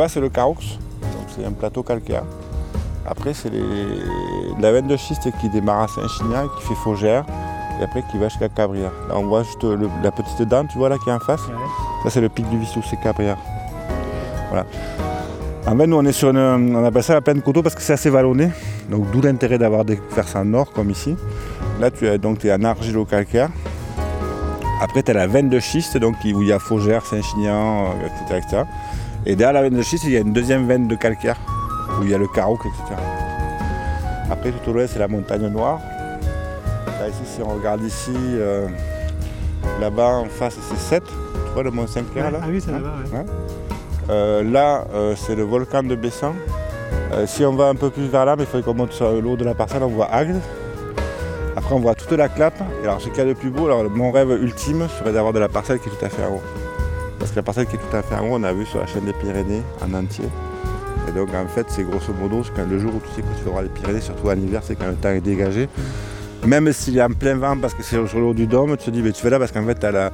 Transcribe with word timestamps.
là-bas 0.00 0.08
c'est 0.08 0.20
le 0.20 0.30
Caroux, 0.30 0.54
donc 1.02 1.26
c'est 1.28 1.44
un 1.44 1.52
plateau 1.52 1.82
calcaire. 1.82 2.22
Après 3.06 3.34
c'est 3.34 3.50
la 4.58 4.72
veine 4.72 4.86
de 4.86 4.96
schiste 4.96 5.28
qui 5.40 5.48
démarre 5.50 5.82
à 5.82 5.88
Saint-Chinian, 5.88 6.48
qui 6.56 6.68
fait 6.68 6.74
Faugère, 6.74 7.24
et 7.78 7.84
après 7.84 8.02
qui 8.10 8.16
va 8.16 8.28
jusqu'à 8.28 8.48
Cabrières. 8.48 8.92
Là 9.08 9.16
on 9.18 9.26
voit 9.26 9.42
juste 9.42 9.62
la 10.02 10.10
petite 10.10 10.40
dent, 10.48 10.64
tu 10.64 10.78
vois 10.78 10.88
là 10.88 10.96
qui 10.96 11.10
est 11.10 11.12
en 11.12 11.20
face. 11.20 11.42
Ça 12.02 12.08
c'est 12.08 12.22
le 12.22 12.30
pic 12.30 12.48
du 12.48 12.58
Vissou, 12.58 12.80
c'est 12.88 12.98
Cabrières. 12.98 13.36
Voilà. 14.48 14.64
En 15.66 15.76
fait, 15.76 15.86
nous, 15.86 15.96
on 15.98 16.04
est 16.06 16.12
sur 16.12 16.30
une, 16.30 16.38
on 16.74 16.84
appelle 16.84 17.02
ça 17.02 17.12
la 17.12 17.20
plaine 17.20 17.42
coteau 17.42 17.62
parce 17.62 17.74
que 17.74 17.82
c'est 17.82 17.92
assez 17.92 18.08
vallonné. 18.08 18.50
Donc, 18.90 19.10
d'où 19.10 19.20
l'intérêt 19.20 19.58
d'avoir 19.58 19.84
des 19.84 20.00
versants 20.16 20.44
nord 20.44 20.72
comme 20.72 20.90
ici. 20.90 21.14
Là, 21.78 21.90
tu 21.90 22.06
es, 22.06 22.16
donc, 22.16 22.44
es 22.46 22.52
en 22.52 22.64
argilo-calcaire. 22.64 23.50
Après, 24.80 25.02
tu 25.02 25.10
as 25.10 25.14
la 25.14 25.26
veine 25.26 25.50
de 25.50 25.60
schiste, 25.60 25.98
donc, 25.98 26.16
où 26.24 26.42
il 26.42 26.48
y 26.48 26.52
a 26.52 26.58
Faugère, 26.58 27.04
Saint-Chinian, 27.04 27.94
etc., 28.32 28.62
Et 29.26 29.36
derrière 29.36 29.52
la 29.52 29.62
veine 29.62 29.76
de 29.76 29.82
schiste, 29.82 30.04
il 30.04 30.12
y 30.12 30.16
a 30.16 30.20
une 30.20 30.32
deuxième 30.32 30.66
veine 30.66 30.88
de 30.88 30.94
calcaire, 30.94 31.36
où 31.98 32.04
il 32.04 32.10
y 32.10 32.14
a 32.14 32.18
le 32.18 32.26
Carouc, 32.26 32.60
etc. 32.64 33.00
Après, 34.30 34.50
tout 34.50 34.70
au 34.70 34.72
l'ouest, 34.72 34.94
c'est 34.94 34.98
la 34.98 35.08
montagne 35.08 35.46
noire. 35.48 35.80
Là, 36.86 37.08
ici, 37.08 37.22
si 37.24 37.42
on 37.42 37.48
regarde 37.48 37.82
ici, 37.82 38.14
euh, 38.14 38.66
là-bas, 39.78 40.16
en 40.16 40.24
face, 40.26 40.56
c'est 40.68 40.78
7. 40.78 41.04
Tu 41.04 41.12
vois 41.52 41.62
le 41.62 41.70
Mont 41.70 41.86
Saint-Clair, 41.86 42.30
là 42.30 42.40
Ah 42.42 42.46
oui, 42.48 42.62
c'est 42.64 42.72
là-bas, 42.72 42.94
ouais. 43.12 43.24
Euh, 44.08 44.42
là, 44.42 44.86
euh, 44.94 45.14
c'est 45.16 45.34
le 45.34 45.42
volcan 45.42 45.82
de 45.82 45.94
Bessan. 45.94 46.34
Si 47.26 47.44
on 47.44 47.54
va 47.56 47.66
un 47.66 47.74
peu 47.74 47.90
plus 47.90 48.06
vers 48.06 48.24
là, 48.24 48.36
mais 48.36 48.44
il 48.44 48.46
faut 48.46 48.62
qu'on 48.62 48.74
monte 48.74 48.92
sur 48.92 49.10
l'eau 49.20 49.36
de 49.36 49.44
la 49.44 49.54
parcelle, 49.54 49.82
on 49.82 49.88
voit 49.88 50.06
Agde. 50.12 50.40
Après, 51.56 51.74
on 51.74 51.80
voit 51.80 51.96
toute 51.96 52.12
la 52.12 52.28
clappe. 52.28 52.60
Et 52.82 52.86
alors, 52.86 53.00
ce 53.00 53.08
qu'il 53.08 53.18
y 53.18 53.20
a 53.20 53.24
de 53.24 53.32
plus 53.32 53.50
beau, 53.50 53.66
alors, 53.66 53.82
mon 53.90 54.12
rêve 54.12 54.30
ultime 54.30 54.86
serait 54.96 55.12
d'avoir 55.12 55.32
de 55.32 55.40
la 55.40 55.48
parcelle 55.48 55.80
qui 55.80 55.88
est 55.88 55.92
tout 55.92 56.04
à 56.04 56.08
fait 56.08 56.24
en 56.24 56.34
haut. 56.34 56.42
Parce 57.20 57.30
que 57.30 57.36
la 57.36 57.42
parcelle 57.42 57.66
qui 57.66 57.76
est 57.76 57.78
tout 57.78 57.96
à 57.96 58.02
fait 58.02 58.16
en 58.16 58.26
haut, 58.26 58.32
on 58.32 58.42
a 58.42 58.52
vu 58.52 58.66
sur 58.66 58.80
la 58.80 58.86
chaîne 58.86 59.04
des 59.04 59.12
Pyrénées 59.12 59.62
en 59.80 59.94
entier. 59.94 60.24
Et 61.06 61.12
donc, 61.12 61.28
en 61.34 61.46
fait, 61.46 61.66
c'est 61.68 61.84
grosso 61.84 62.12
modo, 62.18 62.42
quand 62.56 62.66
le 62.68 62.78
jour 62.78 62.92
où 62.94 63.00
tu 63.00 63.14
sais 63.14 63.22
que 63.22 63.38
tu 63.38 63.44
vas 63.44 63.50
voir 63.50 63.62
les 63.62 63.68
Pyrénées, 63.68 64.00
surtout 64.00 64.28
en 64.28 64.36
hiver, 64.36 64.62
c'est 64.64 64.74
quand 64.74 64.88
le 64.88 64.94
temps 64.94 65.10
est 65.10 65.20
dégagé. 65.20 65.68
Même 66.46 66.72
s'il 66.72 66.96
est 66.96 67.02
en 67.02 67.10
plein 67.10 67.34
vent 67.34 67.56
parce 67.58 67.74
que 67.74 67.82
c'est 67.82 68.06
sur 68.06 68.18
le 68.18 68.24
haut 68.24 68.34
du 68.34 68.46
dôme, 68.46 68.74
tu 68.78 68.86
te 68.86 68.90
dis 68.90 69.02
mais 69.02 69.12
tu 69.12 69.20
fais 69.20 69.28
là 69.28 69.38
parce 69.38 69.52
qu'en 69.52 69.64
fait 69.66 69.78
tu 69.78 69.86
as, 69.86 70.10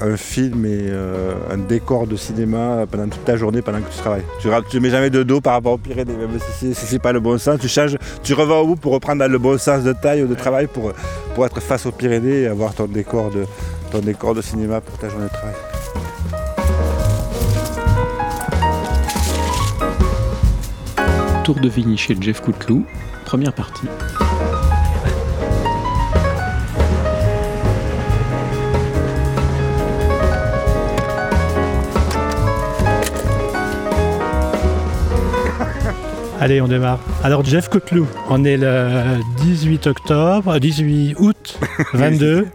un 0.00 0.16
film 0.16 0.64
et 0.64 0.86
euh, 0.88 1.34
un 1.52 1.58
décor 1.58 2.06
de 2.06 2.16
cinéma 2.16 2.86
pendant 2.90 3.08
toute 3.08 3.24
ta 3.24 3.36
journée 3.36 3.60
pendant 3.60 3.80
que 3.80 3.90
tu 3.90 3.98
travailles. 3.98 4.24
Tu 4.40 4.48
ne 4.48 4.80
mets 4.80 4.88
jamais 4.88 5.10
de 5.10 5.22
dos 5.22 5.42
par 5.42 5.52
rapport 5.52 5.74
aux 5.74 5.78
Pyrénées, 5.78 6.16
même 6.16 6.38
si 6.58 6.72
ce 6.72 6.90
n'est 6.90 6.98
pas 6.98 7.12
le 7.12 7.20
bon 7.20 7.36
sens, 7.36 7.60
tu 7.60 7.68
changes, 7.68 7.98
tu 8.22 8.32
revends 8.32 8.60
au 8.60 8.66
bout 8.68 8.76
pour 8.76 8.92
reprendre 8.92 9.26
le 9.26 9.38
bon 9.38 9.58
sens 9.58 9.84
de 9.84 9.92
taille 9.92 10.22
ou 10.22 10.26
de 10.26 10.34
travail 10.34 10.68
pour, 10.68 10.92
pour 11.34 11.44
être 11.44 11.60
face 11.60 11.84
aux 11.84 11.92
Pyrénées 11.92 12.42
et 12.42 12.46
avoir 12.46 12.74
ton 12.74 12.86
décor 12.86 13.30
de, 13.30 13.44
ton 13.92 13.98
décor 13.98 14.34
de 14.34 14.40
cinéma 14.40 14.80
pour 14.80 14.96
ta 14.96 15.10
journée 15.10 15.26
de 15.26 15.32
travail. 15.32 15.54
Tour 21.46 21.60
de 21.60 21.68
Vigny 21.68 21.96
chez 21.96 22.16
Jeff 22.20 22.40
Couteloup, 22.40 22.84
première 23.24 23.52
partie. 23.52 23.86
Allez, 36.40 36.60
on 36.60 36.66
démarre. 36.66 36.98
Alors, 37.22 37.44
Jeff 37.44 37.68
Cotelou, 37.68 38.08
on 38.28 38.44
est 38.44 38.56
le 38.56 39.20
18 39.42 39.86
octobre, 39.86 40.58
18 40.58 41.12
euh, 41.12 41.22
août 41.22 41.60
22. 41.94 42.48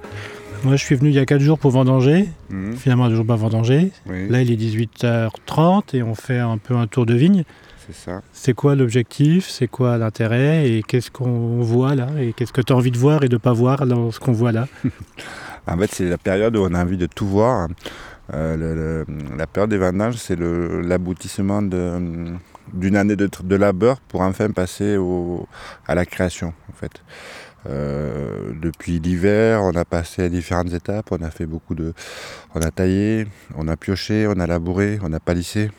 Moi, 0.66 0.76
je 0.76 0.84
suis 0.84 0.96
venu 0.96 1.12
il 1.12 1.16
y 1.16 1.20
a 1.20 1.26
4 1.26 1.40
jours 1.40 1.58
pour 1.58 1.72
vendanger. 1.72 2.28
Mhm. 2.50 2.76
Finalement, 2.76 3.08
toujours 3.08 3.26
pas 3.26 3.38
vendanger. 3.38 3.94
Là, 4.06 4.42
il 4.42 4.52
est 4.52 4.58
18h30 4.58 5.96
et 5.96 6.04
on 6.04 6.14
fait 6.14 6.40
un 6.40 6.58
peu 6.58 6.76
un 6.76 6.88
tour 6.88 7.06
de 7.06 7.14
vigne. 7.14 7.46
C'est 7.92 8.06
ça. 8.06 8.22
C'est 8.32 8.54
quoi 8.54 8.76
l'objectif? 8.76 9.50
C'est 9.50 9.68
quoi 9.68 9.98
l'intérêt? 9.98 10.70
Et 10.70 10.84
qu'est-ce 10.84 11.12
qu'on 11.12 11.62
voit 11.62 11.94
là? 11.96 12.08
Et 12.20 12.32
qu'est-ce 12.34 12.54
que 12.54 12.62
tu 12.62 12.72
as 12.72 12.76
envie 12.76 12.92
de 12.92 12.98
voir 12.98 13.24
et 13.24 13.28
de 13.28 13.36
ne 13.36 13.40
pas 13.40 13.54
voir 13.54 13.86
dans 13.86 14.12
ce 14.12 14.20
qu'on 14.20 14.32
voit 14.32 14.52
là? 14.52 14.68
En 15.68 15.78
fait, 15.78 15.92
c'est 15.94 16.10
la 16.10 16.18
période 16.18 16.58
où 16.58 16.62
on 16.62 16.74
a 16.74 16.82
envie 16.82 16.98
de 16.98 17.06
tout 17.06 17.28
voir. 17.28 17.68
Euh, 18.34 19.06
la 19.38 19.46
période 19.46 19.70
des 19.70 19.78
vendanges, 19.78 20.16
c'est 20.16 20.36
l'aboutissement 20.40 21.62
d'une 21.62 22.96
année 22.96 23.16
de, 23.16 23.56
labeur 23.56 24.00
pour 24.00 24.22
enfin 24.22 24.50
passer 24.50 24.98
à 25.88 25.94
la 25.94 26.06
création 26.08 26.54
en 26.68 26.74
fait. 26.74 27.04
Euh, 27.70 28.54
depuis 28.60 29.00
l'hiver, 29.00 29.62
on 29.64 29.76
a 29.76 29.86
passé 29.86 30.24
à 30.24 30.30
différentes 30.30 30.74
étapes, 30.74 31.10
on 31.12 31.22
a 31.22 31.30
fait 31.30 31.46
beaucoup 31.46 31.76
de. 31.76 31.94
On 32.56 32.62
a 32.62 32.72
taillé, 32.72 33.28
on 33.56 33.68
a 33.68 33.78
pioché, 33.78 34.26
on 34.28 34.40
a 34.40 34.48
labouré, 34.48 34.98
on 35.04 35.14
a 35.14 35.20
palissé. 35.20 35.70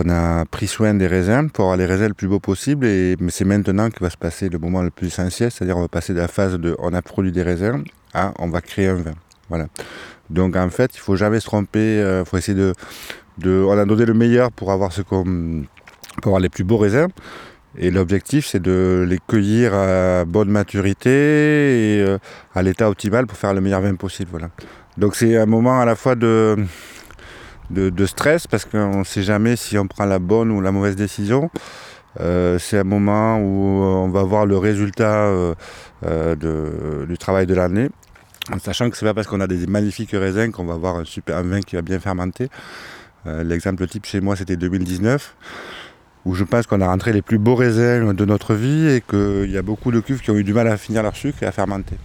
On 0.00 0.08
a 0.10 0.44
pris 0.44 0.68
soin 0.68 0.94
des 0.94 1.08
raisins 1.08 1.48
pour 1.50 1.64
avoir 1.64 1.76
les 1.76 1.86
raisins 1.86 2.06
le 2.06 2.14
plus 2.14 2.28
beau 2.28 2.38
possible, 2.38 2.86
et, 2.86 3.16
mais 3.18 3.32
c'est 3.32 3.44
maintenant 3.44 3.90
que 3.90 3.98
va 3.98 4.10
se 4.10 4.16
passer 4.16 4.48
le 4.48 4.58
moment 4.60 4.80
le 4.82 4.90
plus 4.90 5.08
essentiel, 5.08 5.50
c'est-à-dire 5.50 5.76
on 5.76 5.80
va 5.80 5.88
passer 5.88 6.14
de 6.14 6.20
la 6.20 6.28
phase 6.28 6.54
de 6.54 6.76
on 6.78 6.94
a 6.94 7.02
produit 7.02 7.32
des 7.32 7.42
raisins 7.42 7.82
à 8.14 8.32
on 8.38 8.48
va 8.48 8.60
créer 8.60 8.86
un 8.86 8.94
vin. 8.94 9.14
Voilà. 9.48 9.66
Donc 10.30 10.54
en 10.54 10.70
fait, 10.70 10.94
il 10.94 11.00
faut 11.00 11.16
jamais 11.16 11.40
se 11.40 11.46
tromper, 11.46 11.96
il 11.96 12.02
euh, 12.02 12.24
faut 12.24 12.36
essayer 12.36 12.56
de, 12.56 12.74
on 13.64 13.76
a 13.76 13.84
donné 13.84 14.04
le 14.04 14.14
meilleur 14.14 14.52
pour 14.52 14.70
avoir 14.70 14.92
ce 14.92 15.02
qu'on, 15.02 15.64
pour 16.22 16.28
avoir 16.28 16.40
les 16.40 16.48
plus 16.48 16.64
beaux 16.64 16.78
raisins. 16.78 17.08
Et 17.76 17.90
l'objectif, 17.90 18.46
c'est 18.46 18.62
de 18.62 19.04
les 19.08 19.18
cueillir 19.18 19.74
à 19.74 20.24
bonne 20.24 20.50
maturité 20.50 21.10
et 21.10 22.02
euh, 22.02 22.18
à 22.54 22.62
l'état 22.62 22.88
optimal 22.88 23.26
pour 23.26 23.36
faire 23.36 23.52
le 23.52 23.60
meilleur 23.60 23.80
vin 23.80 23.96
possible. 23.96 24.30
Voilà. 24.30 24.50
Donc 24.96 25.16
c'est 25.16 25.36
un 25.36 25.46
moment 25.46 25.80
à 25.80 25.84
la 25.84 25.96
fois 25.96 26.14
de, 26.14 26.56
de, 27.70 28.06
stress 28.06 28.46
parce 28.46 28.64
qu'on 28.64 29.00
ne 29.00 29.04
sait 29.04 29.22
jamais 29.22 29.56
si 29.56 29.78
on 29.78 29.86
prend 29.86 30.04
la 30.04 30.18
bonne 30.18 30.50
ou 30.50 30.60
la 30.60 30.72
mauvaise 30.72 30.96
décision. 30.96 31.50
Euh, 32.20 32.58
c'est 32.58 32.78
un 32.78 32.84
moment 32.84 33.38
où 33.38 33.82
on 33.82 34.08
va 34.08 34.22
voir 34.22 34.46
le 34.46 34.56
résultat 34.56 35.54
euh, 36.04 37.04
du 37.06 37.18
travail 37.18 37.46
de 37.46 37.54
l'année. 37.54 37.88
En 38.52 38.58
sachant 38.58 38.88
que 38.88 38.96
ce 38.96 39.04
n'est 39.04 39.10
pas 39.10 39.14
parce 39.14 39.26
qu'on 39.26 39.40
a 39.40 39.46
des 39.46 39.66
magnifiques 39.66 40.12
raisins 40.12 40.50
qu'on 40.50 40.64
va 40.64 40.74
avoir 40.74 40.96
un 40.96 41.04
super 41.04 41.42
vin 41.42 41.60
qui 41.60 41.76
va 41.76 41.82
bien 41.82 42.00
fermenter. 42.00 42.48
Euh, 43.26 43.42
l'exemple 43.44 43.86
type 43.86 44.06
chez 44.06 44.20
moi, 44.20 44.36
c'était 44.36 44.56
2019, 44.56 45.36
où 46.24 46.34
je 46.34 46.44
pense 46.44 46.66
qu'on 46.66 46.80
a 46.80 46.86
rentré 46.86 47.12
les 47.12 47.22
plus 47.22 47.38
beaux 47.38 47.56
raisins 47.56 48.12
de 48.12 48.24
notre 48.24 48.54
vie 48.54 48.88
et 48.88 49.00
qu'il 49.02 49.50
y 49.50 49.58
a 49.58 49.62
beaucoup 49.62 49.92
de 49.92 50.00
cuves 50.00 50.20
qui 50.20 50.30
ont 50.30 50.36
eu 50.36 50.44
du 50.44 50.54
mal 50.54 50.68
à 50.68 50.76
finir 50.76 51.02
leur 51.02 51.16
sucre 51.16 51.42
et 51.42 51.46
à 51.46 51.52
fermenter. 51.52 51.96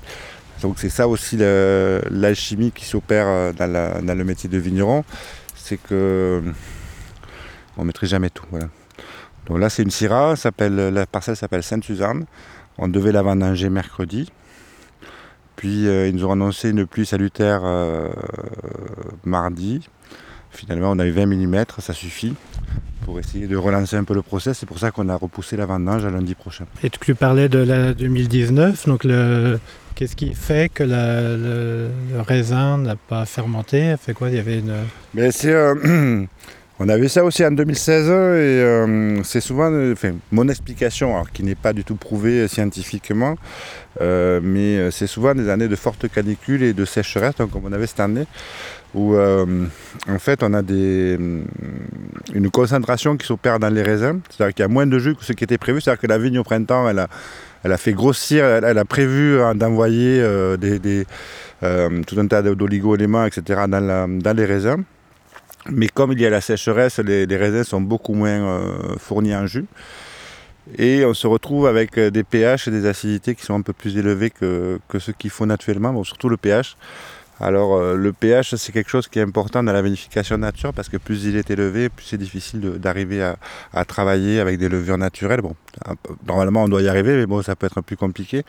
Donc 0.62 0.80
c'est 0.80 0.90
ça 0.90 1.08
aussi 1.08 1.38
l'alchimie 1.38 2.72
qui 2.72 2.86
s'opère 2.86 3.26
euh, 3.28 3.54
dans, 3.54 4.18
le 4.18 4.24
métier 4.24 4.50
de 4.50 4.58
vigneron, 4.58 5.04
c'est 5.64 5.78
que 5.78 6.44
on 7.78 7.82
ne 7.82 7.88
maîtrise 7.88 8.10
jamais 8.10 8.30
tout. 8.30 8.46
Donc 9.48 9.60
là 9.60 9.70
c'est 9.70 9.84
une 9.84 9.92
Syrah, 9.92 10.36
la 10.60 11.06
parcelle 11.06 11.38
s'appelle 11.38 11.64
Sainte-Suzanne. 11.64 12.26
On 12.78 12.88
devait 12.88 13.12
la 13.12 13.22
vendanger 13.22 13.70
mercredi. 13.70 14.32
Puis 15.56 15.88
euh, 15.88 16.08
ils 16.08 16.16
nous 16.16 16.26
ont 16.26 16.34
annoncé 16.34 16.72
une 16.72 16.86
pluie 16.86 17.06
salutaire 17.06 17.62
mardi. 19.24 19.88
Finalement, 20.54 20.92
on 20.92 21.00
a 21.00 21.06
eu 21.06 21.12
20 21.12 21.26
mm, 21.26 21.66
ça 21.80 21.94
suffit 21.94 22.36
pour 23.06 23.20
essayer 23.20 23.48
de 23.48 23.58
relancer 23.58 23.96
un 23.96 24.04
peu 24.04 24.14
le 24.14 24.22
process. 24.22 24.60
C'est 24.60 24.66
pour 24.66 24.78
ça 24.78 24.92
qu'on 24.92 25.10
a 25.10 25.16
repoussé 25.16 25.58
la 25.58 25.66
vendange 25.66 26.06
à 26.06 26.12
lundi 26.12 26.36
prochain. 26.36 26.66
Et 26.84 26.90
tu 26.90 27.16
parlais 27.16 27.50
de 27.50 27.60
la 27.60 27.94
2019, 27.94 28.88
donc 28.88 29.04
qu'est-ce 30.04 30.18
qui 30.18 30.34
fait 30.34 30.70
que 30.70 30.84
le, 30.84 31.90
raisin 32.28 32.78
n'a 32.78 32.98
pas 32.98 33.26
fermenté. 33.26 33.96
Fait 33.98 34.14
avait 34.22 34.62
euh, 35.46 36.26
on 36.80 36.90
a 36.90 36.98
vu 36.98 37.08
ça 37.08 37.24
aussi 37.24 37.46
en 37.46 37.52
2016 37.52 38.08
et 38.08 38.12
euh, 38.12 39.24
c'est 39.24 39.40
souvent, 39.40 39.72
mon 40.34 40.50
explication, 40.50 41.24
qui 41.34 41.44
n'est 41.44 41.56
pas 41.56 41.72
du 41.72 41.86
tout 41.86 41.96
prouvée 41.96 42.50
scientifiquement, 42.50 43.36
euh, 44.02 44.42
mais 44.44 44.92
c'est 44.92 45.08
souvent 45.08 45.34
des 45.34 45.48
années 45.48 45.70
de 45.70 45.76
fortes 45.78 46.12
canicules 46.12 46.64
et 46.64 46.74
de 46.74 46.84
sécheresse, 46.84 47.36
comme 47.38 47.64
on 47.64 47.72
avait 47.72 47.88
cette 47.88 48.02
année 48.02 48.28
où 48.96 49.16
en 49.18 50.20
fait 50.20 50.44
on 50.44 50.54
a 50.54 50.62
des, 50.62 51.18
une 52.34 52.52
concentration 52.52 53.18
qui 53.18 53.26
s'opère 53.26 53.58
dans 53.58 53.74
les 53.74 53.82
raisins, 53.82 54.20
c'est-à-dire 54.30 54.54
qu'il 54.54 54.64
y 54.64 54.66
a 54.66 54.68
moins 54.68 54.86
de 54.86 55.00
jus 55.00 55.16
que 55.16 55.24
ce 55.24 55.34
qui 55.34 55.46
était 55.46 55.58
prévu, 55.58 55.82
c'est-à-dire 55.82 56.02
que 56.02 56.08
la 56.08 56.20
vigne 56.20 56.38
au 56.38 56.44
printemps 56.44 56.88
elle 56.88 57.00
a, 57.00 57.08
elle 57.64 57.72
a 57.72 57.78
fait 57.78 57.94
grossir, 57.94 58.46
elle, 58.46 58.78
a 58.78 58.86
prévu 58.86 59.42
hein, 59.42 59.56
d'envoyer 59.56 60.20
euh, 60.20 60.58
euh, 61.64 62.04
tout 62.04 62.20
un 62.20 62.28
tas 62.28 62.42
d'oligo-éléments, 62.42 63.26
etc. 63.26 63.62
Dans, 63.68 64.36
les 64.36 64.46
raisins. 64.46 64.84
Mais 65.70 65.88
comme 65.88 66.12
il 66.12 66.20
y 66.20 66.26
a 66.26 66.30
la 66.30 66.42
sécheresse, 66.42 67.00
les, 67.00 67.26
raisins 67.38 67.64
sont 67.64 67.82
beaucoup 67.82 68.14
moins 68.14 68.62
fournis 68.98 69.34
en 69.34 69.48
jus. 69.48 69.66
Et 70.78 71.06
on 71.06 71.14
se 71.14 71.26
retrouve 71.26 71.68
avec 71.68 71.98
des 71.98 72.24
pH 72.24 72.68
et 72.68 72.72
des 72.72 72.86
acidités 72.86 73.34
qui 73.36 73.46
sont 73.46 73.56
un 73.56 73.62
peu 73.62 73.74
plus 73.74 73.98
élevés 73.98 74.30
que, 74.30 74.80
que 74.90 75.00
ce 75.00 75.12
qu'il 75.12 75.30
faut 75.30 75.46
naturellement, 75.46 76.04
surtout 76.04 76.28
le 76.28 76.38
pH. 76.38 76.76
Alors 77.40 77.76
euh, 77.76 77.96
le 77.96 78.14
pH 78.14 78.56
c'est 78.56 78.72
quelque 78.72 78.90
chose 78.90 79.08
qui 79.08 79.20
est 79.20 79.24
important 79.24 79.64
dans 79.64 79.74
la 79.74 79.82
vinification 79.82 80.38
nature 80.38 80.74
parce 80.74 80.90
que 80.90 80.98
plus 80.98 81.26
il 81.26 81.36
est 81.36 81.50
élevé, 81.50 81.90
plus 81.90 82.06
c'est 82.06 82.18
difficile 82.18 82.62
d'arriver 82.80 83.34
à, 83.74 83.86
travailler 83.86 84.40
avec 84.40 84.60
des 84.60 84.70
levures 84.70 84.98
naturelles. 84.98 85.42
Bon, 85.42 85.56
normalement 86.28 86.64
on 86.64 86.68
doit 86.68 86.82
y 86.82 86.88
arriver, 86.88 87.16
mais 87.16 87.26
bon 87.26 87.42
ça 87.42 87.56
peut 87.56 87.66
être 87.66 87.82
plus 87.82 87.98
compliqué. 87.98 88.44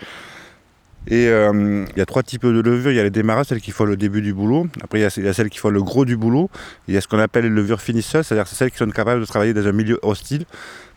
Et 1.07 1.29
euh, 1.29 1.85
il 1.91 1.99
y 1.99 2.01
a 2.01 2.07
trois 2.07 2.23
types 2.23 2.47
de 2.47 2.61
levures. 2.61 2.91
Il 2.91 2.97
y 2.97 3.01
a 3.01 3.03
les 3.03 3.11
démarreurs, 3.11 3.45
celles 3.45 3.61
qui 3.61 3.73
font 3.73 3.85
le 3.85 3.97
début 3.97 4.23
du 4.23 4.33
boulot. 4.33 4.69
Après, 4.83 5.01
il 5.01 5.03
y, 5.03 5.29
a, 5.29 5.33
celles 5.35 5.51
qui 5.51 5.59
font 5.59 5.69
le 5.69 5.83
gros 5.83 6.05
du 6.05 6.17
boulot. 6.17 6.49
Il 6.89 6.95
y 6.95 6.97
a 6.97 7.01
ce 7.01 7.09
qu'on 7.09 7.19
appelle 7.19 7.45
les 7.45 7.51
levures 7.51 7.83
finisseuses, 7.83 8.27
c'est-à-dire 8.27 8.47
celles 8.47 8.71
qui 8.71 8.79
sont 8.79 8.89
capables 8.89 9.21
de 9.21 9.27
travailler 9.27 9.53
dans 9.53 9.67
un 9.67 9.73
milieu 9.73 9.99
hostile 10.03 10.47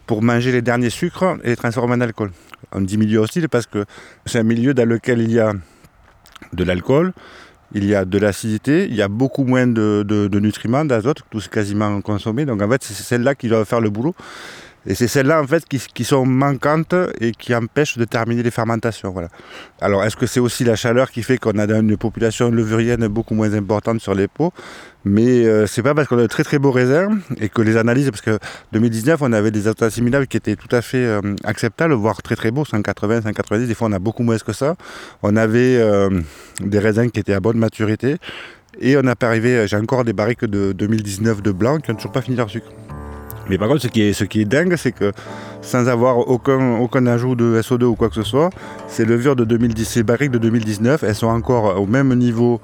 pour 0.05 0.23
manger 0.23 0.53
les 0.53 0.61
derniers 0.61 0.89
sucres 0.89 1.37
et 1.43 1.49
les 1.49 1.55
transformer 1.57 1.95
en 1.95 2.01
alcool. 2.01 2.31
On 2.71 2.81
dit 2.81 2.97
milieu 2.97 3.19
hostile 3.19 3.49
parce 3.49 3.65
que 3.65 3.83
c'est 4.25 4.39
un 4.39 4.43
milieu 4.43 4.73
dans 4.73 4.87
lequel 4.87 5.21
il 5.21 5.31
y 5.31 5.39
a 5.39 5.51
de 6.53 6.63
l'alcool, 6.63 7.13
il 7.73 7.85
y 7.85 7.95
a 7.95 8.05
de 8.05 8.17
l'acidité, 8.17 8.87
il 8.89 8.95
y 8.95 9.01
a 9.01 9.07
beaucoup 9.07 9.43
moins 9.43 9.67
de, 9.67 10.39
nutriments, 10.39 10.85
d'azote, 10.85 11.21
tout 11.29 11.41
c'est 11.41 11.51
quasiment 11.51 12.01
consommé. 12.01 12.45
Donc 12.45 12.61
en 12.61 12.69
fait, 12.69 12.83
c'est 12.83 12.93
celle-là 12.93 13.35
qui 13.35 13.49
doit 13.49 13.65
faire 13.65 13.81
le 13.81 13.89
boulot. 13.89 14.15
Et 14.87 14.95
c'est 14.95 15.09
celles-là 15.09 15.41
en 15.41 15.45
fait 15.45 15.65
qui, 15.65 16.03
sont 16.05 16.25
manquantes 16.25 16.95
et 17.19 17.33
qui 17.33 17.53
empêchent 17.53 17.97
de 17.97 18.05
terminer 18.05 18.41
les 18.41 18.51
fermentations. 18.51 19.11
Voilà. 19.11 19.27
Alors 19.81 20.05
est-ce 20.05 20.15
que 20.15 20.25
c'est 20.25 20.39
aussi 20.39 20.63
la 20.63 20.77
chaleur 20.77 21.11
qui 21.11 21.23
fait 21.23 21.37
qu'on 21.37 21.59
a 21.59 21.65
une 21.65 21.97
population 21.97 22.49
levurienne 22.49 23.05
beaucoup 23.07 23.35
moins 23.35 23.53
importante 23.53 23.99
sur 23.99 24.15
les 24.15 24.29
pots 24.29 24.53
Mais 25.03 25.45
euh, 25.45 25.67
c'est 25.67 25.83
pas 25.83 25.93
parce 25.93 26.07
qu'on 26.07 26.17
a 26.17 26.21
de 26.21 26.27
très 26.27 26.45
très 26.45 26.57
beaux 26.57 26.71
raisins 26.71 27.19
et 27.41 27.49
que 27.49 27.61
les 27.61 27.75
analyses, 27.75 28.09
parce 28.09 28.21
que 28.21 28.39
2019 28.71 29.21
on 29.21 29.33
avait 29.33 29.51
des 29.51 29.67
azotes 29.67 29.83
assimilables 29.83 30.27
qui 30.27 30.37
étaient 30.37 30.55
tout 30.55 30.73
à 30.73 30.81
fait 30.81 31.05
euh, 31.05 31.21
acceptables, 31.43 31.93
voire 31.93 32.21
très 32.21 32.37
très 32.37 32.51
beaux, 32.51 32.63
180, 32.63 33.23
190, 33.23 33.67
des 33.67 33.75
fois 33.75 33.89
on 33.89 33.93
a 33.93 33.99
beaucoup 33.99 34.23
moins 34.23 34.37
que 34.37 34.53
ça. 34.53 34.75
On 35.21 35.35
avait 35.35 35.75
euh, 35.77 36.21
des 36.61 36.79
raisins 36.79 37.11
qui 37.11 37.19
étaient 37.19 37.33
à 37.33 37.41
bonne 37.41 37.57
maturité. 37.57 38.15
Et 38.79 38.95
on 38.95 39.01
n'a 39.01 39.15
pas 39.15 39.27
arrivé, 39.27 39.67
j'ai 39.67 39.75
encore 39.75 40.05
des 40.05 40.13
barriques 40.13 40.45
de 40.45 40.71
2019 40.71 41.41
de 41.41 41.51
blanc 41.51 41.79
qui 41.79 41.91
n'ont 41.91 41.97
toujours 41.97 42.11
pas 42.11 42.21
fini 42.21 42.37
leur 42.37 42.49
sucre. 42.49 42.67
Mais 43.49 43.57
par 43.57 43.67
contre, 43.67 43.81
ce 43.81 43.88
qui 43.88 44.01
est, 44.01 44.13
ce 44.13 44.23
qui 44.23 44.41
est 44.41 44.45
dingue, 44.45 44.75
c'est 44.75 44.91
que 44.91 45.11
sans 45.61 45.88
avoir 45.88 46.17
aucun, 46.17 46.77
aucun 46.77 47.05
ajout 47.07 47.35
de 47.35 47.61
SO2 47.61 47.83
ou 47.83 47.95
quoi 47.95 48.09
que 48.09 48.15
ce 48.15 48.23
soit, 48.23 48.49
ces 48.88 49.05
levures 49.05 49.35
de 49.35 49.45
2010, 49.45 49.85
ces 49.85 50.03
barriques 50.03 50.31
de 50.31 50.38
2019, 50.38 51.03
elles 51.03 51.15
sont 51.15 51.27
encore 51.27 51.79
au 51.81 51.85
même 51.85 52.13
niveau 52.15 52.59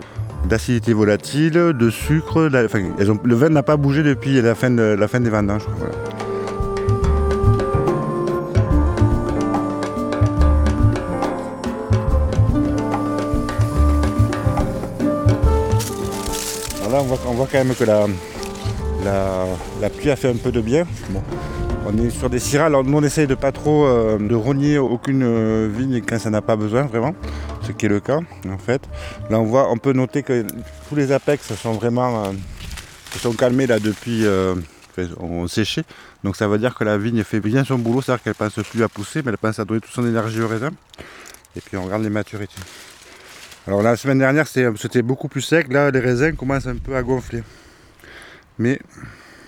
d'acidité 0.50 0.94
volatile, 0.94 1.54
de 1.54 1.90
sucre. 1.90 2.50
le 2.50 3.36
vin 3.36 3.50
n'a 3.50 3.64
pas 3.64 3.78
bougé 3.78 4.04
depuis 4.04 4.42
la 4.42 4.56
fin, 4.56 4.70
la 4.70 5.08
fin 5.08 5.20
des 5.20 5.30
vendanges. 5.30 5.66
Voilà. 5.78 5.94
là, 16.94 17.00
on 17.02 17.06
voit, 17.06 17.20
on 17.26 17.32
voit, 17.34 17.48
quand 17.52 17.58
même 17.58 17.74
que 17.74 17.86
la, 17.86 18.06
la, 19.04 19.90
pluie 19.90 20.12
a 20.12 20.16
fait 20.16 20.30
un 20.30 20.36
peu 20.36 20.52
de 20.52 20.62
bien. 20.62 20.86
On 21.86 21.98
est 21.98 22.10
sur 22.10 22.30
des 22.30 22.40
syrahs, 22.40 22.68
alors 22.68 22.84
nous 22.84 22.98
on 22.98 23.04
essaye 23.04 23.28
de 23.28 23.36
pas 23.36 23.52
trop 23.52 23.86
euh, 23.86 24.18
de 24.18 24.36
rogner 24.36 24.78
aucune 24.78 25.24
euh, 25.24 25.70
vigne 25.70 26.02
quand 26.02 26.18
ça 26.18 26.30
n'a 26.30 26.42
pas 26.42 26.56
besoin 26.56 26.84
vraiment, 26.84 27.14
ce 27.62 27.74
qui 27.74 27.88
est 27.88 27.90
le 27.90 28.00
cas 28.00 28.20
en 28.50 28.58
fait. 28.58 28.82
Là 29.30 29.40
on 29.40 29.44
voit, 29.44 29.70
on 29.70 29.78
peut 29.78 29.92
noter 29.92 30.24
que 30.24 30.46
tous 30.88 30.96
les 30.96 31.12
apex 31.12 31.54
sont 31.56 31.74
vraiment 31.74 32.24
euh, 32.24 32.28
sont 33.20 33.34
calmés 33.34 33.68
là 33.68 33.80
depuis 33.80 34.26
on 35.20 35.48
séché. 35.48 35.84
Donc 36.24 36.38
ça 36.38 36.48
veut 36.48 36.58
dire 36.58 36.74
que 36.74 36.86
la 36.86 36.98
vigne 36.98 37.24
fait 37.24 37.42
bien 37.42 37.66
son 37.66 37.78
boulot, 37.78 38.02
c'est-à-dire 38.02 38.24
qu'elle 38.24 38.36
pense 38.36 38.54
plus 38.54 38.84
à 38.84 38.88
pousser, 38.88 39.22
mais 39.24 39.32
elle 39.32 39.38
pense 39.38 39.60
à 39.60 39.66
donner 39.66 39.82
toute 39.82 39.92
son 39.92 40.08
énergie 40.08 40.42
au 40.42 40.48
raisin. 40.48 40.70
Et 41.58 41.62
puis 41.62 41.76
on 41.76 41.84
regarde 41.84 42.04
les 42.04 42.10
maturités. 42.10 42.62
Alors 43.68 43.82
la 43.82 43.98
semaine 43.98 44.20
dernière 44.20 44.48
c'était 44.48 45.02
beaucoup 45.02 45.28
plus 45.28 45.42
sec, 45.42 45.72
là 45.72 45.92
les 45.92 46.00
raisins 46.00 46.34
commencent 46.34 46.68
un 46.68 46.78
peu 46.78 46.96
à 46.96 47.04
gonfler. 47.04 47.44
Mais. 48.58 48.80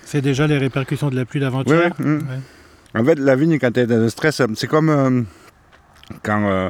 C'est 0.03 0.21
déjà 0.21 0.47
les 0.47 0.57
répercussions 0.57 1.09
de 1.09 1.15
la 1.15 1.25
pluie 1.25 1.39
d'avant-hier. 1.39 1.91
Hum. 1.99 2.21
En 2.97 3.03
fait, 3.03 3.19
la 3.19 3.35
vigne, 3.35 3.59
quand 3.59 3.77
elle 3.77 3.83
est 3.83 3.87
dans 3.87 3.97
le 3.97 4.09
stress, 4.09 4.41
c'est 4.55 4.67
comme 4.67 4.89
euh, 4.89 5.21
quand, 6.23 6.49
euh, 6.49 6.69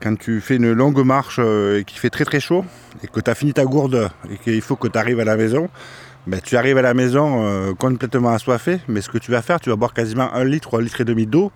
quand 0.00 0.16
tu 0.16 0.40
fais 0.40 0.54
une 0.54 0.72
longue 0.72 1.04
marche 1.04 1.40
euh, 1.42 1.80
et 1.80 1.84
qu'il 1.84 1.98
fait 1.98 2.10
très 2.10 2.24
très 2.24 2.38
chaud 2.38 2.64
et 3.02 3.08
que 3.08 3.18
tu 3.18 3.28
as 3.28 3.34
fini 3.34 3.52
ta 3.52 3.64
gourde 3.64 4.08
et 4.30 4.36
qu'il 4.38 4.62
faut 4.62 4.76
que 4.76 4.86
tu 4.86 4.96
arrives 4.96 5.18
à 5.18 5.24
la 5.24 5.36
maison. 5.36 5.68
Ben, 6.28 6.40
tu 6.40 6.56
arrives 6.56 6.78
à 6.78 6.82
la 6.82 6.92
maison 6.92 7.74
complètement 7.76 8.28
assoiffé, 8.28 8.80
mais 8.86 9.00
ce 9.00 9.08
que 9.08 9.16
tu 9.16 9.30
vas 9.30 9.40
faire, 9.40 9.60
tu 9.60 9.70
vas 9.70 9.76
boire 9.76 9.94
quasiment 9.94 10.30
un 10.34 10.44
litre 10.44 10.74
ou 10.74 10.76
un 10.76 10.82
litre 10.82 11.00
et 11.00 11.06
demi 11.06 11.26
d'eau 11.26 11.50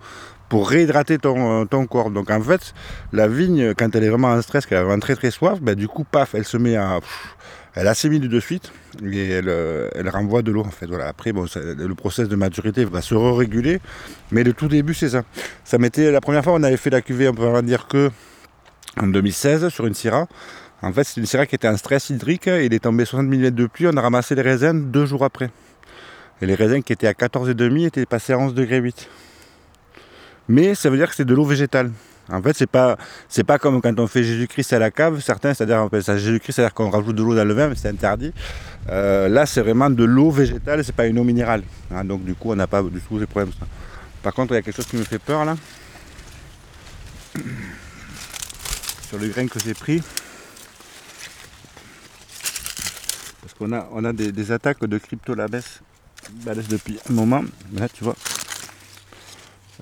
pour 0.49 0.67
réhydrater 0.67 1.19
ton, 1.19 1.67
ton, 1.67 1.85
corps. 1.85 2.09
Donc 2.09 2.31
en 2.31 2.41
fait, 2.41 2.73
la 3.11 3.27
vigne, 3.27 3.75
quand 3.75 3.95
elle 3.95 4.03
est 4.03 4.09
vraiment 4.09 4.29
en 4.29 4.41
stress, 4.41 4.65
qu'elle 4.65 4.79
a 4.79 4.83
vraiment 4.83 4.99
très 4.99 5.15
très 5.15 5.29
soif, 5.29 5.61
ben, 5.61 5.75
du 5.75 5.87
coup, 5.87 6.03
paf, 6.03 6.33
elle 6.33 6.45
se 6.45 6.57
met 6.57 6.75
à 6.75 6.99
elle 7.75 7.87
assimile 7.87 8.29
de 8.29 8.39
suite 8.39 8.71
et 9.03 9.29
elle, 9.29 9.49
euh, 9.49 9.89
elle 9.95 10.09
renvoie 10.09 10.41
de 10.41 10.51
l'eau 10.51 10.61
en 10.61 10.71
fait. 10.71 10.87
Après, 11.01 11.31
bon, 11.33 11.45
le 11.55 11.95
process 11.95 12.27
de 12.27 12.35
maturité 12.35 12.85
va 12.85 13.01
se 13.01 13.15
réguler, 13.15 13.79
mais 14.31 14.43
le 14.43 14.53
tout 14.53 14.67
début 14.67 14.93
c'est 14.93 15.09
ça. 15.09 15.23
Ça 15.63 15.77
la 15.77 16.21
première 16.21 16.43
fois 16.43 16.53
on 16.53 16.63
avait 16.63 16.77
fait 16.77 16.89
la 16.89 17.01
cuvée, 17.01 17.27
on 17.27 17.33
peut 17.33 17.61
dire 17.63 17.87
que 17.87 18.11
en 18.97 19.07
2016 19.07 19.69
sur 19.69 19.85
une 19.85 19.93
Syrah. 19.93 20.27
En 20.81 20.91
fait, 20.91 21.05
c'est 21.05 21.21
une 21.21 21.25
Syrah 21.25 21.45
qui 21.45 21.55
était 21.55 21.69
en 21.69 21.77
stress 21.77 22.09
hydrique. 22.09 22.47
Il 22.47 22.73
est 22.73 22.83
tombé 22.83 23.05
60 23.05 23.27
mm 23.27 23.51
de 23.51 23.67
pluie. 23.67 23.87
On 23.87 23.95
a 23.95 24.01
ramassé 24.01 24.35
les 24.35 24.41
raisins 24.41 24.91
deux 24.91 25.05
jours 25.05 25.23
après. 25.23 25.49
Et 26.41 26.45
les 26.45 26.55
raisins 26.55 26.83
qui 26.83 26.91
étaient 26.91 27.07
à 27.07 27.13
14,5 27.13 27.87
étaient 27.87 28.05
passés 28.05 28.33
à 28.33 28.37
11 28.37 28.53
degrés 28.53 28.79
8. 28.79 29.09
Mais 30.49 30.75
ça 30.75 30.89
veut 30.89 30.97
dire 30.97 31.07
que 31.07 31.15
c'est 31.15 31.23
de 31.23 31.33
l'eau 31.33 31.45
végétale. 31.45 31.91
En 32.31 32.41
fait, 32.41 32.55
c'est 32.55 32.67
pas 32.67 32.97
pas 33.45 33.59
comme 33.59 33.81
quand 33.81 33.99
on 33.99 34.07
fait 34.07 34.23
Jésus-Christ 34.23 34.71
à 34.73 34.79
la 34.79 34.91
cave, 34.91 35.19
certains, 35.19 35.53
c'est-à-dire 35.53 35.89
Jésus-Christ, 35.91 36.55
c'est-à-dire 36.55 36.73
qu'on 36.73 36.89
rajoute 36.89 37.15
de 37.15 37.21
l'eau 37.23 37.35
dans 37.35 37.43
le 37.43 37.53
vin, 37.53 37.67
mais 37.67 37.75
c'est 37.75 37.89
interdit. 37.89 38.33
Euh, 38.89 39.27
là, 39.27 39.45
c'est 39.45 39.61
vraiment 39.61 39.89
de 39.89 40.03
l'eau 40.03 40.31
végétale, 40.31 40.83
c'est 40.85 40.95
pas 40.95 41.05
une 41.05 41.19
eau 41.19 41.23
minérale. 41.23 41.63
Hein. 41.91 42.05
donc 42.05 42.23
du 42.23 42.33
coup, 42.33 42.51
on 42.51 42.55
n'a 42.55 42.67
pas 42.67 42.81
du 42.81 43.01
tout 43.01 43.19
ces 43.19 43.25
problèmes. 43.25 43.51
Par 44.21 44.33
contre, 44.33 44.53
il 44.53 44.55
y 44.55 44.59
a 44.59 44.61
quelque 44.61 44.75
chose 44.75 44.87
qui 44.87 44.95
me 44.95 45.03
fait 45.03 45.19
peur 45.19 45.43
là. 45.43 45.57
Sur 49.09 49.19
le 49.19 49.27
grain 49.27 49.47
que 49.47 49.59
j'ai 49.59 49.73
pris. 49.73 50.01
Parce 53.41 53.53
qu'on 53.55 53.73
a, 54.05 54.13
des, 54.13 54.51
attaques 54.51 54.85
de 54.85 54.97
cryptolabes 54.97 55.61
depuis 56.69 56.97
un 57.09 57.13
moment. 57.13 57.43
Là, 57.73 57.89
tu 57.89 58.05
vois, 58.05 58.15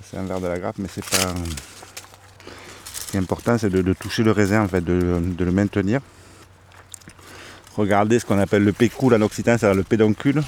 c'est 0.09 0.17
un 0.17 0.23
verre 0.23 0.41
de 0.41 0.47
la 0.47 0.59
grappe, 0.59 0.79
mais 0.79 0.89
c'est 0.91 1.05
pas 1.05 1.33
qui 3.11 3.17
est 3.17 3.19
important, 3.19 3.57
c'est 3.57 3.69
de, 3.69 3.93
toucher 3.93 4.23
le 4.23 4.31
raisin, 4.31 4.63
en 4.63 4.67
fait, 4.67 4.83
de, 4.83 5.21
le 5.37 5.51
maintenir. 5.51 5.99
Regardez 7.75 8.19
ce 8.19 8.25
qu'on 8.25 8.39
appelle 8.39 8.63
le 8.63 8.73
pécule 8.73 9.13
en 9.13 9.21
occitan, 9.21 9.57
c'est-à-dire 9.57 9.75
le 9.75 9.83
pédoncule. 9.83 10.41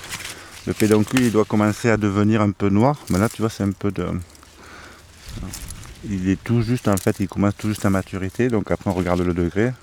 Le 0.65 0.74
pédoncule, 0.74 1.22
il 1.22 1.32
doit 1.32 1.46
commencer 1.46 1.89
à 1.89 1.98
devenir 1.98 2.41
un 2.41 2.51
peu 2.51 2.70
noir. 2.70 2.98
Mais 3.10 3.20
là, 3.20 3.27
tu 3.27 3.41
vois, 3.41 3.50
c'est 3.50 3.63
un 3.63 3.72
peu 3.72 3.91
de... 3.91 4.08
Il 6.10 6.29
est 6.29 6.41
tout 6.41 6.62
juste, 6.62 6.88
en 6.88 6.98
fait, 6.98 7.20
il 7.20 7.27
commence 7.27 7.55
tout 7.58 7.67
juste 7.67 7.86
à 7.86 7.89
maturité. 7.89 8.48
Donc 8.48 8.72
après, 8.72 8.89
on 8.89 8.93
regarde 8.93 9.22
le 9.22 9.34
degré. 9.34 9.74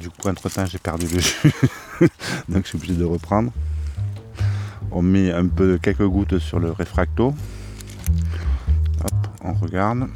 du 0.00 0.08
coup, 0.08 0.28
entre-temps, 0.28 0.64
j'ai 0.64 0.78
perdu 0.78 1.06
le 1.06 1.20
jus. 1.20 1.52
donc 2.48 2.62
je 2.64 2.68
suis 2.68 2.76
obligé 2.76 2.94
de 2.94 3.04
reprendre. 3.04 3.52
On 4.90 5.02
met 5.02 5.30
un 5.30 5.46
peu 5.46 5.78
quelques 5.78 6.06
gouttes 6.06 6.38
sur 6.38 6.58
le 6.58 6.70
réfracto 6.70 7.34
on 9.46 9.52
regarde. 9.54 10.08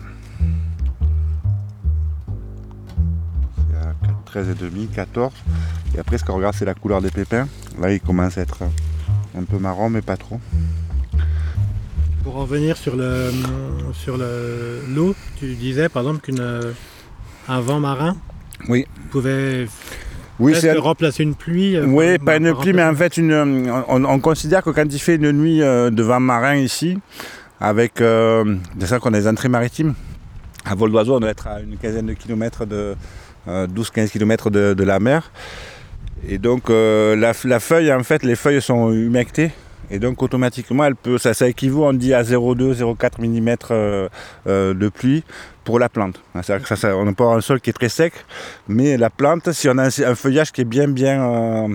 C'est 3.70 4.38
à 4.38 4.42
13,5, 4.42 4.88
14. 4.88 5.32
Et 5.94 5.98
après, 5.98 6.18
ce 6.18 6.24
qu'on 6.24 6.34
regarde, 6.36 6.54
c'est 6.54 6.64
la 6.64 6.74
couleur 6.74 7.00
des 7.00 7.10
pépins. 7.10 7.48
Là, 7.80 7.92
il 7.92 8.00
commence 8.00 8.38
à 8.38 8.42
être 8.42 8.62
un 9.36 9.44
peu 9.44 9.58
marron, 9.58 9.90
mais 9.90 10.02
pas 10.02 10.16
trop. 10.16 10.40
Pour 12.24 12.34
revenir 12.34 12.76
sur 12.76 12.96
le 12.96 13.30
sur 13.94 14.18
l'eau, 14.18 15.14
tu 15.38 15.54
disais 15.54 15.88
par 15.88 16.02
exemple 16.02 16.20
qu'un 16.20 17.60
vent 17.60 17.80
marin 17.80 18.16
oui. 18.68 18.86
pouvait 19.10 19.66
oui, 20.38 20.54
c'est 20.58 20.72
remplacer 20.72 21.22
une 21.22 21.34
pluie. 21.34 21.76
Euh, 21.76 21.84
oui, 21.86 22.18
pas 22.18 22.36
une 22.36 22.54
pluie, 22.54 22.72
mais 22.72 22.82
en 22.82 22.94
fait, 22.94 23.18
une, 23.18 23.70
on, 23.88 24.20
considère 24.20 24.62
que 24.62 24.70
quand 24.70 24.86
il 24.90 24.98
fait 24.98 25.16
une 25.16 25.32
nuit 25.32 25.62
euh, 25.62 25.90
de 25.90 26.02
vent 26.02 26.18
marin 26.18 26.56
ici, 26.56 26.98
avec 27.60 28.00
euh, 28.00 28.56
ça 28.80 28.98
qu'on 28.98 29.12
a 29.12 29.20
des 29.20 29.28
entrées 29.28 29.48
maritimes. 29.48 29.94
À 30.64 30.74
vol 30.74 30.90
d'oiseau, 30.90 31.16
on 31.16 31.20
doit 31.20 31.30
être 31.30 31.46
à 31.46 31.60
une 31.60 31.76
quinzaine 31.76 32.06
de 32.06 32.14
kilomètres 32.14 32.64
de 32.66 32.96
12-15 33.46 33.48
euh, 33.48 34.06
km 34.08 34.50
de, 34.50 34.84
la 34.84 34.98
mer. 34.98 35.30
Et 36.28 36.38
donc 36.38 36.70
euh, 36.70 37.16
la, 37.16 37.60
feuille, 37.60 37.92
en 37.92 38.02
fait, 38.02 38.22
les 38.22 38.36
feuilles 38.36 38.62
sont 38.62 38.92
humectées. 38.92 39.52
Et 39.90 39.98
donc 39.98 40.22
automatiquement, 40.22 40.84
elle 40.84 40.94
peut, 40.94 41.18
ça, 41.18 41.48
équivaut, 41.48 41.84
on 41.84 41.92
dit, 41.92 42.14
à 42.14 42.22
0,2-0,4 42.22 43.20
mm 43.20 43.56
de 44.46 44.88
pluie 44.88 45.24
pour 45.64 45.78
la 45.78 45.88
plante. 45.88 46.22
Ça, 46.42 46.58
on 46.96 47.04
n'a 47.04 47.12
pas 47.12 47.24
un 47.24 47.40
sol 47.40 47.60
qui 47.60 47.70
est 47.70 47.74
très 47.74 47.88
sec, 47.88 48.12
mais 48.68 48.96
la 48.96 49.10
plante, 49.10 49.50
si 49.52 49.68
on 49.68 49.78
a 49.78 49.86
un, 49.86 50.14
feuillage 50.14 50.52
qui 50.52 50.60
est 50.60 50.64
bien, 50.64 50.86
bien, 50.86 51.68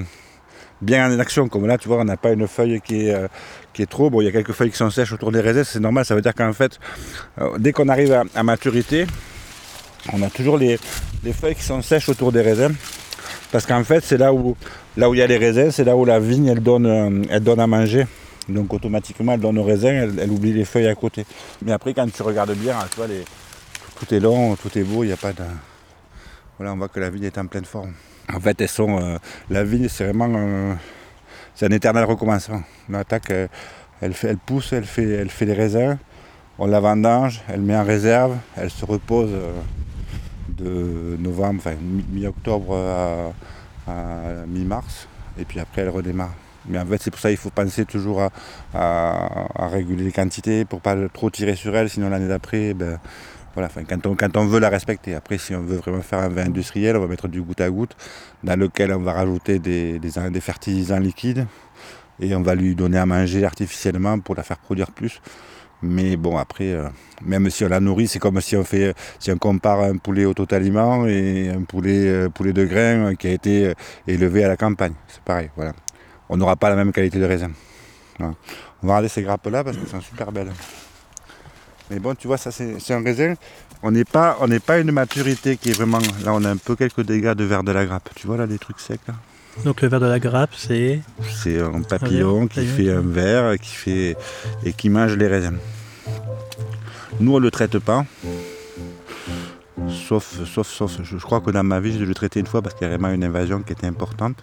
bien 0.81 1.11
en 1.11 1.19
action, 1.19 1.49
comme 1.49 1.67
là, 1.67 1.77
tu 1.77 1.89
vois, 1.89 1.97
on 1.97 2.05
n'a 2.05 2.15
pas 2.15 2.31
une 2.31 2.47
feuille 2.47 2.79
qui 2.79 3.07
est, 3.07 3.27
qui 3.75 3.83
est 3.83 3.87
trop. 3.87 4.09
Bon, 4.09 4.21
il 4.21 4.25
y 4.25 4.27
a 4.27 4.31
quelques 4.31 4.53
feuilles 4.53 4.71
qui 4.71 4.77
sont 4.77 4.89
sèches 4.89 5.11
autour 5.11 5.31
des 5.31 5.41
raisins, 5.41 5.63
c'est 5.63 5.79
normal. 5.79 6.05
Ça 6.05 6.15
veut 6.15 6.21
dire 6.21 6.33
qu'en 6.33 6.53
fait, 6.53 6.79
euh, 7.39 7.57
dès 7.59 7.73
qu'on 7.73 7.89
arrive 7.89 8.23
à, 8.33 8.43
maturité, 8.43 9.05
on 10.13 10.21
a 10.23 10.29
toujours 10.29 10.57
les, 10.57 10.79
feuilles 11.33 11.55
qui 11.55 11.63
sont 11.63 11.81
sèches 11.81 12.09
autour 12.09 12.31
des 12.31 12.41
raisins. 12.41 12.73
Parce 13.51 13.65
qu'en 13.65 13.83
fait, 13.83 14.03
c'est 14.03 14.17
là 14.17 14.33
où, 14.33 14.55
là 14.97 15.09
où 15.09 15.13
il 15.13 15.17
y 15.17 15.21
a 15.21 15.27
les 15.27 15.37
raisins, 15.37 15.71
c'est 15.71 15.83
là 15.83 15.95
où 15.95 16.05
la 16.05 16.19
vigne 16.19 16.47
elle 16.47 16.61
donne, 16.63 16.85
euh, 16.85 17.23
elle 17.29 17.43
donne 17.43 17.59
à 17.59 17.67
manger 17.67 18.07
Donc 18.49 18.73
automatiquement, 18.73 19.33
elle 19.33 19.41
donne 19.41 19.57
au 19.57 19.63
raisin, 19.63 20.09
elle, 20.17 20.31
oublie 20.31 20.53
les 20.53 20.65
feuilles 20.65 20.87
à 20.87 20.95
côté. 20.95 21.25
Mais 21.61 21.73
après, 21.73 21.93
quand 21.93 22.11
tu 22.11 22.23
regardes 22.23 22.55
bien, 22.55 22.75
tu 22.91 22.97
vois, 22.97 23.07
tout 23.99 24.13
est 24.13 24.19
long, 24.19 24.55
tout 24.55 24.75
est 24.77 24.83
beau, 24.83 25.03
il 25.03 25.07
n'y 25.07 25.13
a 25.13 25.17
pas 25.17 25.33
de... 25.33 25.43
Voilà, 26.57 26.73
on 26.73 26.77
voit 26.77 26.87
que 26.87 26.99
la 27.01 27.09
vigne 27.09 27.25
est 27.25 27.37
en 27.37 27.47
pleine 27.47 27.65
forme. 27.65 27.93
En 28.33 28.39
fait, 28.39 28.59
elles 28.61 28.69
sont... 28.69 28.97
Euh, 29.01 29.17
la 29.49 29.63
vigne, 29.63 29.89
c'est 29.89 30.05
vraiment... 30.05 30.77
c'est 31.55 31.65
un 31.65 31.71
éternel 31.71 32.03
recommencement. 32.03 32.61
L'attaque, 32.89 33.31
euh, 33.31 33.47
elle, 34.01 34.13
pousse, 34.45 34.73
elle 34.73 34.85
fait, 34.85 35.09
elle 35.09 35.29
fait 35.29 35.51
raisins, 35.51 35.97
on 36.59 36.67
la 36.67 36.79
vendange, 36.79 37.41
elle 37.47 37.61
met 37.61 37.75
en 37.75 37.83
réserve, 37.83 38.35
elle 38.55 38.69
se 38.69 38.85
repose 38.85 39.31
euh, 39.31 39.53
de 40.49 41.17
novembre, 41.17 41.61
enfin 41.65 41.75
mi-octobre 42.11 42.77
à 43.87 44.45
mi-mars, 44.47 45.07
et 45.39 45.45
puis 45.45 45.59
après 45.59 45.81
elle 45.81 45.89
redémarre. 45.89 46.33
Mais 46.67 46.79
en 46.79 46.85
fait, 46.85 47.01
c'est 47.01 47.11
pour 47.11 47.19
ça 47.19 47.29
qu'il 47.29 47.37
faut 47.37 47.49
penser 47.49 47.85
toujours 47.85 48.27
à, 48.73 49.67
réguler 49.67 50.05
les 50.05 50.11
quantités 50.11 50.65
pour 50.65 50.81
pas 50.81 50.95
trop 51.13 51.29
tirer 51.29 51.55
sur 51.55 51.75
elle, 51.75 51.89
sinon 51.89 52.09
l'année 52.09 52.27
d'après, 52.27 52.73
ben, 52.73 52.99
quand, 53.55 54.37
on, 54.37 54.45
veut 54.45 54.59
la 54.59 54.69
respecter. 54.69 55.15
Après, 55.15 55.37
si 55.37 55.55
on 55.55 55.61
veut 55.61 55.77
vraiment 55.77 56.01
faire 56.01 56.19
un 56.19 56.29
vin 56.29 56.45
industriel, 56.45 56.97
on 56.97 57.01
va 57.01 57.07
mettre 57.07 57.27
du 57.27 57.41
goutte 57.41 57.61
à 57.61 57.69
goutte, 57.69 57.95
dans 58.43 58.59
lequel 58.59 58.91
on 58.93 58.99
va 58.99 59.13
rajouter 59.13 59.59
des, 59.59 59.99
fertilisants 60.41 60.99
liquides 60.99 61.47
et 62.19 62.35
on 62.35 62.41
va 62.41 62.55
lui 62.55 62.75
donner 62.75 62.97
à 62.97 63.05
manger 63.05 63.45
artificiellement 63.45 64.19
pour 64.19 64.35
la 64.35 64.43
faire 64.43 64.57
produire 64.57 64.91
plus. 64.91 65.21
Mais 65.81 66.15
bon, 66.15 66.37
après, 66.37 66.71
euh, 66.71 66.87
même 67.21 67.49
si 67.49 67.63
on 67.65 67.67
la 67.67 67.79
nourrit, 67.79 68.07
c'est 68.07 68.19
comme 68.19 68.39
si 68.41 68.55
on 68.55 69.37
compare 69.37 69.81
un 69.81 69.97
poulet 69.97 70.25
au 70.25 70.33
totaliment 70.33 71.05
et 71.05 71.49
un 71.49 71.63
poulet, 71.63 72.07
euh, 72.07 72.29
poulet 72.29 72.53
de 72.53 72.65
grain 72.65 73.15
qui 73.15 73.27
a 73.27 73.31
été 73.31 73.67
euh, 73.67 73.73
élevé 74.07 74.43
à 74.43 74.47
la 74.47 74.57
campagne. 74.57 74.93
C'est 75.07 75.21
pareil, 75.21 75.49
on 76.29 76.37
n'aura 76.37 76.55
pas 76.55 76.69
la 76.69 76.75
même 76.75 76.91
qualité 76.91 77.19
de 77.19 77.25
raisin. 77.25 77.51
On 78.19 78.27
va 78.87 78.93
regarder 78.93 79.09
ces 79.09 79.21
grappes-là 79.21 79.63
parce 79.63 79.77
qu'elles 79.77 79.87
sont 79.87 80.01
super 80.01 80.31
belles. 80.31 80.51
Mais 81.89 81.99
bon, 81.99 82.15
tu 82.15 82.27
vois, 82.27 82.37
ça 82.37 82.51
c'est 82.51 82.93
un 82.93 83.03
raisin. 83.03 83.35
On 83.83 83.91
n'est 83.91 84.05
pas, 84.05 84.37
on 84.41 84.47
pas 84.59 84.79
une 84.79 84.91
maturité 84.91 85.57
qui 85.57 85.69
est 85.69 85.73
vraiment. 85.73 85.99
Là, 86.23 86.33
on 86.33 86.43
a 86.43 86.49
un 86.49 86.57
peu 86.57 86.75
quelques 86.75 87.01
dégâts 87.01 87.33
de 87.33 87.43
verre 87.43 87.63
de 87.63 87.71
la 87.71 87.85
grappe. 87.85 88.09
Tu 88.15 88.25
vois 88.25 88.37
là, 88.37 88.47
des 88.47 88.57
trucs 88.57 88.79
secs 88.79 89.01
là. 89.07 89.13
Donc 89.63 89.81
le 89.81 89.87
verre 89.87 89.99
de 89.99 90.07
la 90.07 90.19
grappe, 90.19 90.53
c'est? 90.57 91.01
C'est 91.41 91.61
un 91.61 91.81
papillon 91.81 92.47
qui 92.47 92.65
fait 92.65 92.91
un 92.91 93.01
verre, 93.01 93.57
qui 93.59 93.75
fait 93.75 94.17
et 94.65 94.73
qui 94.73 94.89
mange 94.89 95.15
les 95.15 95.27
raisins. 95.27 95.57
Nous, 97.19 97.33
on 97.33 97.39
ne 97.39 97.43
le 97.43 97.51
traite 97.51 97.79
pas. 97.79 98.05
Sauf, 99.89 100.41
sauf, 100.45 100.67
sauf, 100.67 101.01
je, 101.03 101.17
crois 101.17 101.41
que 101.41 101.51
dans 101.51 101.63
ma 101.63 101.81
vie, 101.81 101.99
je 101.99 102.05
l'ai 102.05 102.13
traité 102.13 102.39
une 102.39 102.47
fois 102.47 102.61
parce 102.61 102.75
qu'il 102.75 102.87
y 102.87 102.89
a 102.89 102.95
vraiment 102.95 103.13
une 103.13 103.25
invasion 103.25 103.61
qui 103.61 103.73
était 103.73 103.87
importante. 103.87 104.37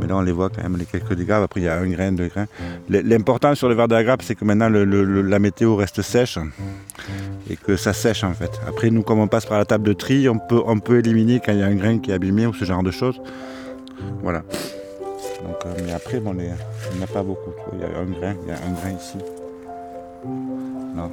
Mais 0.00 0.08
là, 0.08 0.16
on 0.16 0.20
les 0.20 0.32
voit 0.32 0.48
quand 0.48 0.62
même, 0.62 0.76
les 0.76 0.84
quelques 0.84 1.14
dégâts. 1.14 1.30
Après, 1.30 1.60
il 1.60 1.64
y 1.64 1.68
a 1.68 1.78
un 1.78 1.88
grain, 1.88 2.10
deux 2.10 2.26
grains. 2.26 2.46
L'important 2.88 3.54
sur 3.54 3.68
le 3.68 3.74
verre 3.74 3.86
de 3.86 3.94
la 3.94 4.02
grappe, 4.02 4.22
c'est 4.22 4.34
que 4.34 4.44
maintenant, 4.44 4.68
la 4.68 5.38
météo 5.38 5.76
reste 5.76 6.02
sèche 6.02 6.38
et 7.48 7.56
que 7.56 7.76
ça 7.76 7.92
sèche 7.92 8.24
en 8.24 8.34
fait. 8.34 8.50
Après, 8.66 8.90
nous, 8.90 9.02
comme 9.02 9.20
on 9.20 9.28
passe 9.28 9.46
par 9.46 9.58
la 9.58 9.64
table 9.64 9.84
de 9.84 9.92
tri, 9.92 10.28
on 10.28 10.38
peut, 10.38 10.62
on 10.66 10.80
peut 10.80 10.98
éliminer 10.98 11.40
quand 11.44 11.52
il 11.52 11.58
y 11.58 11.62
a 11.62 11.66
un 11.66 11.76
grain 11.76 11.98
qui 11.98 12.10
est 12.10 12.14
abîmé 12.14 12.46
ou 12.46 12.54
ce 12.54 12.64
genre 12.64 12.82
de 12.82 12.90
choses. 12.90 13.20
Voilà. 14.22 14.40
Donc, 15.44 15.56
euh, 15.66 15.74
mais 15.84 15.92
après, 15.92 16.18
bon, 16.18 16.34
il 16.34 16.96
n'y 16.98 17.04
a 17.04 17.06
pas 17.06 17.22
beaucoup. 17.22 17.52
Il 17.74 17.80
y 17.80 17.84
a 17.84 17.98
un 17.98 18.04
grain, 18.06 18.34
il 18.42 18.48
y 18.48 18.52
a 18.52 18.56
un 18.56 18.72
grain 18.72 18.98
ici. 18.98 19.18
Non. 20.96 21.10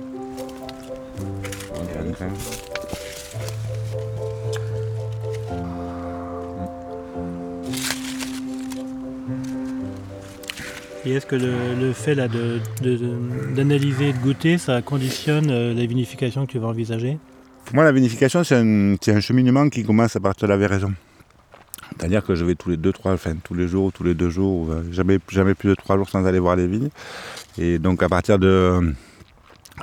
Il 1.20 1.96
y 1.96 1.98
a 1.98 2.02
un 2.02 2.12
grain. 2.12 2.71
Et 11.04 11.14
est-ce 11.14 11.26
que 11.26 11.36
le, 11.36 11.94
fait 11.94 12.16
d'analyser 12.16 14.10
et 14.10 14.14
de 14.14 14.20
goûter, 14.20 14.58
ça 14.60 14.84
conditionne 14.84 15.50
euh, 15.50 15.74
la 15.74 15.86
vinification 15.86 16.46
que 16.46 16.52
tu 16.52 16.60
vas 16.60 16.68
envisager? 16.68 17.18
Pour 17.66 17.76
moi, 17.76 17.84
la 17.84 17.92
vinification, 17.92 18.44
c'est 18.44 18.56
un, 18.58 19.20
cheminement 19.20 19.68
qui 19.70 19.84
commence 19.84 20.16
à 20.16 20.20
partir 20.20 20.48
de 20.48 20.54
la 20.54 20.68
raison. 20.68 20.94
C'est-à-dire 21.98 22.24
que 22.24 22.36
je 22.36 22.46
vais 22.46 22.54
tous 22.56 22.70
les 22.70 22.78
deux, 22.78 22.94
trois, 22.94 23.14
enfin 23.14 23.34
tous 23.44 23.56
les 23.56 23.68
jours 23.68 23.86
ou 23.86 23.92
tous 23.92 24.04
les 24.04 24.14
deux 24.14 24.30
jours, 24.30 24.72
euh, 24.72 24.84
jamais, 24.92 25.18
jamais 25.30 25.56
plus 25.56 25.70
de 25.70 25.76
trois 25.76 25.98
jours 25.98 26.08
sans 26.08 26.24
aller 26.26 26.40
voir 26.40 26.56
les 26.56 26.68
vignes. 26.68 26.90
Et 27.58 27.80
donc 27.80 28.04
à 28.04 28.10
partir 28.10 28.38
de... 28.38 28.94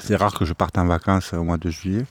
C'est 0.01 0.15
rare 0.15 0.39
que 0.39 0.45
je 0.45 0.53
parte 0.53 0.79
en 0.79 0.87
vacances 0.87 1.33
au 1.33 1.43
mois 1.43 1.57
de 1.57 1.69
juillet 1.71 2.05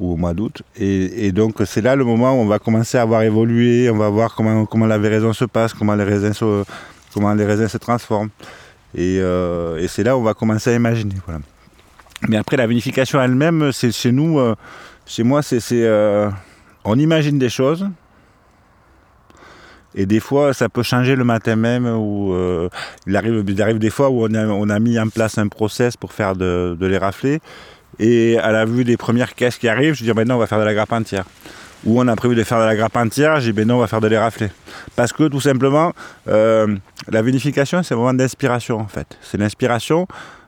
ou 0.00 0.12
au 0.12 0.16
mois 0.16 0.32
d'août. 0.32 0.62
Et, 0.76 1.30
donc 1.32 1.56
c'est 1.66 1.82
là 1.82 1.96
le 1.96 2.04
moment 2.04 2.32
où 2.32 2.36
on 2.36 2.46
va 2.46 2.58
commencer 2.58 2.96
à 2.96 3.04
voir 3.04 3.22
évoluer, 3.22 3.90
on 3.90 3.98
va 3.98 4.08
voir 4.08 4.34
comment, 4.34 4.64
comment 4.64 4.86
la 4.86 4.96
véraison 4.96 5.34
se 5.34 5.44
passe, 5.44 5.74
comment 5.74 5.94
les 5.94 6.04
raisins 6.04 6.32
se, 6.32 6.64
comment 7.12 7.34
les 7.34 7.44
raisins 7.44 7.68
se 7.68 7.78
transforment. 7.78 8.30
Euh, 8.96 9.78
et, 9.78 9.88
c'est 9.88 10.02
là 10.02 10.16
où 10.16 10.20
on 10.20 10.24
va 10.24 10.34
commencer 10.34 10.70
à 10.70 10.74
imaginer. 10.74 11.14
Mais 12.28 12.36
après, 12.36 12.56
la 12.56 12.66
vinification 12.66 13.20
elle-même, 13.20 13.70
c'est 13.72 13.92
chez 13.92 14.12
nous, 14.12 14.38
euh, 14.38 14.54
chez 15.06 15.22
moi, 15.22 15.42
c'est, 15.42 15.60
euh, 15.72 16.30
on 16.84 16.98
imagine 16.98 17.38
des 17.38 17.48
choses. 17.48 17.88
Et 19.94 20.06
des 20.06 20.20
fois, 20.20 20.52
ça 20.52 20.68
peut 20.68 20.82
changer 20.82 21.16
le 21.16 21.24
matin 21.24 21.56
même. 21.56 21.86
Ou 21.86 22.34
il, 23.06 23.16
arrive, 23.16 23.44
il 23.46 23.62
arrive 23.62 23.78
des 23.78 23.90
fois 23.90 24.10
où 24.10 24.24
on 24.24 24.34
a, 24.34 24.46
on 24.46 24.68
a, 24.68 24.78
mis 24.78 24.98
en 24.98 25.08
place 25.08 25.38
un 25.38 25.48
process 25.48 25.96
pour 25.96 26.12
faire 26.12 26.36
de, 26.36 26.76
les 26.80 26.98
rafler. 26.98 27.40
Et 27.98 28.38
à 28.38 28.52
la 28.52 28.64
vue 28.64 28.84
des 28.84 28.96
premières 28.96 29.34
caisses 29.34 29.58
qui 29.58 29.66
arrivent, 29.66 29.94
je 29.94 30.04
dis 30.04 30.12
maintenant 30.12 30.36
on 30.36 30.38
va 30.38 30.46
faire 30.46 30.60
de 30.60 30.64
la 30.64 30.74
grappe 30.74 30.92
entière 30.92 31.24
où 31.84 32.00
on 32.00 32.08
a 32.08 32.16
prévu 32.16 32.34
de 32.34 32.44
faire 32.44 32.58
de 32.60 32.64
la 32.64 32.76
grappe 32.76 32.96
entière, 32.96 33.40
j'ai 33.40 33.52
dit 33.52 33.56
ben 33.56 33.68
non, 33.68 33.76
on 33.76 33.80
va 33.80 33.86
faire 33.86 34.00
de 34.00 34.08
les 34.08 34.18
rafler. 34.18 34.50
Parce 34.96 35.12
que 35.12 35.28
tout 35.28 35.40
simplement, 35.40 35.92
euh, 36.28 36.76
la 37.08 37.22
vinification, 37.22 37.82
c'est 37.82 37.94
un 37.94 37.98
moment 37.98 38.14
d'inspiration 38.14 38.78
en 38.78 38.88
fait. 38.88 39.18
C'est 39.22 39.38
l'inspiration. 39.38 40.06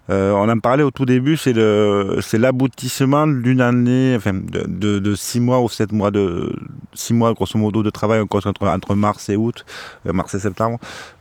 Euh, 0.08 0.32
on 0.32 0.48
en 0.48 0.58
parlait 0.58 0.82
au 0.82 0.90
tout 0.90 1.04
début, 1.04 1.36
c'est 1.36 1.52
l'aboutissement 1.52 3.26
d'une 3.28 3.60
année, 3.60 4.14
enfin 4.16 4.32
de, 4.34 4.98
de, 4.98 5.14
six 5.14 5.38
mois 5.38 5.60
ou 5.60 5.68
sept 5.68 5.92
mois 5.92 6.10
de 6.10 6.52
six 6.94 7.14
mois 7.14 7.32
grosso 7.32 7.56
modo 7.56 7.82
de 7.84 7.90
travail 7.90 8.20
entre, 8.20 8.66
entre 8.66 8.94
mars 8.96 9.28
et 9.28 9.36
août, 9.36 9.64
euh, 10.06 10.12
mars 10.12 10.34
et 10.34 10.40
septembre, 10.40 10.78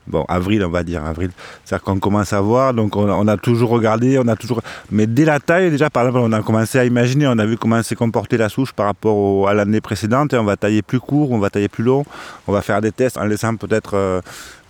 bon, 0.07 0.25
avril, 0.27 0.63
on 0.65 0.69
va 0.69 0.83
dire, 0.83 1.05
avril. 1.05 1.29
C'est-à-dire 1.63 1.83
qu'on 1.83 1.99
commence 1.99 2.33
à 2.33 2.41
voir, 2.41 2.73
donc 2.73 2.95
on, 2.95 3.27
a 3.27 3.37
toujours 3.37 3.69
regardé, 3.69 4.17
on 4.17 4.27
a 4.27 4.35
toujours. 4.35 4.61
Mais 4.91 5.05
dès 5.05 5.25
la 5.25 5.39
taille, 5.39 5.69
déjà, 5.69 5.89
par 5.91 6.07
exemple, 6.07 6.25
on 6.27 6.33
a 6.33 6.41
commencé 6.41 6.79
à 6.79 6.85
imaginer, 6.85 7.27
on 7.27 7.37
a 7.37 7.45
vu 7.45 7.57
comment 7.57 7.83
s'est 7.83 7.95
comportée 7.95 8.37
la 8.37 8.49
souche 8.49 8.73
par 8.73 8.87
rapport 8.87 9.47
à 9.47 9.53
l'année 9.53 9.81
précédente, 9.81 10.33
et 10.33 10.37
on 10.37 10.45
va 10.45 10.57
tailler 10.57 10.81
plus 10.81 10.99
court, 10.99 11.31
on 11.31 11.39
va 11.39 11.49
tailler 11.51 11.69
plus 11.69 11.83
long, 11.83 12.05
on 12.47 12.51
va 12.51 12.61
faire 12.61 12.81
des 12.81 12.91
tests 12.91 13.17
en 13.17 13.25
laissant 13.25 13.55
peut-être 13.55 13.91
euh, 13.93 14.21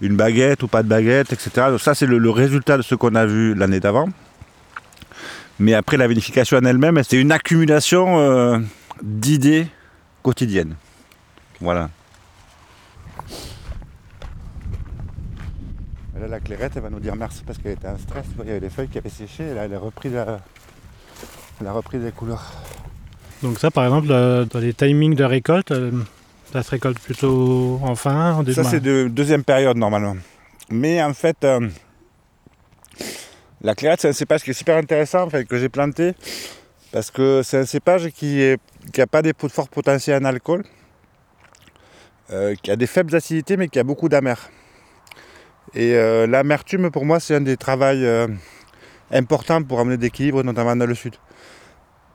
une 0.02 0.16
baguette 0.16 0.64
ou 0.64 0.68
pas 0.68 0.84
de 0.84 0.88
baguette, 0.88 1.34
etc. 1.34 1.78
ça, 1.80 1.96
c'est 1.96 2.06
le, 2.06 2.30
résultat 2.30 2.78
de 2.78 2.82
ce 2.82 2.96
qu'on 2.96 3.16
a 3.16 3.26
vu 3.26 3.54
l'année 3.54 3.80
d'avant. 3.80 4.08
Mais 5.60 5.74
après, 5.74 5.98
la 5.98 6.08
vinification 6.08 6.58
en 6.58 6.66
elle-même, 6.66 7.02
c'est 7.04 7.20
une 7.20 7.32
accumulation 7.32 8.20
euh, 8.20 8.60
d'idées 9.02 9.68
quotidiennes. 10.24 10.76
Voilà. 11.60 11.90
Là, 16.20 16.28
la 16.28 16.40
clairette, 16.40 16.74
elle 16.76 16.84
va 16.84 16.90
nous 16.90 17.00
dire 17.00 17.16
merci 17.16 17.44
parce 17.46 17.58
qu'elle 17.58 17.74
était 17.74 17.88
en 17.88 17.98
stress. 17.98 18.26
Il 18.42 18.48
y 18.48 18.52
avait 18.52 18.60
des 18.60 18.70
feuilles 18.70 18.88
qui 18.88 18.98
avaient 18.98 19.10
séché. 19.10 19.54
Là, 19.54 19.66
elle 19.66 19.74
a 19.74 19.80
repris, 19.80 20.10
la... 20.10 20.40
repris 21.72 21.98
des 21.98 22.12
couleurs. 22.12 22.52
Donc 23.44 23.60
ça, 23.60 23.72
par 23.72 23.86
exemple, 23.86 24.08
dans 24.08 24.60
les 24.60 24.74
timings 24.74 25.16
de 25.16 25.24
récolte, 25.24 25.72
euh, 25.72 25.92
ça 26.52 26.64
se 26.64 26.72
récolte 26.72 27.00
plutôt 27.00 27.80
en 27.84 27.96
fin, 27.96 28.34
en 28.34 28.46
Ça, 28.52 28.64
c'est 28.64 28.80
de 28.80 29.08
deuxième 29.08 29.44
période 29.44 29.78
normalement. 29.78 30.16
Mais 30.72 31.02
en 31.02 31.14
fait, 31.14 31.38
euh, 31.44 31.68
la 33.62 33.76
clairette, 33.76 34.02
c'est 34.02 34.10
un 34.10 34.14
cépage 34.14 34.44
qui 34.44 34.52
est 34.52 34.54
super 34.54 34.78
intéressant, 34.78 35.24
en 35.24 35.30
fait, 35.30 35.46
que 35.46 35.58
j'ai 35.58 35.70
planté. 35.70 36.14
Parce 36.92 37.12
que 37.12 37.42
c'est 37.44 37.60
un 37.60 37.66
cépage 37.66 38.10
qui 38.10 38.56
n'a 38.98 39.08
pas 39.08 39.22
des 39.22 39.34
forts 39.50 39.70
potentiels 39.70 40.22
en 40.24 40.26
alcool, 40.26 40.64
euh, 42.32 42.56
qui 42.62 42.72
a 42.72 42.76
des 42.76 42.88
faibles 42.88 43.16
acidités, 43.16 43.58
mais 43.58 43.68
qui 43.68 43.78
a 43.78 43.84
beaucoup 43.84 44.10
d'amer. 44.10 44.50
Et 45.76 45.94
euh, 45.94 46.26
l'amertume, 46.26 46.90
pour 46.90 47.06
moi, 47.06 47.20
c'est 47.20 47.36
un 47.36 47.42
des 47.42 47.58
travaux 47.58 48.28
importants 49.12 49.62
pour 49.62 49.80
amener 49.80 49.98
d'équilibre, 49.98 50.44
notamment 50.44 50.76
dans 50.76 50.88
le 50.88 50.96
sud. 50.96 51.16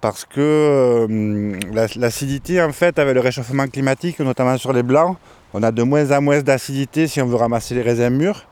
Parce 0.05 0.27
que 0.27 0.39
euh, 0.39 1.59
l'acidité, 1.97 2.61
en 2.61 2.73
fait, 2.73 2.99
avec 2.99 3.15
le 3.15 3.23
réchauffement 3.23 3.67
climatique, 3.69 4.21
notamment 4.21 4.59
sur 4.59 4.75
les 4.75 4.83
blancs, 4.83 5.17
on 5.55 5.63
a 5.63 5.73
de 5.73 5.83
moins 5.83 6.13
en 6.15 6.21
moins 6.21 6.43
d'acidité 6.43 7.07
si 7.07 7.23
on 7.23 7.27
veut 7.27 7.37
ramasser 7.37 7.75
les 7.75 7.81
raisins 7.81 8.11
mûrs. 8.11 8.47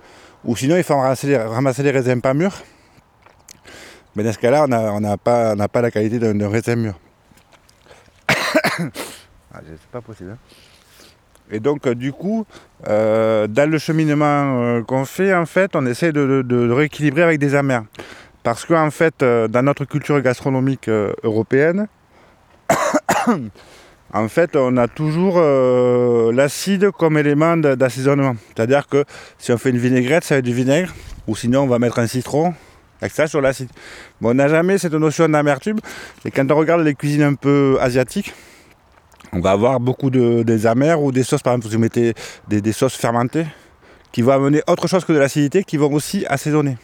Ou 0.46 0.56
sinon, 0.56 0.78
il 0.78 0.82
faut 0.82 0.96
ramasser 0.96 1.26
les, 1.26 1.36
ramasser 1.36 1.82
les 1.82 1.90
raisins 1.90 2.22
pas 2.22 2.32
mûrs. 2.32 2.54
Mais 4.16 4.22
dans 4.24 4.32
ce 4.32 4.38
cas-là, 4.38 4.64
on 4.64 5.00
n'a 5.00 5.18
pas, 5.18 5.54
la 5.54 5.90
qualité 5.90 6.18
d'un 6.18 6.48
raisin 6.48 6.76
mûr. 6.76 6.98
ah, 8.30 9.60
c'est 9.62 9.90
pas 9.92 10.00
possible. 10.00 10.30
Hein. 10.30 10.38
Et 11.50 11.60
donc, 11.60 11.86
euh, 11.86 11.94
du 11.94 12.14
coup, 12.14 12.46
euh, 12.88 13.46
dans 13.46 13.70
le 13.70 13.76
cheminement 13.76 14.82
qu'on 14.84 15.04
fait, 15.04 15.34
en 15.34 15.44
fait, 15.44 15.76
on 15.76 15.84
essaie 15.84 16.12
de, 16.12 16.70
rééquilibrer 16.70 17.22
avec 17.22 17.38
des 17.38 17.54
amers. 17.54 17.82
Parce 18.42 18.64
qu'en 18.64 18.90
fait, 18.90 19.22
dans 19.22 19.62
notre 19.62 19.84
culture 19.84 20.20
gastronomique 20.20 20.88
européenne, 21.22 21.86
en 24.12 24.28
fait, 24.28 24.56
on 24.56 24.76
a 24.76 24.88
toujours 24.88 25.36
euh, 25.38 26.32
l'acide 26.32 26.90
comme 26.90 27.18
élément 27.18 27.56
d'assaisonnement. 27.56 28.36
C'est-à-dire 28.48 28.86
que 28.88 29.04
si 29.38 29.52
on 29.52 29.58
fait 29.58 29.70
une 29.70 29.78
vinaigrette, 29.78 30.24
ça 30.24 30.34
va 30.34 30.38
être 30.40 30.44
du 30.44 30.54
vinaigre, 30.54 30.92
ou 31.26 31.36
sinon 31.36 31.62
on 31.62 31.66
va 31.66 31.78
mettre 31.78 31.98
un 31.98 32.06
citron, 32.06 32.54
avec 33.00 33.12
ça 33.12 33.26
sur 33.26 33.40
l'acide. 33.40 33.68
On 34.20 34.34
n'a 34.34 34.48
jamais 34.48 34.78
cette 34.78 34.94
notion 34.94 35.28
d'amertume. 35.28 35.78
Et 36.24 36.30
quand 36.30 36.50
on 36.50 36.56
regarde 36.56 36.82
les 36.82 36.94
cuisines 36.94 37.22
un 37.22 37.34
peu 37.34 37.76
asiatiques, 37.80 38.32
on 39.32 39.40
va 39.40 39.52
avoir 39.52 39.80
beaucoup 39.80 40.10
de, 40.10 40.42
des 40.42 40.66
amers 40.66 41.00
ou 41.00 41.10
des 41.10 41.22
sauces, 41.22 41.42
par 41.42 41.54
exemple, 41.54 41.74
vous 41.74 41.80
mettez 41.80 42.14
des, 42.48 42.72
sauces 42.72 42.94
fermentées, 42.94 43.46
qui 44.12 44.20
vont 44.20 44.32
amener 44.32 44.62
autre 44.68 44.86
chose 44.88 45.04
que 45.04 45.12
de 45.12 45.18
l'acidité, 45.18 45.64
qui 45.64 45.78
vont 45.78 45.90
aussi 45.92 46.26
assaisonner. 46.26 46.76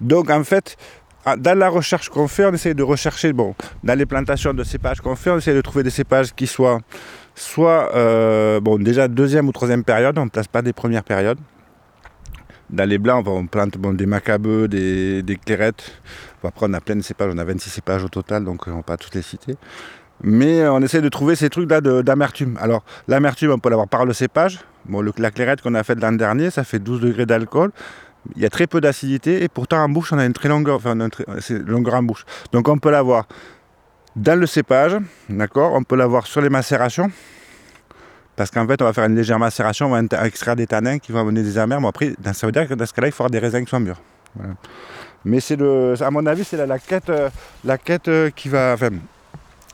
Donc 0.00 0.30
en 0.30 0.44
fait, 0.44 0.76
ah, 1.24 1.36
dans 1.36 1.58
la 1.58 1.68
recherche 1.68 2.08
qu'on 2.08 2.28
fait, 2.28 2.46
on 2.46 2.52
essaie 2.52 2.74
de 2.74 2.82
rechercher, 2.82 3.32
bon, 3.32 3.54
dans 3.84 3.98
les 3.98 4.06
plantations 4.06 4.54
de 4.54 4.64
cépages 4.64 5.00
qu'on 5.00 5.16
fait, 5.16 5.30
on 5.30 5.38
essaie 5.38 5.54
de 5.54 5.60
trouver 5.60 5.82
des 5.84 5.90
cépages 5.90 6.34
qui 6.34 6.46
soient 6.46 6.78
soit, 7.34 7.94
euh, 7.94 8.60
bon, 8.60 8.78
déjà 8.78 9.08
deuxième 9.08 9.48
ou 9.48 9.52
troisième 9.52 9.84
période, 9.84 10.18
on 10.18 10.24
ne 10.24 10.30
place 10.30 10.48
pas 10.48 10.62
des 10.62 10.72
premières 10.72 11.04
périodes. 11.04 11.38
Dans 12.68 12.88
les 12.88 12.98
blancs, 12.98 13.26
on 13.26 13.46
plante 13.46 13.76
bon, 13.78 13.92
des 13.92 14.06
macabeux, 14.06 14.68
des, 14.68 15.38
clairettes. 15.44 16.00
après, 16.44 16.66
on 16.68 16.72
a 16.72 16.80
plein 16.80 16.96
de 16.96 17.02
cépages, 17.02 17.32
on 17.34 17.38
a 17.38 17.44
26 17.44 17.68
cépages 17.70 18.04
au 18.04 18.08
total, 18.08 18.44
donc 18.44 18.66
on 18.66 18.70
ne 18.70 18.76
va 18.76 18.82
pas 18.82 18.96
toutes 18.96 19.14
les 19.14 19.22
citer. 19.22 19.56
Mais 20.22 20.68
on 20.68 20.80
essaie 20.80 21.00
de 21.00 21.08
trouver 21.08 21.34
ces 21.34 21.48
trucs-là 21.48 21.80
d'amertume. 21.80 22.58
Alors, 22.60 22.84
l'amertume, 23.08 23.50
on 23.52 23.58
peut 23.58 23.70
l'avoir 23.70 23.88
par 23.88 24.04
le 24.04 24.12
cépage. 24.12 24.60
Bon, 24.84 25.02
la 25.02 25.30
clairette 25.30 25.62
qu'on 25.62 25.74
a 25.74 25.82
faite 25.82 26.00
l'an 26.00 26.12
dernier, 26.12 26.50
ça 26.50 26.62
fait 26.62 26.78
12 26.78 27.00
degrés 27.00 27.26
d'alcool. 27.26 27.72
Il 28.36 28.42
y 28.42 28.46
a 28.46 28.50
très 28.50 28.66
peu 28.66 28.80
d'acidité 28.80 29.42
et 29.42 29.48
pourtant 29.48 29.78
en 29.78 29.88
bouche, 29.88 30.12
on 30.12 30.18
a 30.18 30.24
une 30.24 30.32
très 30.32 30.48
longueur, 30.48 30.76
enfin, 30.76 30.96
une 30.96 31.58
longueur 31.66 31.94
en 31.94 32.02
bouche. 32.02 32.24
Donc 32.52 32.68
on 32.68 32.78
peut 32.78 32.90
l'avoir 32.90 33.26
dans 34.16 34.38
le 34.38 34.46
cépage, 34.46 34.96
d'accord? 35.28 35.72
On 35.74 35.82
peut 35.82 35.96
l'avoir 35.96 36.26
sur 36.26 36.40
les 36.40 36.50
macérations. 36.50 37.10
Parce 38.36 38.50
qu'en 38.50 38.66
fait, 38.66 38.80
on 38.80 38.84
va 38.84 38.92
faire 38.92 39.04
une 39.04 39.16
légère 39.16 39.38
macération, 39.38 39.92
on 39.92 40.02
va 40.02 40.26
extraire 40.26 40.56
des 40.56 40.66
tanins 40.66 40.98
qui 40.98 41.12
vont 41.12 41.20
amener 41.20 41.42
des 41.42 41.58
amers. 41.58 41.80
Mais 41.80 41.88
après, 41.88 42.14
ça 42.32 42.46
veut 42.46 42.52
dire 42.52 42.66
que 42.66 42.74
dans 42.74 42.86
ce 42.86 42.92
cas-là, 42.94 43.08
il 43.08 43.12
avoir 43.12 43.30
des 43.30 43.38
raisins 43.38 43.64
qui 43.64 43.70
sont 43.70 43.80
mûrs. 43.80 44.00
Mais 45.24 45.40
c'est 45.40 45.60
à 45.60 46.10
mon 46.10 46.24
avis, 46.24 46.44
c'est 46.44 46.66
la, 46.66 46.78
quête, 46.78 47.12
la 47.64 47.78
quête 47.78 48.08
euh, 48.08 48.30
qui 48.30 48.48
va. 48.48 48.72
Enfin, 48.72 48.88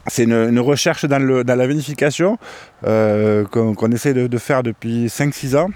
c'est 0.08 0.24
une, 0.24 0.58
recherche 0.58 1.04
dans, 1.04 1.22
le, 1.22 1.44
dans 1.44 1.56
la 1.56 1.66
vinification 1.66 2.38
euh, 2.84 3.44
qu'on, 3.44 3.90
essaie 3.90 4.14
de, 4.14 4.38
faire 4.38 4.62
depuis 4.62 5.06
5-6 5.06 5.56
ans 5.56 5.68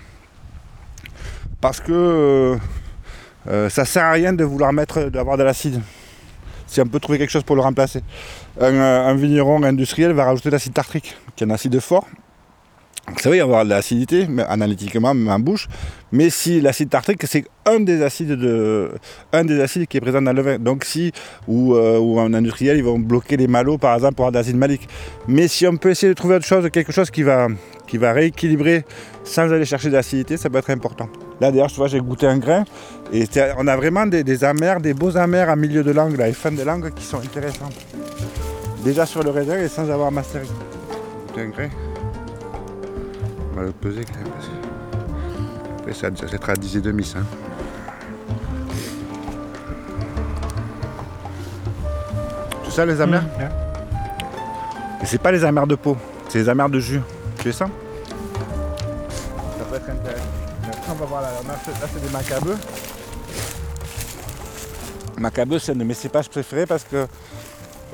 parce 1.61 1.81
que 1.81 1.93
euh, 1.93 2.57
euh, 3.49 3.69
ça 3.69 3.85
sert 3.85 4.05
à 4.05 4.13
rien 4.13 4.33
de 4.33 4.45
vouloir 4.45 4.73
mettre 4.73 5.05
d'avoir 5.05 5.37
de 5.37 5.43
l'acide 5.43 5.81
si 6.67 6.81
on 6.81 6.87
peut 6.87 7.01
trouver 7.01 7.19
quelque 7.19 7.31
chose 7.31 7.43
pour 7.43 7.57
le 7.57 7.63
remplacer. 7.63 8.01
Un, 8.61 8.79
un 8.79 9.15
vigneron 9.17 9.65
industriel 9.65 10.13
va 10.13 10.25
rajouter 10.25 10.51
de 10.51 10.55
l'acide 10.55 10.73
tartrique, 10.73 11.17
qui 11.35 11.43
est 11.43 11.47
un 11.47 11.51
acide 11.51 11.81
fort, 11.81 12.07
c'est 13.17 13.29
vrai, 13.29 13.39
il 13.39 13.41
y 13.41 13.43
avoir 13.43 13.65
de 13.65 13.71
l'acidité, 13.71 14.27
analytiquement, 14.49 15.15
même 15.15 15.29
en 15.29 15.39
bouche. 15.39 15.69
Mais 16.13 16.31
si 16.31 16.61
l'acide 16.61 16.91
tartrique, 16.91 17.23
c'est 17.27 17.45
un 17.67 17.81
des 17.81 18.03
acides 18.03 18.33
de, 18.33 18.93
un 19.33 19.45
des 19.45 19.61
acides 19.61 19.87
qui 19.87 19.97
est 19.97 20.01
présent 20.01 20.23
dans 20.23 20.33
le 20.33 20.43
vin. 20.43 20.59
Donc 20.59 20.85
si, 20.85 21.13
ou, 21.47 21.75
euh, 21.75 21.99
ou 21.99 22.19
en 22.19 22.33
industriel, 22.35 22.77
ils 22.77 22.85
vont 22.85 22.99
bloquer 22.99 23.37
les 23.37 23.47
malots, 23.47 23.79
par 23.79 23.95
exemple, 23.95 24.15
pour 24.15 24.27
avoir 24.27 24.33
de 24.33 24.39
l'acide 24.39 24.57
malique. 24.57 24.89
Mais 25.29 25.49
si 25.49 25.67
on 25.67 25.77
peut 25.77 25.91
essayer 25.91 26.09
de 26.09 26.15
trouver 26.15 26.37
autre 26.37 26.47
chose, 26.47 26.69
quelque 26.71 26.93
chose 26.93 27.11
qui 27.11 27.23
va, 27.23 27.49
qui 27.91 27.99
va 27.99 28.13
rééquilibrer 28.13 28.85
sans 29.25 29.53
aller 29.53 29.65
chercher 29.65 29.89
de 29.89 29.95
l'acidité, 29.95 30.37
ça 30.37 30.49
peut 30.49 30.59
être 30.59 30.71
important. 30.71 31.09
Là, 31.41 31.51
d'ailleurs, 31.51 31.67
tu 31.67 31.77
vois, 31.77 31.89
j'ai 31.89 31.99
goûté 31.99 32.27
un 32.29 32.39
grain. 32.39 32.65
Et 33.13 33.27
on 33.59 33.67
a 33.67 33.77
vraiment 33.77 34.07
des, 34.07 34.45
amers, 34.45 34.81
des 34.81 34.95
beaux 34.95 35.17
amers 35.17 35.51
à 35.51 35.57
milieu 35.57 35.83
de 35.83 35.91
langue, 35.91 36.17
là, 36.17 36.29
les 36.29 36.33
fins 36.33 36.53
de 36.53 36.63
langue 36.63 36.95
qui 36.95 37.05
sont 37.05 37.19
intéressants. 37.19 37.69
Déjà 38.85 39.07
sur 39.07 39.25
le 39.25 39.31
raisin 39.31 39.59
et 39.59 39.67
sans 39.67 39.91
avoir 39.91 40.13
masterisé. 40.13 40.53
un 41.37 41.49
grain 41.49 41.69
va 43.57 43.63
le 43.63 43.73
peser 43.73 44.05
quand 44.05 44.21
même. 44.21 44.33
Après, 45.81 45.93
ça, 45.93 46.09
ça 46.15 46.29
sera 46.29 46.53
à 46.53 46.57
10 46.57 46.77
et 46.77 46.81
demi 46.81 47.05
ça. 47.05 47.19
Tout 52.65 52.71
ça 52.71 52.87
les 52.87 53.01
amers? 53.01 53.23
Mmh, 53.23 55.03
Et 55.03 55.07
c'est 55.07 55.21
pas 55.21 55.33
les 55.33 55.45
amers 55.45 55.67
de 55.67 55.75
peau, 55.75 55.97
c'est 56.29 56.39
les 56.39 56.49
amers 56.49 56.69
de 56.69 56.79
jus. 56.79 57.01
Tu 57.43 57.53
ça 57.55 57.67
Ça 59.59 59.65
peut 59.65 59.77
être 59.77 59.89
intéressant. 59.89 60.25
On 60.91 60.95
va 60.95 61.07
voir 61.07 61.23
là, 61.23 61.31
là 61.47 61.55
c'est 61.65 62.03
des 62.03 62.11
macabeux. 62.11 62.57
Macabeux, 65.17 65.59
c'est 65.59 65.73
un 65.73 65.77
de 65.77 65.85
mes 65.85 65.95
cépages 65.95 66.29
préférés 66.29 66.67
parce 66.67 66.85
que 66.85 67.07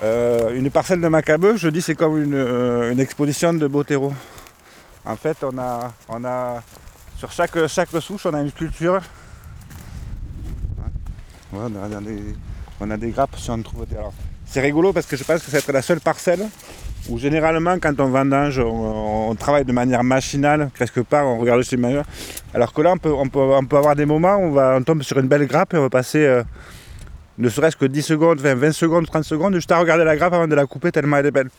euh, 0.03 0.55
une 0.55 0.69
parcelle 0.71 1.01
de 1.01 1.07
macabeux, 1.07 1.57
je 1.57 1.69
dis, 1.69 1.81
c'est 1.81 1.95
comme 1.95 2.21
une, 2.21 2.35
euh, 2.35 2.91
une 2.91 2.99
exposition 2.99 3.55
de 3.55 3.67
Botero. 3.69 4.13
En 5.05 5.15
fait, 5.15 5.37
on 5.43 5.57
a, 5.59 5.93
on 6.09 6.25
a 6.25 6.63
sur 7.17 7.31
chaque, 7.31 7.67
chaque 7.69 7.91
souche, 8.01 8.27
on 8.27 8.35
a 8.35 8.41
une 8.41 8.53
culture. 8.53 9.01
on, 11.53 12.91
a 12.91 12.97
des, 12.97 13.11
grappes 13.11 13.37
si 13.39 13.49
on 13.51 13.63
trouve. 13.63 13.87
c'est 14.45 14.61
rigolo 14.61 14.93
parce 14.93 15.07
que 15.07 15.17
je 15.17 15.23
pense 15.23 15.43
que 15.43 15.51
c'est 15.51 15.69
la 15.69 15.83
seule 15.83 16.01
parcelle 16.01 16.49
où 17.09 17.19
généralement, 17.19 17.79
quand 17.79 17.99
on 18.01 18.09
vendange, 18.09 18.59
on, 18.59 19.35
travaille 19.39 19.65
de 19.65 19.73
manière 19.73 20.03
machinale, 20.03 20.71
quelque 20.77 21.01
part, 21.01 21.27
on 21.27 21.39
regarde 21.39 21.63
chez 21.63 21.77
le 21.77 22.03
Alors 22.55 22.73
que 22.73 22.83
là, 22.83 22.93
on 22.93 22.99
peut, 22.99 23.13
on 23.13 23.29
peut, 23.29 23.41
on 23.41 23.65
peut 23.65 23.77
avoir 23.77 23.95
des 23.95 24.07
moments 24.07 24.37
où 24.37 24.45
on, 24.47 24.51
va, 24.53 24.77
on 24.77 24.83
tombe 24.83 25.03
sur 25.03 25.19
une 25.19 25.29
belle 25.29 25.47
grappe 25.47 25.75
et 25.75 25.77
on 25.77 25.83
va 25.83 25.91
passer 25.91 26.25
euh, 26.25 26.43
ne 27.39 27.49
serait-ce 27.49 27.77
que 27.77 27.85
10 27.85 28.03
secondes, 28.03 28.41
20, 28.41 28.55
20 28.55 28.73
secondes, 28.73 29.07
30 29.07 29.25
secondes, 29.25 29.55
juste 29.55 29.71
à 29.71 29.79
regarder 29.79 30.05
la 30.05 30.17
grappe 30.17 30.33
avant 30.33 30.49
de 30.49 30.55
la 30.55 30.67
couper 30.67 30.91
tellement 30.91 31.19
elle 31.19 31.27
est 31.27 31.31
belle. 31.31 31.51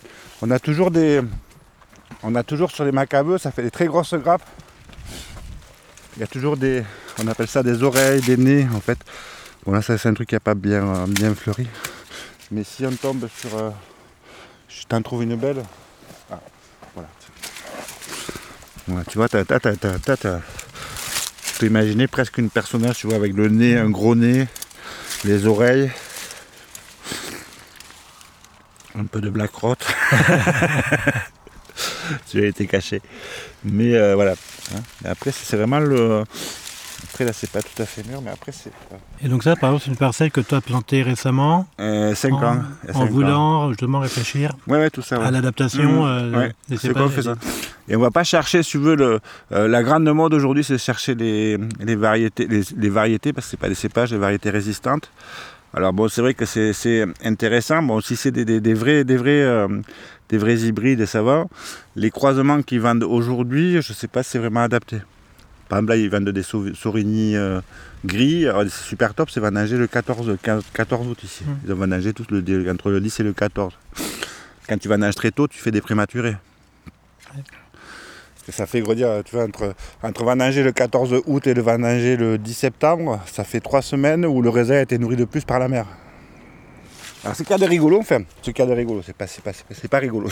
On 0.41 0.49
a 0.51 0.60
toujours 0.60 0.91
des, 0.91 1.21
on 2.23 2.36
a 2.36 2.43
toujours 2.43 2.71
sur 2.71 2.83
les 2.83 2.91
macabeux, 2.91 3.38
ça 3.38 3.51
fait 3.51 3.63
des 3.63 3.71
très 3.71 3.86
grosses 3.86 4.15
grappes. 4.15 4.45
Il 6.15 6.21
y 6.21 6.23
a 6.23 6.27
toujours 6.27 6.57
des, 6.57 6.83
on 7.23 7.27
appelle 7.27 7.47
ça 7.47 7.62
des 7.62 7.83
oreilles, 7.83 8.21
des 8.21 8.38
nez 8.38 8.67
en 8.75 8.79
fait. 8.79 8.97
Bon 9.65 9.71
là 9.71 9.81
c'est 9.81 10.03
un 10.05 10.13
truc 10.13 10.29
qui 10.29 10.36
n'a 10.36 10.39
pas 10.39 10.55
bien, 10.55 11.05
bien 11.07 11.36
fleuri. 11.36 11.67
Mais 12.49 12.63
si 12.63 12.86
on 12.86 12.93
tombe 12.93 13.27
sur, 13.38 13.55
euh, 13.57 13.69
je 14.69 14.84
t'en 14.88 15.01
trouve 15.01 15.23
une 15.23 15.36
belle. 15.36 15.63
Ah, 16.32 16.39
voilà. 16.93 17.10
Tu 19.10 19.17
vois, 19.17 19.27
tu 19.30 19.38
peux 21.60 21.65
imaginer 21.65 22.08
presque 22.08 22.38
une 22.38 22.49
personnage, 22.49 22.97
tu 22.97 23.08
vois, 23.08 23.15
avec 23.15 23.34
le 23.34 23.49
nez, 23.49 23.77
un 23.77 23.89
gros 23.89 24.15
nez, 24.15 24.47
les 25.23 25.45
oreilles, 25.45 25.91
un 28.97 29.06
peu 29.06 29.21
de 29.21 29.30
black 29.30 29.53
rot. 29.56 29.75
tu 32.30 32.43
as 32.43 32.47
été 32.47 32.67
caché. 32.67 33.01
Mais 33.63 33.95
euh, 33.95 34.15
voilà. 34.15 34.34
Hein. 34.75 34.82
Après, 35.06 35.32
c'est 35.32 35.56
vraiment 35.58 35.80
le. 35.80 36.23
Après, 37.17 37.25
là, 37.25 37.34
c'est 37.34 37.49
pas 37.49 37.63
tout 37.63 37.82
à 37.82 37.86
fait 37.88 38.08
mûr, 38.08 38.21
mais 38.21 38.30
après, 38.30 38.51
c'est. 38.51 38.71
Et 39.23 39.27
donc, 39.27 39.41
ça, 39.41 39.56
par 39.56 39.71
exemple, 39.71 39.86
c'est 39.86 39.89
une 39.89 39.97
parcelle 39.97 40.30
que 40.30 40.39
tu 40.39 40.53
as 40.53 40.62
plantée 40.62 41.01
récemment 41.01 41.65
5 41.80 41.84
euh, 41.84 42.13
ans. 42.43 42.60
En 42.93 43.06
voulant 43.08 43.69
justement 43.69 44.01
réfléchir 44.01 44.51
ouais, 44.67 44.91
tout 44.91 45.01
ça, 45.01 45.25
à 45.25 45.32
l'adaptation 45.32 46.06
mmh. 46.06 46.36
euh, 46.36 46.49
des 46.69 46.77
cépages. 46.77 47.10
Fait 47.10 47.23
ça. 47.23 47.34
Et 47.89 47.95
on 47.95 47.99
va 47.99 48.12
pas 48.12 48.23
chercher, 48.23 48.62
si 48.62 48.69
tu 48.69 48.77
veux, 48.77 48.95
le, 48.95 49.19
la 49.49 49.82
grande 49.82 50.03
mode 50.03 50.36
aujourd'hui, 50.36 50.63
c'est 50.63 50.77
chercher 50.77 51.15
les, 51.15 51.58
les 51.80 51.95
variétés, 51.95 52.47
les, 52.47 52.89
variétés, 52.89 53.34
parce 53.34 53.47
que 53.47 53.49
c'est 53.49 53.58
pas 53.58 53.69
des 53.69 53.73
cépages, 53.73 54.12
des 54.12 54.17
variétés 54.17 54.51
résistantes. 54.51 55.10
Alors 55.73 55.93
bon, 55.93 56.10
c'est 56.10 56.21
vrai 56.21 56.36
que 56.36 56.45
c'est 56.45 57.06
intéressant. 57.23 57.82
Bon, 57.82 57.99
si 57.99 58.15
c'est 58.15 58.30
des, 58.30 58.45
des, 58.45 58.73
vrais, 58.75 59.03
des 59.03 59.17
vrais 59.17 59.67
des 60.30 60.38
vrais 60.38 60.60
hybrides, 60.60 61.08
ça 61.08 61.23
va. 61.23 61.47
Les 61.95 62.12
croisements 62.12 62.62
qu'ils 62.62 62.82
vendent 62.82 63.03
aujourd'hui, 63.03 63.82
je 63.82 63.91
ne 63.91 63.95
sais 63.95 64.08
pas 64.08 64.21
si 64.21 64.30
c'est 64.30 64.39
vraiment 64.39 64.62
adapté. 64.62 64.97
Par 65.69 65.80
exemple, 65.80 65.93
là, 65.93 65.97
ils 65.97 66.10
vendent 66.10 66.30
des 66.30 66.43
Sorini 66.43 67.36
euh, 67.36 67.62
gris. 68.06 68.45
c'est 68.69 68.84
super 68.84 69.13
top, 69.13 69.30
c'est 69.30 69.39
vendanger 69.39 69.77
le 69.77 69.88
14, 69.88 70.38
14 70.73 71.08
août 71.08 71.23
ici. 71.23 71.43
Mmh. 71.43 71.58
Ils 71.65 71.73
ont 71.73 71.75
vendangé 71.75 72.13
tous 72.13 72.27
le, 72.30 72.71
entre 72.71 72.89
le 72.89 73.01
10 73.01 73.19
et 73.19 73.23
le 73.23 73.34
14. 73.34 73.73
Quand 74.67 74.77
tu 74.77 74.88
vendanges 74.88 75.15
très 75.15 75.32
tôt, 75.32 75.47
tu 75.47 75.60
fais 75.60 75.71
des 75.71 75.82
prématurés. 75.82 76.36
ça 78.49 78.65
fait 78.65 78.82
gros 78.82 78.95
dire, 78.95 79.21
tu 79.25 79.36
vois, 79.36 79.45
entre, 79.45 79.73
entre 80.03 80.23
vendanger 80.23 80.63
le 80.63 80.71
14 80.71 81.21
août 81.25 81.47
et 81.47 81.53
le 81.53 81.62
vendanger 81.62 82.17
le 82.17 82.38
10 82.38 82.53
septembre, 82.53 83.21
ça 83.25 83.43
fait 83.43 83.60
trois 83.60 83.82
semaines 83.82 84.25
où 84.25 84.41
le 84.41 84.49
raisin 84.49 84.75
a 84.75 84.82
été 84.82 84.97
nourri 84.97 85.15
de 85.15 85.25
plus 85.25 85.43
par 85.43 85.60
la 85.60 85.67
mer. 85.67 85.86
Alors 87.23 87.36
c'est 87.36 87.45
cas 87.45 87.58
de 87.58 87.65
rigolo, 87.65 87.99
enfin, 87.99 88.21
ce 88.41 88.51
cas 88.51 88.65
de 88.65 88.73
rigolo, 88.73 89.01
c'est 89.06 89.15
pas, 89.15 89.25
pas, 89.43 89.51
pas 89.89 89.97
rigolo. 89.99 90.30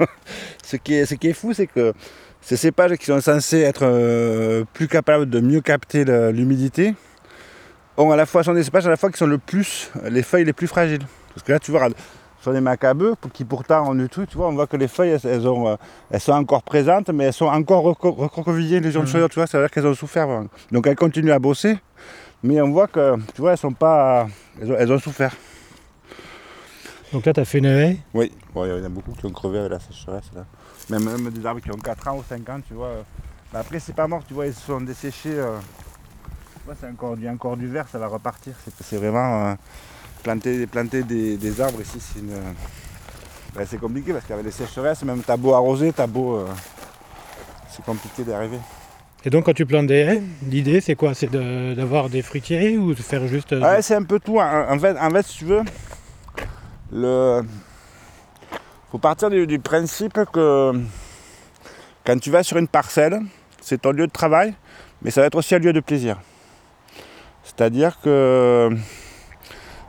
ce, 0.62 0.76
qui 0.76 0.94
est, 0.94 1.06
ce 1.06 1.14
qui 1.14 1.28
est 1.28 1.32
fou, 1.32 1.52
c'est 1.52 1.66
que 1.66 1.94
ces 2.40 2.56
cépages 2.56 2.96
qui 2.96 3.06
sont 3.06 3.20
censés 3.20 3.60
être 3.60 3.84
euh, 3.84 4.64
plus 4.72 4.88
capables 4.88 5.28
de 5.28 5.40
mieux 5.40 5.60
capter 5.60 6.04
l'humidité, 6.32 6.94
ont 7.96 8.10
à 8.10 8.16
la 8.16 8.26
fois, 8.26 8.42
sont 8.42 8.54
des 8.54 8.62
cépages 8.62 8.86
à 8.86 8.90
la 8.90 8.96
fois 8.96 9.10
qui 9.10 9.18
sont 9.18 9.26
le 9.26 9.38
plus, 9.38 9.90
les 10.04 10.22
feuilles 10.22 10.44
les 10.44 10.52
plus 10.52 10.66
fragiles. 10.66 11.02
Parce 11.34 11.42
que 11.44 11.52
là, 11.52 11.58
tu 11.58 11.70
vois, 11.70 11.88
sont 12.40 12.52
des 12.52 12.60
macabeux 12.60 13.14
qui 13.32 13.44
pourtant 13.44 13.90
ont 13.90 13.94
du 13.94 14.08
truc, 14.08 14.30
tu 14.30 14.36
vois, 14.36 14.48
on 14.48 14.52
voit 14.52 14.66
que 14.66 14.76
les 14.76 14.88
feuilles, 14.88 15.18
elles, 15.24 15.48
ont, 15.48 15.68
euh, 15.68 15.76
elles 16.10 16.20
sont 16.20 16.32
encore 16.32 16.62
présentes, 16.62 17.10
mais 17.10 17.24
elles 17.24 17.32
sont 17.32 17.46
encore 17.46 17.82
recroquevillées, 17.82 18.80
les 18.80 18.92
de 18.92 18.98
mmh. 18.98 19.28
tu 19.28 19.34
vois, 19.34 19.46
ça 19.46 19.58
veut 19.58 19.64
dire 19.64 19.70
qu'elles 19.70 19.86
ont 19.86 19.94
souffert. 19.94 20.28
Donc 20.70 20.86
elles 20.86 20.96
continuent 20.96 21.32
à 21.32 21.38
bosser, 21.38 21.78
mais 22.42 22.60
on 22.60 22.70
voit 22.70 22.86
que, 22.86 23.16
tu 23.34 23.40
vois, 23.40 23.52
elles 23.52 23.58
sont 23.58 23.72
pas, 23.72 24.28
elles 24.60 24.92
ont 24.92 24.98
souffert. 24.98 25.34
Donc 27.12 27.24
là, 27.24 27.32
tu 27.32 27.40
as 27.40 27.44
fait 27.44 27.58
une 27.58 27.66
haie 27.66 27.98
Oui, 28.12 28.32
il 28.54 28.68
y 28.68 28.72
en 28.72 28.84
a 28.84 28.88
beaucoup 28.88 29.12
qui 29.12 29.26
ont 29.26 29.30
crevé 29.30 29.58
avec 29.58 29.70
la 29.72 29.80
sécheresse. 29.80 30.30
Là. 30.34 30.44
Même, 30.90 31.30
des 31.30 31.44
arbres 31.44 31.60
qui 31.60 31.70
ont 31.70 31.76
4 31.76 32.08
ans 32.08 32.18
ou 32.18 32.24
5 32.28 32.48
ans, 32.48 32.60
tu 32.66 32.74
vois. 32.74 33.04
Mais 33.52 33.58
après, 33.58 33.78
c'est 33.78 33.94
pas 33.94 34.06
mort, 34.06 34.22
tu 34.26 34.34
vois, 34.34 34.46
ils 34.46 34.54
se 34.54 34.60
sont 34.60 34.80
desséchés. 34.80 35.36
c'est 36.80 36.88
encore 36.88 37.16
du, 37.16 37.28
encore 37.28 37.56
du 37.56 37.66
vert, 37.66 37.86
ça 37.90 37.98
va 37.98 38.06
repartir. 38.06 38.54
C'est 38.82 38.96
vraiment 38.96 39.56
planter, 40.22 40.66
planter 40.66 41.02
des, 41.02 41.60
arbres 41.60 41.80
ici, 41.80 41.98
c'est 42.00 42.20
une. 42.20 42.34
Ben, 43.54 43.66
c'est 43.66 43.78
compliqué 43.78 44.12
parce 44.12 44.26
qu'avec 44.26 44.44
les 44.44 44.50
sécheresses, 44.50 45.02
même 45.02 45.22
t'as 45.26 45.36
beau 45.36 45.54
arroser, 45.54 45.92
t'as 45.92 46.06
beau. 46.06 46.44
c'est 47.70 47.84
compliqué 47.84 48.24
d'arriver. 48.24 48.58
Et 49.24 49.30
donc 49.30 49.44
quand 49.44 49.52
tu 49.52 49.66
plantes 49.66 49.88
des 49.88 49.94
haies, 49.94 50.22
l'idée 50.48 50.80
c'est 50.80 50.94
quoi? 50.94 51.12
C'est 51.12 51.30
d'avoir 51.30 52.08
des 52.08 52.22
fruitiers 52.22 52.78
ou 52.78 52.94
de 52.94 53.02
faire 53.02 53.26
juste... 53.26 53.52
Euh, 53.52 53.60
ouais, 53.60 53.82
c'est 53.82 53.96
un 53.96 54.04
peu 54.04 54.20
tout. 54.20 54.38
En 54.38 54.78
fait, 54.78 54.96
en 54.96 55.10
fait, 55.10 55.26
si 55.26 55.38
tu 55.38 55.44
veux, 55.44 55.62
le... 56.92 57.42
faut 58.90 58.98
partir 58.98 59.28
du, 59.30 59.58
principe 59.58 60.18
que 60.32 60.72
quand 62.04 62.18
tu 62.18 62.30
vas 62.30 62.42
sur 62.42 62.56
une 62.56 62.68
parcelle, 62.68 63.20
c'est 63.60 63.82
ton 63.82 63.92
lieu 63.92 64.06
de 64.06 64.12
travail, 64.12 64.54
mais 65.02 65.10
ça 65.10 65.20
va 65.20 65.26
être 65.26 65.34
aussi 65.34 65.54
un 65.54 65.58
lieu 65.58 65.72
de 65.72 65.80
plaisir. 65.80 66.18
C'est-à-dire 67.44 68.00
que 68.02 68.70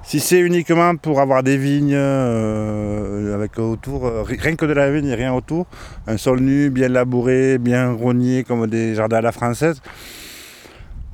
si 0.03 0.19
c'est 0.19 0.39
uniquement 0.39 0.95
pour 0.97 1.21
avoir 1.21 1.43
des 1.43 1.55
vignes 1.55 1.93
euh, 1.95 3.35
avec 3.35 3.57
autour, 3.57 4.05
euh, 4.05 4.23
rien 4.23 4.55
que 4.55 4.65
de 4.65 4.73
la 4.73 4.91
vigne 4.91 5.07
et 5.07 5.15
rien 5.15 5.33
autour, 5.33 5.67
un 6.07 6.17
sol 6.17 6.41
nu, 6.41 6.69
bien 6.69 6.89
labouré, 6.89 7.57
bien 7.57 7.93
rogné 7.93 8.43
comme 8.43 8.67
des 8.67 8.95
jardins 8.95 9.17
à 9.17 9.21
la 9.21 9.31
française, 9.31 9.81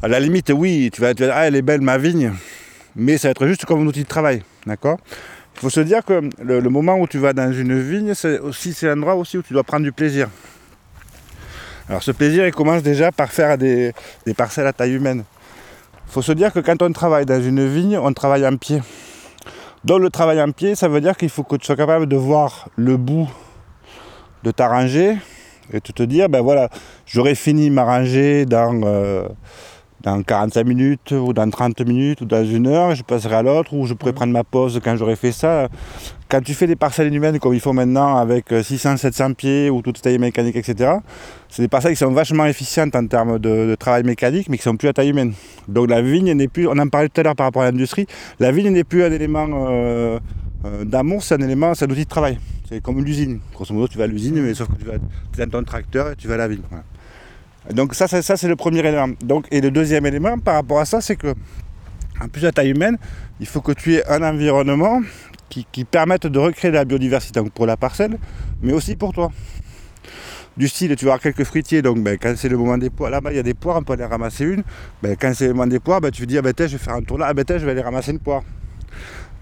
à 0.01 0.07
la 0.07 0.19
limite, 0.19 0.51
oui, 0.55 0.89
tu 0.91 1.01
vas, 1.01 1.13
te 1.13 1.23
dire, 1.23 1.33
ah, 1.35 1.47
elle 1.47 1.55
est 1.55 1.61
belle 1.61 1.81
ma 1.81 1.97
vigne, 1.97 2.31
mais 2.95 3.17
ça 3.17 3.27
va 3.27 3.31
être 3.31 3.47
juste 3.47 3.65
comme 3.65 3.81
un 3.81 3.85
outil 3.85 4.03
de 4.03 4.07
travail, 4.07 4.41
d'accord? 4.65 4.97
Il 5.55 5.61
faut 5.61 5.69
se 5.69 5.79
dire 5.79 6.03
que 6.03 6.29
le, 6.41 6.61
moment 6.69 6.95
où 6.95 7.07
tu 7.07 7.17
vas 7.17 7.33
dans 7.33 7.51
une 7.51 7.79
vigne, 7.79 8.13
c'est 8.13 8.39
aussi 8.39 8.73
c'est 8.73 8.87
l'endroit 8.87 9.15
aussi 9.15 9.37
où 9.37 9.41
tu 9.41 9.53
dois 9.53 9.63
prendre 9.63 9.83
du 9.83 9.91
plaisir. 9.91 10.29
Alors 11.87 12.03
ce 12.03 12.11
plaisir, 12.11 12.45
il 12.45 12.53
commence 12.53 12.83
déjà 12.83 13.11
par 13.11 13.31
faire 13.31 13.57
des 13.57 13.93
parcelles 14.35 14.67
à 14.67 14.73
taille 14.73 14.93
humaine 14.93 15.23
faut 16.15 16.21
se 16.21 16.31
dire 16.31 16.53
que 16.53 16.59
quand 16.59 16.81
on 16.81 16.93
travaille 16.93 17.25
dans 17.25 17.41
une 17.41 17.67
vigne, 17.67 17.97
on 17.97 18.13
travaille 18.13 18.47
en 18.47 18.55
pied. 18.55 18.81
Donc 19.83 19.99
le 19.99 20.09
travail 20.09 20.41
en 20.41 20.51
pied, 20.51 20.73
ça 20.73 20.87
veut 20.87 21.01
dire 21.01 21.17
qu'il 21.17 21.27
faut 21.27 21.43
que 21.43 21.57
tu 21.57 21.65
sois 21.65 21.75
capable 21.75 22.05
de 22.07 22.15
voir 22.15 22.69
le 22.77 22.95
bout 22.95 23.27
de 24.43 24.51
ta 24.51 24.69
rangée 24.69 25.17
et 25.73 25.81
de 25.81 25.91
te 25.91 26.03
dire, 26.03 26.29
ben 26.29 26.39
voilà, 26.39 26.69
j'aurais 27.05 27.35
fini 27.35 27.69
ma 27.69 27.83
rangée 27.83 28.45
dans, 28.45 28.79
euh, 28.85 29.27
dans 30.05 30.21
45 30.21 30.65
minutes 30.65 31.11
ou 31.11 31.33
dans 31.33 31.49
30 31.49 31.81
minutes 31.81 32.21
ou 32.21 32.25
dans 32.25 32.45
une 32.45 32.67
heure, 32.67 32.93
je 32.93 33.01
passerai 33.01 33.35
à 33.35 33.41
l'autre 33.41 33.73
ou 33.73 33.87
je 33.87 33.95
pourrais 33.95 34.13
prendre 34.13 34.31
ma 34.31 34.43
pause 34.43 34.79
quand 34.83 34.95
j'aurais 34.95 35.15
fait 35.15 35.31
ça. 35.31 35.67
Quand 36.29 36.41
tu 36.41 36.53
fais 36.53 36.67
des 36.67 36.75
parcelles 36.75 37.13
humaines 37.13 37.39
comme 37.39 37.55
il 37.55 37.59
faut 37.59 37.73
maintenant 37.73 38.17
avec 38.17 38.51
600-700 38.51 39.33
pieds 39.33 39.69
ou 39.71 39.81
toute 39.81 39.99
taille 39.99 40.19
mécanique, 40.19 40.55
etc., 40.55 40.93
c'est 41.49 41.63
des 41.63 41.67
parcelles 41.67 41.93
qui 41.93 41.97
sont 41.97 42.11
vachement 42.11 42.45
efficientes 42.45 42.95
en 42.95 43.07
termes 43.07 43.39
de, 43.39 43.75
travail 43.79 44.03
mécanique, 44.03 44.47
mais 44.47 44.57
qui 44.57 44.63
sont 44.63 44.77
plus 44.77 44.89
à 44.89 44.93
taille 44.93 45.09
humaine. 45.09 45.33
Donc 45.67 45.89
la 45.89 46.03
vigne 46.03 46.33
n'est 46.33 46.47
plus, 46.47 46.67
on 46.67 46.77
en 46.77 46.87
parlait 46.87 47.09
tout 47.09 47.21
à 47.21 47.23
l'heure 47.23 47.35
par 47.35 47.47
rapport 47.47 47.63
à 47.63 47.71
l'industrie, 47.71 48.05
la 48.39 48.51
vigne 48.51 48.69
n'est 48.69 48.83
plus 48.83 49.03
un 49.03 49.11
élément 49.11 49.47
euh, 49.49 50.19
euh, 50.65 50.85
d'amour, 50.85 51.23
c'est 51.23 51.33
un 51.33 51.41
élément, 51.41 51.73
c'est 51.73 51.85
un 51.85 51.89
outil 51.89 52.03
de 52.03 52.09
travail. 52.09 52.37
C'est 52.69 52.81
comme 52.81 53.03
l'usine. 53.03 53.39
Grosso 53.53 53.73
modo, 53.73 53.87
tu 53.87 53.97
vas 53.97 54.05
à 54.05 54.07
l'usine, 54.07 54.41
mais 54.41 54.53
sauf 54.53 54.67
que 54.67 54.75
tu 54.75 54.85
vas 54.85 54.97
dans 55.45 55.51
ton 55.51 55.63
tracteur 55.63 56.11
et 56.11 56.15
tu 56.15 56.27
vas 56.27 56.35
à 56.35 56.37
la 56.37 56.47
vigne. 56.47 56.61
Donc 57.73 57.95
ça, 57.95 58.07
ça, 58.07 58.37
c'est 58.37 58.47
le 58.47 58.55
premier 58.55 58.79
élément. 58.79 59.09
Donc, 59.21 59.47
et 59.51 59.61
le 59.61 59.71
deuxième 59.71 60.05
élément 60.05 60.37
par 60.37 60.55
rapport 60.55 60.79
à 60.79 60.85
ça, 60.85 61.01
c'est 61.01 61.15
que 61.15 61.33
en 62.21 62.27
plus 62.27 62.41
de 62.41 62.47
la 62.47 62.51
taille 62.51 62.69
humaine, 62.69 62.97
il 63.39 63.45
faut 63.45 63.61
que 63.61 63.71
tu 63.71 63.95
aies 63.95 64.07
un 64.07 64.21
environnement 64.23 65.01
qui, 65.49 65.85
permettent 65.85 66.27
de 66.27 66.39
recréer 66.39 66.71
de 66.71 66.75
la 66.75 66.83
biodiversité 66.83 67.41
pour 67.53 67.65
la 67.65 67.77
parcelle, 67.77 68.17
mais 68.61 68.73
aussi 68.73 68.95
pour 68.95 69.13
toi. 69.13 69.31
Du 70.57 70.67
style, 70.67 70.95
tu 70.95 71.05
vas 71.05 71.11
avoir 71.11 71.21
quelques 71.21 71.43
fruitiers, 71.43 71.81
donc 71.81 72.01
ben, 72.01 72.17
quand 72.21 72.33
c'est 72.35 72.49
le 72.49 72.57
moment 72.57 72.77
des 72.77 72.89
poires, 72.89 73.09
là-bas 73.09 73.31
il 73.31 73.35
y 73.37 73.39
a 73.39 73.43
des 73.43 73.53
poires, 73.53 73.77
on 73.77 73.83
peut 73.83 73.93
aller 73.93 74.05
ramasser 74.05 74.45
une. 74.45 74.63
Ben, 75.01 75.15
quand 75.19 75.33
c'est 75.33 75.47
le 75.47 75.53
moment 75.53 75.67
des 75.67 75.79
poires, 75.79 76.01
ben, 76.01 76.11
tu 76.11 76.25
dis, 76.25 76.37
ah, 76.37 76.41
ben, 76.41 76.53
je 76.57 76.63
vais 76.63 76.77
faire 76.77 76.93
un 76.95 77.01
tour 77.01 77.17
là, 77.17 77.27
ah, 77.29 77.33
ben, 77.33 77.45
je 77.47 77.65
vais 77.65 77.71
aller 77.71 77.81
ramasser 77.81 78.11
une 78.11 78.19
poire. 78.19 78.43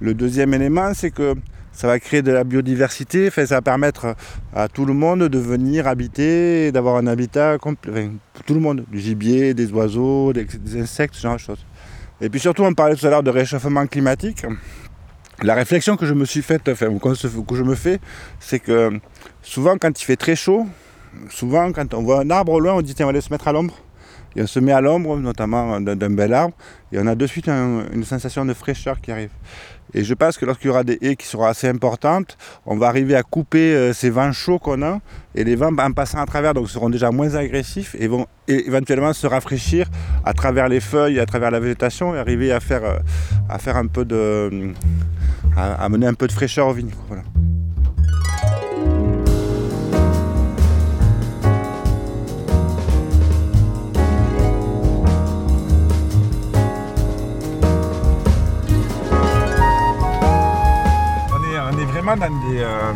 Le 0.01 0.13
deuxième 0.13 0.53
élément, 0.53 0.93
c'est 0.93 1.11
que 1.11 1.35
ça 1.73 1.87
va 1.87 1.99
créer 1.99 2.21
de 2.21 2.31
la 2.31 2.43
biodiversité, 2.43 3.29
ça 3.29 3.45
va 3.45 3.61
permettre 3.61 4.15
à 4.55 4.67
tout 4.67 4.85
le 4.85 4.93
monde 4.93 5.23
de 5.23 5.39
venir 5.39 5.87
habiter, 5.87 6.71
d'avoir 6.71 6.95
un 6.97 7.07
habitat 7.07 7.57
complet, 7.57 8.11
pour 8.33 8.43
tout 8.43 8.53
le 8.53 8.59
monde, 8.59 8.85
du 8.89 8.99
gibier, 8.99 9.53
des 9.53 9.71
oiseaux, 9.73 10.31
des, 10.31 10.47
insectes, 10.79 11.15
ce 11.15 11.21
genre 11.21 11.35
de 11.35 11.39
choses. 11.39 11.65
Et 12.21 12.29
puis 12.29 12.39
surtout, 12.39 12.63
on 12.63 12.73
parlait 12.73 12.95
tout 12.95 13.05
à 13.05 13.09
l'heure 13.09 13.23
de 13.23 13.31
réchauffement 13.31 13.85
climatique 13.87 14.45
la 15.41 15.55
réflexion 15.55 15.97
que 15.97 16.05
je 16.05 16.13
me 16.13 16.25
suis 16.25 16.41
faite, 16.41 16.69
enfin, 16.69 16.87
que 16.97 17.55
je 17.55 17.63
me 17.63 17.75
fais, 17.75 17.99
c'est 18.39 18.59
que 18.59 18.91
souvent 19.41 19.77
quand 19.77 19.99
il 19.99 20.05
fait 20.05 20.15
très 20.15 20.35
chaud, 20.35 20.67
souvent 21.29 21.71
quand 21.71 21.93
on 21.93 22.03
voit 22.03 22.21
un 22.21 22.29
arbre 22.29 22.53
au 22.53 22.59
loin, 22.59 22.73
on 22.73 22.81
dit 22.81 22.93
tiens, 22.93 23.05
on 23.05 23.07
va 23.07 23.11
aller 23.11 23.21
se 23.21 23.31
mettre 23.31 23.47
à 23.47 23.51
l'ombre. 23.51 23.75
Et 24.35 24.41
on 24.41 24.47
se 24.47 24.59
met 24.59 24.71
à 24.71 24.81
l'ombre, 24.81 25.17
notamment 25.17 25.79
d'un 25.79 26.09
bel 26.09 26.33
arbre, 26.33 26.55
et 26.91 26.97
on 26.99 27.05
a 27.05 27.13
de 27.13 27.27
suite 27.27 27.47
une 27.47 28.03
sensation 28.03 28.45
de 28.45 28.53
fraîcheur 28.53 28.99
qui 28.99 29.11
arrive. 29.11 29.29
Et 29.93 30.03
je 30.03 30.13
pense 30.13 30.37
que 30.37 30.45
lorsqu'il 30.45 30.67
y 30.67 30.69
aura 30.69 30.83
des 30.83 30.97
haies 31.01 31.15
qui 31.15 31.27
seront 31.27 31.45
assez 31.45 31.67
importantes, 31.67 32.37
on 32.65 32.77
va 32.77 32.87
arriver 32.87 33.15
à 33.15 33.23
couper 33.23 33.75
euh, 33.75 33.93
ces 33.93 34.09
vents 34.09 34.31
chauds 34.31 34.59
qu'on 34.59 34.81
a, 34.81 34.99
et 35.35 35.43
les 35.43 35.55
vents, 35.55 35.71
en 35.77 35.91
passant 35.91 36.19
à 36.19 36.25
travers, 36.25 36.53
donc 36.53 36.69
seront 36.69 36.89
déjà 36.89 37.11
moins 37.11 37.35
agressifs 37.35 37.95
et 37.99 38.07
vont 38.07 38.25
éventuellement 38.47 39.13
se 39.13 39.27
rafraîchir 39.27 39.87
à 40.25 40.33
travers 40.33 40.67
les 40.67 40.79
feuilles, 40.79 41.19
à 41.19 41.25
travers 41.25 41.51
la 41.51 41.59
végétation, 41.59 42.15
et 42.15 42.17
arriver 42.17 42.51
à 42.51 42.59
faire, 42.59 42.83
euh, 42.83 42.99
à 43.49 43.59
faire 43.59 43.77
un 43.77 43.87
peu 43.87 44.05
de, 44.05 44.73
amener 45.55 46.07
un 46.07 46.13
peu 46.13 46.27
de 46.27 46.31
fraîcheur 46.31 46.67
aux 46.67 46.73
vignes. 46.73 46.91
Dans 62.03 62.49
des, 62.49 62.59
euh, 62.59 62.91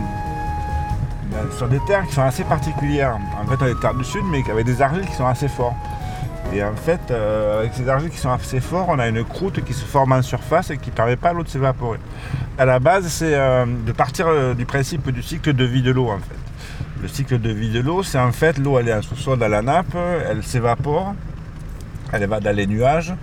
sur 1.57 1.67
des 1.67 1.79
terres 1.87 2.05
qui 2.05 2.13
sont 2.13 2.23
assez 2.23 2.43
particulières. 2.43 3.17
En 3.41 3.47
fait, 3.47 3.55
on 3.61 3.65
est 3.65 3.73
des 3.73 3.79
terres 3.79 3.93
du 3.93 4.03
sud, 4.03 4.23
mais 4.29 4.43
avec 4.49 4.65
des 4.65 4.81
argiles 4.81 5.05
qui 5.05 5.15
sont 5.15 5.25
assez 5.25 5.47
forts. 5.47 5.75
Et 6.53 6.63
en 6.63 6.75
fait, 6.75 6.99
euh, 7.09 7.59
avec 7.59 7.73
ces 7.73 7.87
argiles 7.87 8.09
qui 8.09 8.17
sont 8.17 8.31
assez 8.31 8.59
forts, 8.59 8.87
on 8.89 8.99
a 8.99 9.07
une 9.07 9.23
croûte 9.23 9.63
qui 9.63 9.73
se 9.73 9.85
forme 9.85 10.11
en 10.11 10.21
surface 10.21 10.71
et 10.71 10.77
qui 10.77 10.89
ne 10.89 10.95
permet 10.95 11.15
pas 11.15 11.29
à 11.29 11.33
l'eau 11.33 11.43
de 11.43 11.47
s'évaporer. 11.47 11.99
À 12.57 12.65
la 12.65 12.79
base, 12.79 13.07
c'est 13.07 13.33
euh, 13.33 13.65
de 13.65 13.91
partir 13.91 14.55
du 14.55 14.65
principe 14.65 15.09
du 15.11 15.23
cycle 15.23 15.53
de 15.53 15.63
vie 15.63 15.81
de 15.81 15.91
l'eau, 15.91 16.09
en 16.09 16.19
fait. 16.19 16.35
Le 17.01 17.07
cycle 17.07 17.39
de 17.39 17.51
vie 17.51 17.71
de 17.71 17.79
l'eau, 17.79 18.03
c'est 18.03 18.19
en 18.19 18.31
fait 18.31 18.57
l'eau, 18.57 18.79
elle 18.79 18.89
est 18.89 18.93
en 18.93 19.01
sous-sol 19.01 19.37
dans 19.37 19.47
la 19.47 19.61
nappe, 19.61 19.95
elle 20.29 20.43
s'évapore, 20.43 21.13
elle 22.11 22.25
va 22.25 22.39
dans 22.39 22.55
les 22.55 22.65
nuages, 22.65 23.13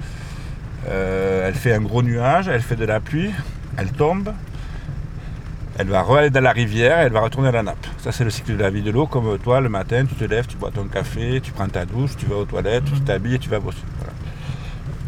elle 0.88 1.54
fait 1.54 1.74
un 1.74 1.80
gros 1.80 2.02
nuage, 2.02 2.46
elle 2.46 2.62
fait 2.62 2.76
de 2.76 2.84
la 2.84 3.00
pluie, 3.00 3.32
elle 3.76 3.90
tombe, 3.90 4.32
elle 5.78 5.88
va 5.88 6.04
aller 6.18 6.30
dans 6.30 6.40
la 6.40 6.52
rivière 6.52 7.00
et 7.00 7.06
elle 7.06 7.12
va 7.12 7.20
retourner 7.20 7.48
à 7.48 7.52
la 7.52 7.62
nappe. 7.62 7.86
Ça, 7.98 8.12
c'est 8.12 8.24
le 8.24 8.30
cycle 8.30 8.56
de 8.56 8.62
la 8.62 8.70
vie 8.70 8.82
de 8.82 8.90
l'eau. 8.90 9.06
Comme 9.06 9.38
toi, 9.38 9.60
le 9.60 9.68
matin, 9.68 10.04
tu 10.06 10.14
te 10.14 10.24
lèves, 10.24 10.46
tu 10.46 10.56
bois 10.56 10.70
ton 10.70 10.84
café, 10.84 11.40
tu 11.40 11.52
prends 11.52 11.68
ta 11.68 11.84
douche, 11.84 12.16
tu 12.16 12.26
vas 12.26 12.36
aux 12.36 12.44
toilettes, 12.44 12.84
tu 12.84 13.00
t'habilles 13.00 13.34
et 13.34 13.38
tu 13.38 13.48
vas 13.48 13.58
bosser. 13.58 13.82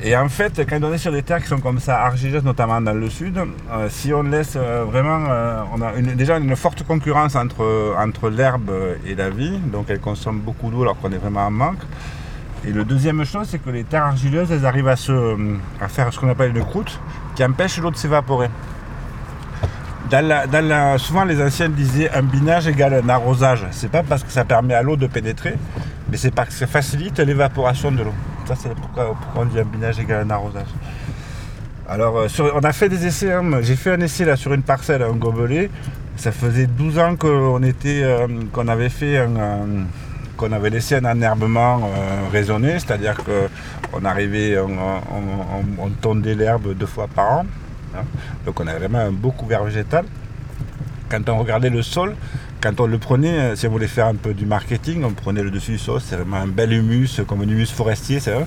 Et 0.02 0.14
en 0.16 0.28
fait, 0.28 0.66
quand 0.68 0.82
on 0.82 0.92
est 0.92 0.98
sur 0.98 1.12
des 1.12 1.22
terres 1.22 1.40
qui 1.40 1.48
sont 1.48 1.60
comme 1.60 1.78
ça, 1.78 2.02
argileuses, 2.02 2.44
notamment 2.44 2.80
dans 2.80 2.92
le 2.92 3.08
sud, 3.08 3.38
euh, 3.38 3.88
si 3.88 4.12
on 4.12 4.24
laisse 4.24 4.54
euh, 4.56 4.84
vraiment. 4.84 5.24
Euh, 5.30 5.62
on 5.72 5.80
a 5.80 5.92
déjà 5.92 6.36
une 6.36 6.54
forte 6.54 6.82
concurrence 6.82 7.34
entre, 7.34 8.28
l'herbe 8.28 8.70
et 9.06 9.14
la 9.14 9.30
vie, 9.30 9.58
donc 9.58 9.86
elle 9.88 10.00
consomme 10.00 10.40
beaucoup 10.40 10.70
d'eau 10.70 10.82
alors 10.82 10.98
qu'on 10.98 11.12
est 11.12 11.18
vraiment 11.18 11.46
en 11.46 11.50
manque. 11.50 11.82
Et 12.66 12.72
le 12.72 12.84
deuxième 12.84 13.24
chose, 13.24 13.46
c'est 13.48 13.58
que 13.58 13.70
les 13.70 13.84
terres 13.84 14.04
argileuses, 14.04 14.50
elles 14.50 14.66
arrivent 14.66 14.88
à 14.88 14.96
faire 14.96 16.12
ce 16.12 16.18
qu'on 16.18 16.28
appelle 16.28 16.54
une 16.54 16.64
croûte 16.64 17.00
qui 17.34 17.44
empêche 17.44 17.78
l'eau 17.78 17.90
de 17.90 17.96
s'évaporer 17.96 18.48
souvent 20.98 21.24
les 21.24 21.42
anciens 21.42 21.68
disaient 21.68 22.10
un 22.10 22.22
binage 22.22 22.66
égale 22.68 22.94
un 23.04 23.08
arrosage. 23.08 23.66
C'est 23.70 23.90
pas 23.90 24.02
parce 24.02 24.22
que 24.22 24.30
ça 24.30 24.44
permet 24.44 24.74
à 24.74 24.82
l'eau 24.82 24.96
de 24.96 25.06
pénétrer, 25.06 25.54
mais 26.10 26.16
c'est 26.16 26.30
parce 26.30 26.50
que 26.50 26.54
ça 26.54 26.66
facilite 26.66 27.18
l'évaporation 27.18 27.90
de 27.90 28.02
l'eau. 28.02 28.14
Ça 28.46 28.54
c'est 28.56 28.74
pourquoi, 28.74 29.16
on 29.34 29.44
dit 29.44 29.58
un 29.58 29.64
binage 29.64 29.98
égale 29.98 30.26
un 30.26 30.30
arrosage. 30.30 30.68
Alors 31.88 32.18
euh, 32.18 32.28
on 32.54 32.60
a 32.60 32.72
fait 32.72 32.88
des 32.88 33.06
essais, 33.06 33.32
hein. 33.32 33.44
j'ai 33.62 33.76
fait 33.76 33.92
un 33.92 34.00
essai 34.00 34.34
sur 34.36 34.52
une 34.52 34.62
parcelle, 34.62 35.02
un 35.02 35.12
gobelet. 35.12 35.70
Ça 36.16 36.32
faisait 36.32 36.66
12 36.66 36.98
ans 36.98 37.14
euh, 37.24 38.28
qu'on 38.52 38.68
avait 38.68 38.88
fait 38.88 39.22
qu'on 40.36 40.52
avait 40.52 40.70
laissé 40.70 40.96
un 40.96 41.04
enherbement 41.04 41.78
euh, 41.78 42.28
raisonné, 42.30 42.72
c'est-à-dire 42.72 43.16
qu'on 43.24 44.04
arrivait, 44.04 44.58
on, 44.58 44.76
on 45.78 45.88
tondait 45.88 46.34
l'herbe 46.34 46.74
deux 46.74 46.86
fois 46.86 47.06
par 47.06 47.32
an. 47.32 47.46
Hein. 47.96 48.04
Donc 48.44 48.60
on 48.60 48.66
a 48.66 48.74
vraiment 48.74 48.98
un 48.98 49.12
beau 49.12 49.30
couvert 49.30 49.64
végétal. 49.64 50.04
Quand 51.08 51.28
on 51.28 51.38
regardait 51.38 51.70
le 51.70 51.82
sol, 51.82 52.16
quand 52.60 52.80
on 52.80 52.86
le 52.86 52.98
prenait, 52.98 53.38
euh, 53.38 53.56
si 53.56 53.66
on 53.66 53.70
voulait 53.70 53.86
faire 53.86 54.06
un 54.06 54.14
peu 54.14 54.34
du 54.34 54.46
marketing, 54.46 55.04
on 55.04 55.12
prenait 55.12 55.42
le 55.42 55.50
dessus 55.50 55.72
du 55.72 55.78
sol, 55.78 56.00
c'est 56.04 56.16
vraiment 56.16 56.38
un 56.38 56.48
bel 56.48 56.72
humus, 56.72 57.20
comme 57.26 57.42
un 57.42 57.48
humus 57.48 57.70
forestier, 57.70 58.18
c'est 58.18 58.32
vrai. 58.32 58.46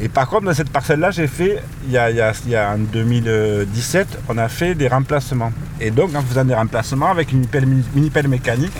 Et 0.00 0.08
par 0.08 0.26
contre, 0.26 0.46
dans 0.46 0.54
cette 0.54 0.70
parcelle-là, 0.70 1.10
j'ai 1.10 1.26
fait, 1.26 1.62
il 1.84 1.92
y, 1.92 1.98
a, 1.98 2.74
en 2.74 2.78
2017, 2.78 4.18
on 4.28 4.38
a 4.38 4.48
fait 4.48 4.74
des 4.74 4.88
remplacements. 4.88 5.52
Et 5.80 5.90
donc, 5.90 6.14
en 6.16 6.22
faisant 6.22 6.44
des 6.44 6.54
remplacements 6.54 7.10
avec 7.10 7.30
une 7.30 7.46
mini-pelle 7.94 8.28
mécanique, 8.28 8.72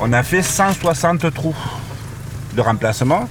on 0.00 0.12
a 0.12 0.22
fait 0.22 0.42
160 0.42 1.32
trous 1.32 1.56
de 2.54 2.60
remplacement, 2.60 3.28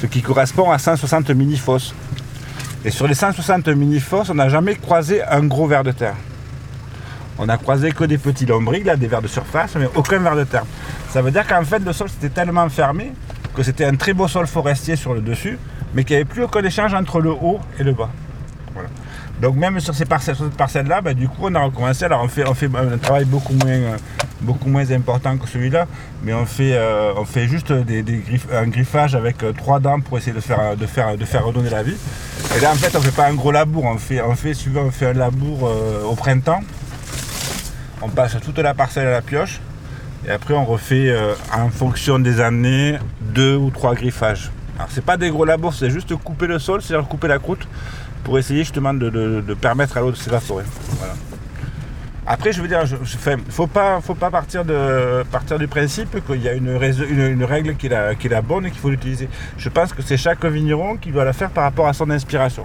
ce 0.00 0.06
qui 0.06 0.22
correspond 0.22 0.70
à 0.70 0.78
160 0.78 1.30
mini-fosses. 1.30 1.94
Et 2.84 2.90
sur 2.90 3.06
les 3.06 3.14
160 3.14 3.68
mini-fosses, 3.68 4.30
on 4.30 4.34
n'a 4.34 4.48
jamais 4.48 4.74
croisé 4.74 5.22
un 5.22 5.44
gros 5.44 5.66
ver 5.66 5.84
de 5.84 5.92
terre. 5.92 6.16
On 7.38 7.48
a 7.48 7.58
croisé 7.58 7.92
que 7.92 8.04
des 8.04 8.18
petits 8.18 8.46
lombriques, 8.46 8.84
des 8.84 9.06
vers 9.06 9.22
de 9.22 9.28
surface, 9.28 9.74
mais 9.76 9.88
aucun 9.94 10.18
ver 10.18 10.36
de 10.36 10.44
terre. 10.44 10.64
Ça 11.10 11.20
veut 11.20 11.30
dire 11.30 11.46
qu'en 11.46 11.64
fait, 11.64 11.80
le 11.80 11.92
sol 11.92 12.08
c'était 12.08 12.30
tellement 12.30 12.68
fermé 12.68 13.12
que 13.54 13.62
c'était 13.62 13.84
un 13.84 13.96
très 13.96 14.12
beau 14.12 14.28
sol 14.28 14.46
forestier 14.46 14.96
sur 14.96 15.12
le 15.12 15.20
dessus, 15.20 15.58
mais 15.94 16.04
qu'il 16.04 16.16
n'y 16.16 16.22
avait 16.22 16.30
plus 16.30 16.44
aucun 16.44 16.62
échange 16.62 16.94
entre 16.94 17.20
le 17.20 17.30
haut 17.30 17.60
et 17.78 17.82
le 17.82 17.92
bas. 17.92 18.10
Donc 19.40 19.56
même 19.56 19.80
sur, 19.80 19.94
ces 19.94 20.04
parcelles, 20.04 20.36
cette 20.36 20.56
parcelle-là, 20.56 21.00
bah, 21.00 21.14
du 21.14 21.28
coup, 21.28 21.42
on 21.42 21.54
a 21.54 21.60
recommencé. 21.60 22.04
Alors 22.04 22.22
on 22.22 22.28
fait, 22.28 22.46
on 22.46 22.54
fait 22.54 22.70
un 22.76 22.98
travail 22.98 23.24
beaucoup 23.24 23.54
moins, 23.54 23.70
euh, 23.70 23.96
beaucoup 24.40 24.68
moins 24.68 24.90
important 24.90 25.36
que 25.36 25.48
celui-là, 25.48 25.86
mais 26.22 26.32
on 26.34 26.46
fait, 26.46 26.74
euh, 26.74 27.12
juste 27.48 27.72
un 27.72 28.66
griffage 28.68 29.14
avec 29.14 29.42
euh, 29.42 29.52
trois 29.52 29.80
dents 29.80 30.00
pour 30.00 30.18
essayer 30.18 30.32
de 30.32 30.40
faire, 30.40 30.76
de, 30.76 30.86
faire, 30.86 31.44
redonner 31.44 31.70
la 31.70 31.82
vie. 31.82 31.96
Et 32.56 32.60
là, 32.60 32.72
en 32.72 32.74
fait, 32.74 32.94
on 32.96 33.00
ne 33.00 33.04
fait 33.04 33.14
pas 33.14 33.28
un 33.28 33.34
gros 33.34 33.52
labour, 33.52 33.84
on 33.84 33.98
fait, 33.98 34.20
on 34.22 34.34
fait, 34.34 34.54
on 34.76 34.90
fait 34.90 35.06
un 35.06 35.12
labour 35.12 35.70
au 36.08 36.14
printemps. 36.14 36.60
On 38.02 38.08
passe 38.08 38.36
toute 38.42 38.58
la 38.58 38.74
parcelle 38.74 39.06
à 39.06 39.12
la 39.12 39.22
pioche. 39.22 39.60
Et 40.26 40.30
après, 40.30 40.54
on 40.54 40.64
refait 40.64 41.14
en 41.52 41.70
fonction 41.70 42.18
des 42.18 42.40
années 42.40 42.98
deux 43.20 43.56
ou 43.56 43.70
trois 43.70 43.94
griffages. 43.94 44.50
Alors, 44.76 44.88
c'est 44.90 45.04
pas 45.04 45.16
des 45.18 45.30
gros 45.30 45.44
labours, 45.44 45.74
c'est 45.74 45.90
juste 45.90 46.14
couper 46.16 46.46
le 46.46 46.58
sol, 46.58 46.80
c'est-à-dire 46.80 47.06
couper 47.06 47.28
la 47.28 47.38
croûte 47.38 47.66
pour 48.24 48.38
essayer 48.38 48.60
justement 48.60 48.94
de, 48.94 49.54
permettre 49.60 49.96
à 49.96 50.00
l'eau 50.00 50.10
de 50.10 50.16
s'évaporer. 50.16 50.64
Après, 52.32 52.52
je 52.52 52.62
veux 52.62 52.68
dire, 52.68 52.84
il 52.84 52.92
ne 52.92 53.50
faut 53.50 53.66
pas, 53.66 54.00
partir, 54.30 54.64
du 54.64 55.66
principe 55.66 56.24
qu'il 56.24 56.40
y 56.40 56.48
a 56.48 56.52
une, 56.52 56.68
règle 57.44 57.74
qui 57.74 57.88
est, 57.88 58.28
la, 58.28 58.40
bonne 58.40 58.66
et 58.66 58.70
qu'il 58.70 58.78
faut 58.78 58.90
l'utiliser. 58.90 59.28
Je 59.58 59.68
pense 59.68 59.92
que 59.92 60.00
c'est 60.00 60.16
chaque 60.16 60.44
vigneron 60.44 60.96
qui 60.96 61.10
doit 61.10 61.24
la 61.24 61.32
faire 61.32 61.50
par 61.50 61.64
rapport 61.64 61.88
à 61.88 61.92
son 61.92 62.08
inspiration, 62.08 62.64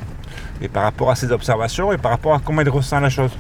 et 0.61 0.67
par 0.67 0.83
rapport 0.83 1.09
à 1.09 1.15
ses 1.15 1.31
observations, 1.31 1.91
et 1.91 1.97
par 1.97 2.11
rapport 2.11 2.35
à 2.35 2.39
comment 2.45 2.61
il 2.61 2.69
ressent 2.69 2.99
la 2.99 3.09
chose. 3.09 3.31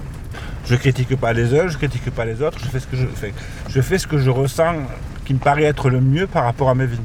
Je 0.65 0.75
critique 0.75 1.15
pas 1.15 1.31
les 1.31 1.53
uns, 1.53 1.67
je 1.67 1.77
critique 1.77 2.09
pas 2.09 2.25
les 2.25 2.41
autres, 2.41 2.57
je 2.57 2.69
fais 2.69 2.79
ce 2.79 2.87
que 2.87 2.97
je 2.97 3.05
fais. 3.05 3.31
Je 3.69 3.81
fais 3.81 3.99
ce 3.99 4.07
que 4.07 4.17
je 4.17 4.31
ressens 4.31 4.77
qui 5.25 5.35
me 5.35 5.39
paraît 5.39 5.65
être 5.65 5.91
le 5.91 6.01
mieux 6.01 6.25
par 6.25 6.45
rapport 6.45 6.69
à 6.69 6.73
mes 6.73 6.87
vignes. 6.87 7.03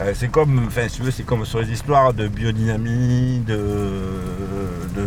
Euh, 0.00 0.12
c'est 0.14 0.28
comme, 0.28 0.64
enfin, 0.66 0.88
si 0.88 0.96
tu 0.96 1.02
veux, 1.02 1.10
c'est 1.10 1.24
comme 1.24 1.44
sur 1.44 1.60
les 1.60 1.70
histoires 1.70 2.14
de 2.14 2.26
biodynamie, 2.26 3.42
de, 3.46 3.58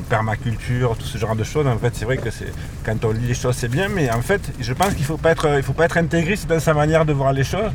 permaculture, 0.10 0.96
tout 0.98 1.06
ce 1.06 1.18
genre 1.18 1.36
de 1.36 1.44
choses. 1.44 1.66
En 1.66 1.78
fait, 1.78 1.96
c'est 1.96 2.06
vrai 2.06 2.18
que 2.18 2.30
quand 2.84 3.04
on 3.06 3.12
lit 3.12 3.28
les 3.28 3.34
choses, 3.34 3.56
c'est 3.56 3.70
bien, 3.70 3.90
mais 3.90 4.12
en 4.12 4.22
fait, 4.22 4.42
je 4.60 4.74
pense 4.74 4.94
qu'il 4.94 5.06
faut 5.06 5.18
pas 5.18 5.32
être, 5.32 5.58
il 5.58 5.64
faut 5.64 5.74
pas 5.74 5.86
être 5.86 5.98
intégriste 5.98 6.48
dans 6.48 6.60
sa 6.60 6.74
manière 6.74 7.06
de 7.06 7.14
voir 7.14 7.34
les 7.34 7.44
choses, 7.44 7.72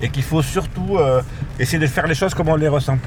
et 0.00 0.08
qu'il 0.08 0.22
faut 0.22 0.42
surtout 0.42 0.98
euh, 0.98 1.22
essayer 1.58 1.78
de 1.78 1.86
faire 1.86 2.06
les 2.06 2.14
choses 2.14 2.34
comme 2.34 2.48
on 2.48 2.56
les 2.56 2.68
ressent. 2.68 2.98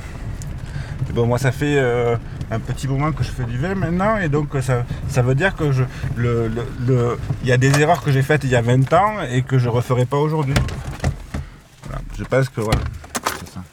bon, 1.13 1.27
moi, 1.27 1.37
ça 1.37 1.51
fait 1.51 1.77
euh, 1.77 2.17
un 2.49 2.59
petit 2.59 2.87
moment 2.87 3.13
que 3.13 3.23
je 3.23 3.29
fais 3.29 3.45
du 3.45 3.57
vin 3.57 3.75
maintenant, 3.75 4.17
et 4.17 4.27
donc 4.27 4.49
ça, 4.61 4.85
ça 5.07 5.21
veut 5.21 5.35
dire 5.35 5.55
que 5.55 5.71
je, 5.71 5.83
le, 6.17 6.51
y 7.45 7.51
a 7.53 7.57
des 7.57 7.79
erreurs 7.79 8.03
que 8.03 8.11
j'ai 8.11 8.23
faites 8.23 8.43
il 8.43 8.49
y 8.49 8.55
a 8.55 8.61
20 8.61 8.91
ans 8.93 9.21
et 9.31 9.43
que 9.43 9.59
je 9.59 9.69
referai 9.69 10.05
pas 10.05 10.17
aujourd'hui. 10.17 10.55
Je 12.21 12.25
pense 12.25 12.49
que 12.49 12.61
voilà, 12.61 12.81
c'est 13.39 13.49
ça. 13.49 13.63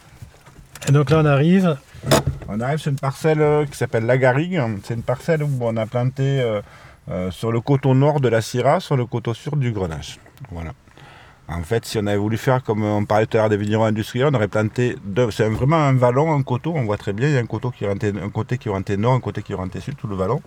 Et 0.89 0.93
donc 0.93 1.11
là, 1.11 1.19
on 1.21 1.27
arrive. 1.27 1.77
On 2.49 2.61
arrive 2.61 2.79
sur 2.79 2.91
une 2.91 2.99
parcelle 2.99 3.43
euh, 3.43 3.67
qui 3.67 3.77
s'appelle 3.77 4.07
la 4.07 4.17
Garrigue. 4.17 4.59
C'est 4.85 4.95
une 4.95 5.03
parcelle 5.03 5.43
où 5.43 5.51
on 5.61 5.77
a 5.77 5.85
planté 5.85 6.41
euh, 6.41 6.63
euh, 7.11 7.31
sur 7.31 7.53
le 7.53 7.61
coteau 7.61 7.95
nord 7.95 8.21
de 8.21 8.29
la 8.29 8.41
Syrah, 8.41 8.81
sur 8.81 8.97
le 8.97 9.05
coteau 9.05 9.35
sud 9.35 9.59
du 9.59 9.71
Grenache. 9.73 10.19
Voilà. 10.51 10.73
En 11.47 11.63
fait, 11.63 11.85
si 11.85 11.99
on 11.99 12.07
avait 12.07 12.17
voulu 12.17 12.39
faire 12.39 12.63
comme 12.63 12.83
on 12.83 13.05
parlait 13.05 13.27
tout 13.27 13.37
à 13.37 13.41
l'heure 13.41 13.51
des 13.51 13.59
vignerons 13.59 13.85
industriels, 13.85 14.29
on 14.33 14.35
aurait 14.35 14.49
planté 14.49 14.97
deux. 15.05 15.31
C'est 15.31 15.47
vraiment 15.47 15.77
un 15.77 15.93
vallon, 15.93 16.33
un 16.35 16.43
coteau. 16.43 16.73
On 16.75 16.85
voit 16.85 16.97
très 16.97 17.13
bien, 17.13 17.29
il 17.29 17.35
y 17.35 17.37
a 17.37 17.41
un 17.41 17.47
coteau 17.47 17.71
qui 17.71 17.87
rentait, 17.87 18.15
un 18.19 18.31
côté 18.31 18.57
qui 18.57 18.71
rentait 18.71 18.97
nord, 18.97 19.13
un 19.13 19.21
côté 19.21 19.43
qui 19.43 19.53
rentait 19.53 19.81
sud, 19.81 19.97
tout 19.97 20.07
le 20.07 20.17
vallon. 20.17 20.41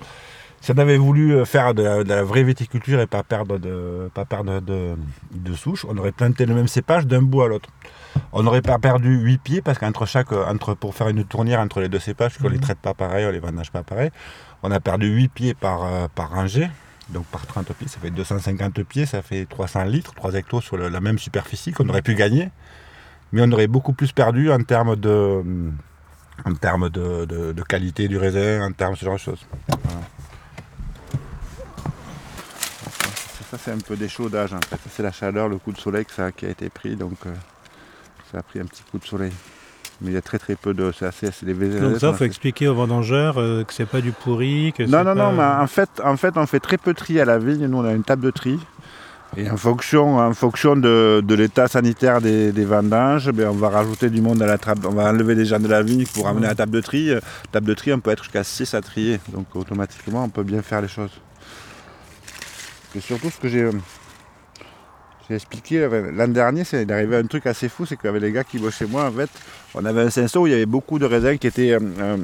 Si 0.62 0.71
on 0.71 0.78
avait 0.78 0.97
voulu 0.97 1.43
faire 1.45 1.74
de 1.74 1.82
la, 1.82 2.24
vraie 2.24 2.43
viticulture 2.43 3.00
et 3.02 3.08
pas 3.08 3.24
perdre 3.24 3.58
de, 3.58 4.10
pas 4.13 4.26
perdre 4.26 4.62
de, 4.62 4.95
de 5.32 5.54
souche, 5.56 5.86
on 5.89 5.97
aurait 5.97 6.12
planté 6.12 6.45
le 6.45 6.54
même 6.54 6.67
cépage 6.67 7.08
d'un 7.08 7.24
bout 7.24 7.41
à 7.41 7.47
l'autre. 7.47 7.69
On 8.32 8.43
n'aurait 8.43 8.62
pas 8.62 8.78
perdu 8.78 9.17
8 9.17 9.38
pieds 9.39 9.62
parce 9.62 9.78
qu'entre 9.78 10.06
chaque, 10.06 10.32
entre, 10.32 10.74
pour 10.76 10.95
faire 10.95 11.08
une 11.10 11.24
tournière 11.24 11.60
entre 11.60 11.82
les 11.82 11.89
deux 11.89 12.00
cépages, 12.00 12.38
qu'on 12.38 12.45
ne 12.45 12.50
les 12.50 12.58
mhm. 12.58 12.63
traite 12.63 12.80
pas 12.80 12.93
pareil, 12.93 13.26
on 13.26 13.32
les 13.32 13.39
vendange 13.39 13.71
pas 13.71 13.84
pareil, 13.84 14.12
on 14.63 14.71
a 14.71 14.80
perdu 14.80 15.08
8 15.08 15.28
pieds 15.30 15.54
par, 15.54 15.84
euh, 15.84 16.08
par 16.13 16.30
rangée. 16.30 16.69
Donc 17.10 17.26
par 17.26 17.45
30 17.45 17.74
pieds, 17.74 17.88
ça 17.88 18.00
fait 18.00 18.12
250 18.12 18.84
pieds, 18.84 19.06
ça 19.06 19.21
fait 19.21 19.45
300 19.45 19.84
litres, 19.86 20.13
3 20.13 20.36
hectos 20.36 20.62
sur 20.62 20.78
la 20.78 21.02
même 21.02 21.19
superficie 21.19 21.71
qu'on 21.71 21.89
aurait 21.89 22.02
pu 22.02 22.15
gagner. 22.15 22.50
Mais 23.34 23.41
on 23.43 23.52
aurait 23.52 23.67
beaucoup 23.67 23.93
plus 23.93 24.12
perdu 24.12 24.52
en 24.52 24.62
termes 24.62 24.95
de, 24.95 25.43
en 26.45 26.54
termes 26.54 26.89
de, 26.89 27.63
qualité 27.67 28.08
du 28.08 28.17
raisin, 28.17 28.65
en 28.65 28.71
termes 28.71 28.93
de 28.93 29.00
ce 29.00 29.06
genre 29.06 29.15
de 29.15 29.19
choses. 29.19 29.45
Ça, 33.52 33.58
c'est 33.62 33.72
un 33.72 33.80
peu 33.80 33.98
d'échaudage 33.98 34.54
en 34.54 34.62
fait. 34.62 34.80
C'est 34.90 35.04
la 35.04 35.12
chaleur, 35.12 35.50
le 35.50 35.58
coup 35.58 35.74
de 35.74 35.78
soleil 35.78 36.06
que 36.06 36.14
ça, 36.14 36.32
qui 36.32 36.46
a 36.46 36.50
été 36.50 36.70
pris. 36.70 36.96
Donc, 36.96 37.18
euh, 37.26 37.34
ça 38.32 38.38
a 38.38 38.44
pris 38.44 38.62
un 38.62 38.66
petit 38.66 38.82
coup 38.90 38.98
de 38.98 39.04
soleil. 39.04 39.34
Mais 40.00 40.12
il 40.12 40.14
y 40.14 40.18
a 40.18 40.22
très 40.22 40.40
très 40.40 40.56
peu 40.56 40.74
de. 40.74 40.94
C'est 40.98 41.06
assez. 41.06 41.30
Des 41.44 41.54
Donc 41.54 42.00
ça, 42.00 42.12
il 42.12 42.16
faut 42.16 42.24
expliquer 42.24 42.70
aux 42.70 42.76
vendangeurs 42.76 43.42
euh, 43.42 43.66
que 43.66 43.74
c'est 43.74 43.86
pas 43.86 44.00
du 44.00 44.14
pourri. 44.14 44.72
Que 44.72 44.84
non, 44.84 45.04
non, 45.04 45.16
non, 45.16 45.34
mais 45.34 45.44
en 45.44 45.68
fait, 45.68 45.90
en 46.02 46.16
fait, 46.16 46.38
on 46.38 46.46
fait 46.46 46.62
très 46.62 46.78
peu 46.78 46.94
de 46.94 46.98
tri 46.98 47.20
à 47.20 47.26
la 47.26 47.40
vigne. 47.40 47.66
Nous, 47.68 47.78
on 47.78 47.84
a 47.84 47.92
une 47.92 48.06
table 48.06 48.24
de 48.24 48.32
tri. 48.32 48.58
Et 49.36 49.50
en 49.50 49.58
fonction, 49.58 50.20
en 50.20 50.34
fonction 50.34 50.78
de, 50.78 51.22
l'état 51.28 51.68
sanitaire 51.68 52.22
des, 52.22 52.52
vendanges, 52.66 53.32
ben, 53.32 53.50
on 53.50 53.56
va 53.56 53.68
rajouter 53.68 54.10
du 54.10 54.22
monde 54.22 54.42
à 54.42 54.48
la 54.48 54.60
table. 54.60 54.88
On 54.88 54.94
va 54.94 55.10
enlever 55.10 55.36
des 55.36 55.46
gens 55.46 55.60
de 55.60 55.68
la 55.68 55.84
vigne 55.84 56.06
pour 56.06 56.24
ramener 56.24 56.46
à 56.46 56.50
la 56.50 56.56
table 56.56 56.72
de 56.72 56.82
tri. 56.82 57.12
Table 57.52 57.68
de 57.68 57.74
tri, 57.74 57.92
on 57.92 58.00
peut 58.00 58.12
être 58.12 58.24
jusqu'à 58.24 58.46
6 58.46 58.74
à 58.76 58.82
trier. 58.82 59.20
Donc 59.34 59.48
automatiquement, 59.56 60.24
on 60.24 60.30
peut 60.30 60.44
bien 60.44 60.62
faire 60.62 60.82
les 60.82 60.88
choses. 60.88 61.12
Surtout, 63.00 63.30
ce 63.30 63.38
que 63.40 63.48
j'ai 63.48 63.70
j'ai 65.32 65.36
expliqué 65.36 65.88
l'an 66.14 66.28
dernier, 66.28 66.66
c'est 66.66 66.92
arrivé 66.92 67.16
un 67.16 67.26
truc 67.26 67.46
assez 67.46 67.70
fou, 67.70 67.86
c'est 67.86 67.96
qu'avec 67.96 68.22
les 68.22 68.34
gars 68.34 68.44
qui 68.44 68.60
bossent 68.60 68.76
chez 68.76 68.86
moi, 68.86 69.06
en 69.06 69.12
fait, 69.14 69.30
on 69.74 69.86
avait 69.86 70.02
un 70.02 70.10
cinceau 70.10 70.42
où 70.42 70.48
il 70.48 70.52
y 70.52 70.54
avait 70.54 70.66
beaucoup 70.66 71.00
de 71.00 71.06
raisins 71.06 71.38
qui 71.38 71.48
étaient. 71.48 71.72
Euh, 71.72 71.80
euh, 72.00 72.18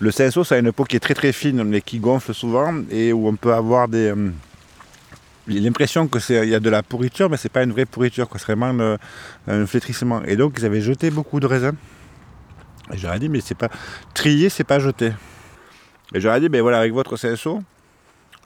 le 0.00 0.10
cinceau, 0.10 0.42
ça 0.42 0.56
a 0.56 0.58
une 0.58 0.72
peau 0.72 0.82
qui 0.82 0.96
est 0.96 1.00
très 1.00 1.14
très 1.14 1.32
fine, 1.32 1.62
mais 1.62 1.80
qui 1.80 2.00
gonfle 2.00 2.34
souvent, 2.34 2.74
et 2.90 3.12
où 3.12 3.28
on 3.28 3.36
peut 3.36 3.54
avoir 3.54 3.86
des. 3.86 4.08
Euh, 4.08 4.30
l'impression 5.46 6.08
qu'il 6.08 6.48
y 6.48 6.54
a 6.56 6.58
de 6.58 6.70
la 6.70 6.82
pourriture, 6.82 7.30
mais 7.30 7.36
c'est 7.36 7.52
pas 7.52 7.62
une 7.62 7.70
vraie 7.70 7.86
pourriture, 7.86 8.28
c'est 8.32 8.52
vraiment 8.52 8.96
un 9.46 9.66
flétrissement. 9.66 10.24
Et 10.24 10.34
donc 10.34 10.54
ils 10.58 10.64
avaient 10.64 10.80
jeté 10.80 11.10
beaucoup 11.10 11.38
de 11.38 11.46
raisins. 11.46 11.76
Et 12.92 12.98
j'aurais 12.98 13.20
dit, 13.20 13.28
mais 13.28 13.42
c'est 13.42 13.54
pas. 13.54 13.68
Trier, 14.12 14.48
c'est 14.48 14.64
pas 14.64 14.80
jeter. 14.80 15.12
Et 16.12 16.20
j'aurais 16.20 16.40
dit, 16.40 16.48
ben 16.48 16.62
voilà, 16.62 16.80
avec 16.80 16.92
votre 16.92 17.16
cinceau, 17.16 17.62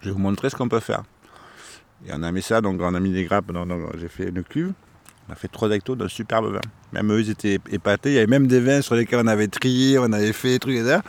je 0.03 0.09
vais 0.09 0.13
vous 0.13 0.19
montrer 0.19 0.51
ce 0.51 0.57
qu'on 0.57 0.69
peut 0.69 0.81
faire. 0.81 1.05
Et 2.07 2.11
on 2.13 2.23
a 2.23 2.31
mis 2.31 2.43
ça, 2.43 2.61
donc 2.61 2.81
on 2.81 2.95
a 2.95 3.01
mis 3.01 3.13
des 3.13 3.25
grappes, 3.25 3.51
j'ai 3.99 4.09
fait 4.09 4.29
une 4.29 4.43
cuve. 4.43 4.73
On 5.29 5.33
a 5.33 5.37
fait 5.37 5.49
3 5.49 5.71
hectos 5.71 5.95
d'un 5.95 6.09
superbe 6.09 6.53
vin. 6.55 6.61
Même 6.93 7.13
eux, 7.13 7.21
ils 7.21 7.31
étaient 7.31 7.59
épatés. 7.71 8.11
Il 8.11 8.15
y 8.15 8.19
avait 8.19 8.27
même 8.27 8.47
des 8.47 8.61
vins 8.61 8.81
sur 8.81 8.95
lesquels 8.95 9.21
on 9.23 9.27
avait 9.27 9.49
trié, 9.49 9.99
on 9.99 10.11
avait 10.13 10.33
fait 10.33 10.51
des 10.51 10.59
trucs, 10.59 10.77
etc. 10.77 11.01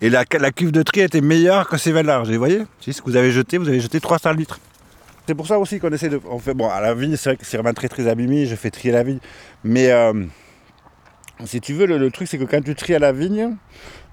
Et 0.00 0.08
la, 0.08 0.24
cuve 0.24 0.72
de 0.72 0.82
tri 0.82 1.00
était 1.00 1.20
meilleure 1.20 1.68
que 1.68 1.76
ces 1.76 1.92
vins-là. 1.92 2.22
Vous 2.22 2.38
voyez? 2.38 2.62
C'est 2.80 2.92
ce 2.92 3.02
que 3.02 3.10
vous 3.10 3.16
avez 3.16 3.32
jeté, 3.32 3.58
vous 3.58 3.68
avez 3.68 3.80
jeté 3.80 4.00
300 4.00 4.32
litres. 4.32 4.60
C'est 5.26 5.34
pour 5.34 5.46
ça 5.46 5.58
aussi 5.58 5.78
qu'on 5.78 5.90
essaie 5.90 6.08
de. 6.08 6.20
Fait, 6.40 6.54
bon, 6.54 6.68
à 6.68 6.80
la 6.80 6.94
vigne, 6.94 7.16
c'est 7.16 7.30
vrai 7.30 7.36
que 7.36 7.44
c'est 7.44 7.56
vraiment 7.56 7.74
très 7.74 7.88
très 7.88 8.06
abîmé, 8.06 8.46
je 8.46 8.54
fais 8.54 8.70
trier 8.70 8.92
la 8.92 9.02
vigne. 9.02 9.18
Mais 9.64 9.90
euh, 9.90 10.24
si 11.44 11.60
tu 11.60 11.72
veux, 11.72 11.86
le, 11.86 12.10
truc, 12.10 12.28
c'est 12.28 12.38
que 12.38 12.44
quand 12.44 12.62
tu 12.62 12.74
tries 12.74 12.94
à 12.94 12.98
la 12.98 13.12
vigne, 13.12 13.56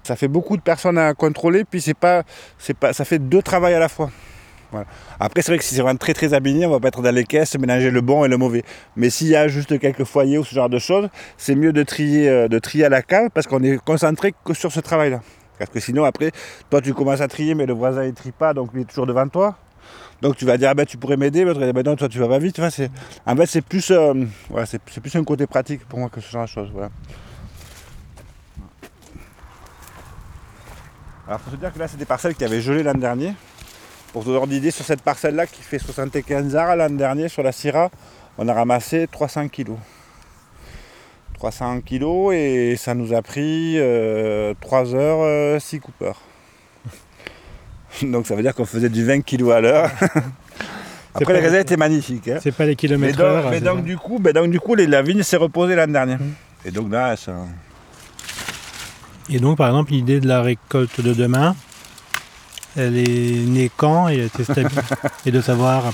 ça 0.02 0.16
fait 0.16 0.28
beaucoup 0.28 0.56
de 0.56 0.62
personnes 0.62 0.98
à 0.98 1.14
contrôler, 1.14 1.64
puis 1.64 1.80
c'est 1.80 1.94
pas, 1.94 2.24
c'est 2.58 2.76
pas, 2.76 2.92
ça 2.92 3.04
fait 3.04 3.18
deux 3.18 3.42
travails 3.42 3.74
à 3.74 3.78
la 3.78 3.88
fois. 3.88 4.10
Après, 5.20 5.42
c'est 5.42 5.52
vrai 5.52 5.58
que 5.58 5.64
si 5.64 5.74
c'est 5.74 5.82
vraiment 5.82 5.96
très 5.96 6.14
très 6.14 6.34
abîmé, 6.34 6.66
on 6.66 6.70
va 6.70 6.80
pas 6.80 6.88
être 6.88 7.02
dans 7.02 7.14
les 7.14 7.24
caisses, 7.24 7.56
mélanger 7.58 7.90
le 7.90 8.00
bon 8.00 8.24
et 8.24 8.28
le 8.28 8.36
mauvais. 8.36 8.64
Mais 8.96 9.10
s'il 9.10 9.28
y 9.28 9.36
a 9.36 9.48
juste 9.48 9.78
quelques 9.78 10.04
foyers 10.04 10.38
ou 10.38 10.44
ce 10.44 10.54
genre 10.54 10.68
de 10.68 10.78
choses, 10.78 11.08
c'est 11.36 11.54
mieux 11.54 11.72
de 11.72 11.82
trier, 11.82 12.28
euh, 12.28 12.48
de 12.48 12.58
trier 12.58 12.84
à 12.84 12.88
la 12.88 13.02
cale 13.02 13.30
parce 13.30 13.46
qu'on 13.46 13.62
est 13.62 13.78
concentré 13.84 14.34
que 14.44 14.54
sur 14.54 14.72
ce 14.72 14.80
travail-là. 14.80 15.20
Parce 15.58 15.70
que 15.70 15.80
sinon, 15.80 16.04
après, 16.04 16.32
toi, 16.70 16.80
tu 16.80 16.94
commences 16.94 17.20
à 17.20 17.28
trier, 17.28 17.54
mais 17.54 17.66
le 17.66 17.74
voisin, 17.74 18.04
il 18.04 18.12
trie 18.12 18.32
pas, 18.32 18.54
donc 18.54 18.70
il 18.74 18.80
est 18.80 18.84
toujours 18.84 19.06
devant 19.06 19.28
toi. 19.28 19.56
Donc 20.20 20.36
tu 20.36 20.44
vas 20.44 20.56
dire, 20.56 20.70
ah 20.70 20.74
ben, 20.74 20.86
tu 20.86 20.96
pourrais 20.96 21.16
m'aider, 21.16 21.44
mais 21.44 21.72
ben, 21.72 21.82
non, 21.84 21.96
toi, 21.96 22.08
tu 22.08 22.18
vas 22.18 22.28
pas 22.28 22.38
vite. 22.38 22.58
en 22.58 22.70
fait, 22.70 23.46
c'est 23.46 23.60
plus, 23.62 23.90
euh, 23.90 24.14
c'est, 24.66 24.80
plus 24.80 25.14
un 25.16 25.24
côté 25.24 25.46
pratique 25.46 25.86
pour 25.86 25.98
moi 25.98 26.08
que 26.08 26.20
ce 26.20 26.30
genre 26.30 26.44
de 26.44 26.48
choses. 26.48 26.70
Alors, 31.26 31.40
il 31.40 31.44
faut 31.44 31.50
se 31.50 31.56
dire 31.56 31.72
que 31.72 31.78
là, 31.78 31.88
c'est 31.88 31.96
des 31.96 32.04
parcelles 32.04 32.34
qui 32.34 32.44
avaient 32.44 32.60
gelé 32.60 32.82
l'an 32.82 32.94
dernier. 32.94 33.34
Pour 34.14 34.22
te 34.22 34.28
donner 34.28 34.46
d'idée, 34.46 34.70
sur 34.70 34.84
cette 34.84 35.02
parcelle-là 35.02 35.44
qui 35.48 35.60
fait 35.60 35.80
75 35.80 36.54
arts 36.54 36.76
l'an 36.76 36.88
dernier 36.88 37.28
sur 37.28 37.42
la 37.42 37.50
Syrah, 37.50 37.90
on 38.38 38.46
a 38.46 38.54
ramassé 38.54 39.08
300 39.10 39.48
kg. 39.48 39.72
300 41.34 41.80
kg 41.80 42.32
et 42.32 42.76
ça 42.76 42.94
nous 42.94 43.12
a 43.12 43.22
pris 43.22 43.76
3 44.60 44.94
heures 44.94 45.60
6 45.60 45.80
coupeurs. 45.80 46.20
Donc 48.04 48.28
ça 48.28 48.36
veut 48.36 48.42
dire 48.42 48.54
qu'on 48.54 48.64
faisait 48.64 48.88
du 48.88 49.04
20 49.04 49.22
kg 49.22 49.50
à 49.50 49.60
l'heure. 49.60 49.90
Après, 51.16 51.32
les 51.32 51.40
réserves 51.40 51.62
étaient 51.62 51.76
magnifiques. 51.76 52.28
Hein. 52.28 52.38
C'est 52.40 52.54
pas 52.54 52.66
les 52.66 52.76
kilomètres 52.76 53.18
mais 53.18 53.24
heure. 53.24 53.50
Mais 53.50 53.60
donc, 53.60 53.82
du 53.82 53.96
coup, 53.96 54.20
donc, 54.20 54.48
du 54.48 54.60
coup, 54.60 54.76
la 54.76 55.02
vigne 55.02 55.24
s'est 55.24 55.36
reposée 55.36 55.74
l'année 55.74 55.92
dernière. 55.92 56.20
Mmh. 56.20 56.66
Et 56.66 56.70
donc 56.70 56.92
là, 56.92 57.16
ça... 57.16 57.32
Et 59.28 59.40
donc, 59.40 59.58
par 59.58 59.66
exemple, 59.66 59.90
l'idée 59.90 60.20
de 60.20 60.28
la 60.28 60.40
récolte 60.40 61.00
de 61.00 61.14
demain, 61.14 61.56
elle 62.76 62.96
est 62.96 63.46
née 63.46 63.70
quand 63.76 64.08
et, 64.08 64.28
et 65.26 65.30
de 65.30 65.40
savoir, 65.40 65.92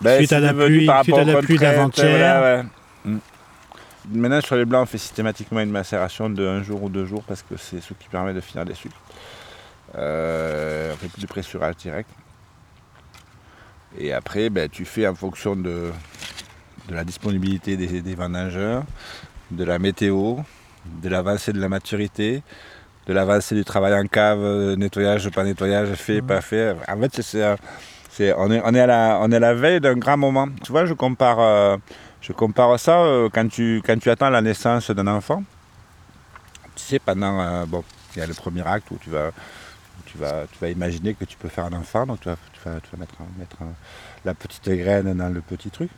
ben, 0.00 0.18
suite, 0.18 0.32
à 0.32 0.40
la 0.40 0.52
pluie, 0.52 0.88
suite 1.02 1.16
à 1.16 1.24
la 1.24 1.40
pluie 1.40 1.58
d'avant-hier. 1.58 2.64
Mmh. 3.04 3.16
Maintenant, 4.10 4.40
sur 4.42 4.56
les 4.56 4.66
blancs, 4.66 4.82
on 4.82 4.86
fait 4.86 4.98
systématiquement 4.98 5.60
une 5.60 5.70
macération 5.70 6.28
de 6.28 6.46
un 6.46 6.62
jour 6.62 6.82
ou 6.82 6.88
deux 6.90 7.06
jours 7.06 7.22
parce 7.26 7.42
que 7.42 7.56
c'est 7.56 7.80
ce 7.80 7.94
qui 7.94 8.08
permet 8.08 8.34
de 8.34 8.40
finir 8.40 8.64
les 8.64 8.74
sucres. 8.74 9.00
Euh, 9.96 10.92
on 10.92 10.96
fait 10.96 11.08
plus 11.08 11.22
de 11.22 11.26
pressurage 11.26 11.76
direct. 11.76 12.10
Et 13.96 14.12
après, 14.12 14.50
ben, 14.50 14.68
tu 14.68 14.84
fais 14.84 15.06
en 15.06 15.14
fonction 15.14 15.56
de, 15.56 15.90
de 16.88 16.94
la 16.94 17.04
disponibilité 17.04 17.76
des, 17.76 18.02
des 18.02 18.14
vendangeurs, 18.14 18.82
de 19.50 19.64
la 19.64 19.78
météo, 19.78 20.36
de 20.84 21.08
l'avancée 21.08 21.52
de 21.52 21.60
la 21.60 21.68
maturité, 21.68 22.42
de 23.06 23.12
l'avancée 23.12 23.54
du 23.54 23.64
travail 23.64 23.94
en 23.94 24.06
cave, 24.06 24.74
nettoyage, 24.76 25.28
pas 25.30 25.44
nettoyage, 25.44 25.92
fait, 25.94 26.22
pas 26.22 26.40
fait. 26.40 26.74
En 26.88 26.98
fait, 27.00 27.20
c'est, 28.10 28.32
on, 28.36 28.50
est, 28.50 28.62
on, 28.64 28.74
est 28.74 28.80
à 28.80 28.86
la, 28.86 29.18
on 29.20 29.30
est 29.30 29.40
la 29.40 29.54
veille 29.54 29.80
d'un 29.80 29.94
grand 29.94 30.16
moment. 30.16 30.48
Tu 30.62 30.72
vois, 30.72 30.86
je 30.86 30.94
compare, 30.94 31.40
euh, 31.40 31.76
je 32.20 32.32
compare 32.32 32.78
ça 32.78 33.00
euh, 33.00 33.28
quand, 33.32 33.48
tu, 33.48 33.82
quand 33.84 33.98
tu 33.98 34.10
attends 34.10 34.30
la 34.30 34.40
naissance 34.40 34.90
d'un 34.90 35.06
enfant. 35.06 35.42
Tu 36.76 36.82
sais, 36.82 36.98
pendant, 36.98 37.40
euh, 37.40 37.66
bon, 37.66 37.84
il 38.14 38.20
y 38.20 38.22
a 38.22 38.26
le 38.26 38.34
premier 38.34 38.66
acte 38.66 38.90
où 38.90 38.98
tu 38.98 39.10
vas 39.10 39.30
tu 40.06 40.18
vas, 40.18 40.44
tu 40.50 40.58
vas 40.60 40.68
imaginer 40.68 41.14
que 41.14 41.24
tu 41.24 41.36
peux 41.36 41.48
faire 41.48 41.64
un 41.64 41.72
enfant, 41.72 42.06
donc 42.06 42.20
tu 42.20 42.28
vas, 42.28 42.36
tu 42.52 42.60
vas, 42.64 42.98
mettre, 42.98 43.14
mettre 43.36 43.56
la 44.24 44.34
petite 44.34 44.68
graine 44.68 45.12
dans 45.14 45.28
le 45.28 45.40
petit 45.40 45.70
truc. 45.70 45.90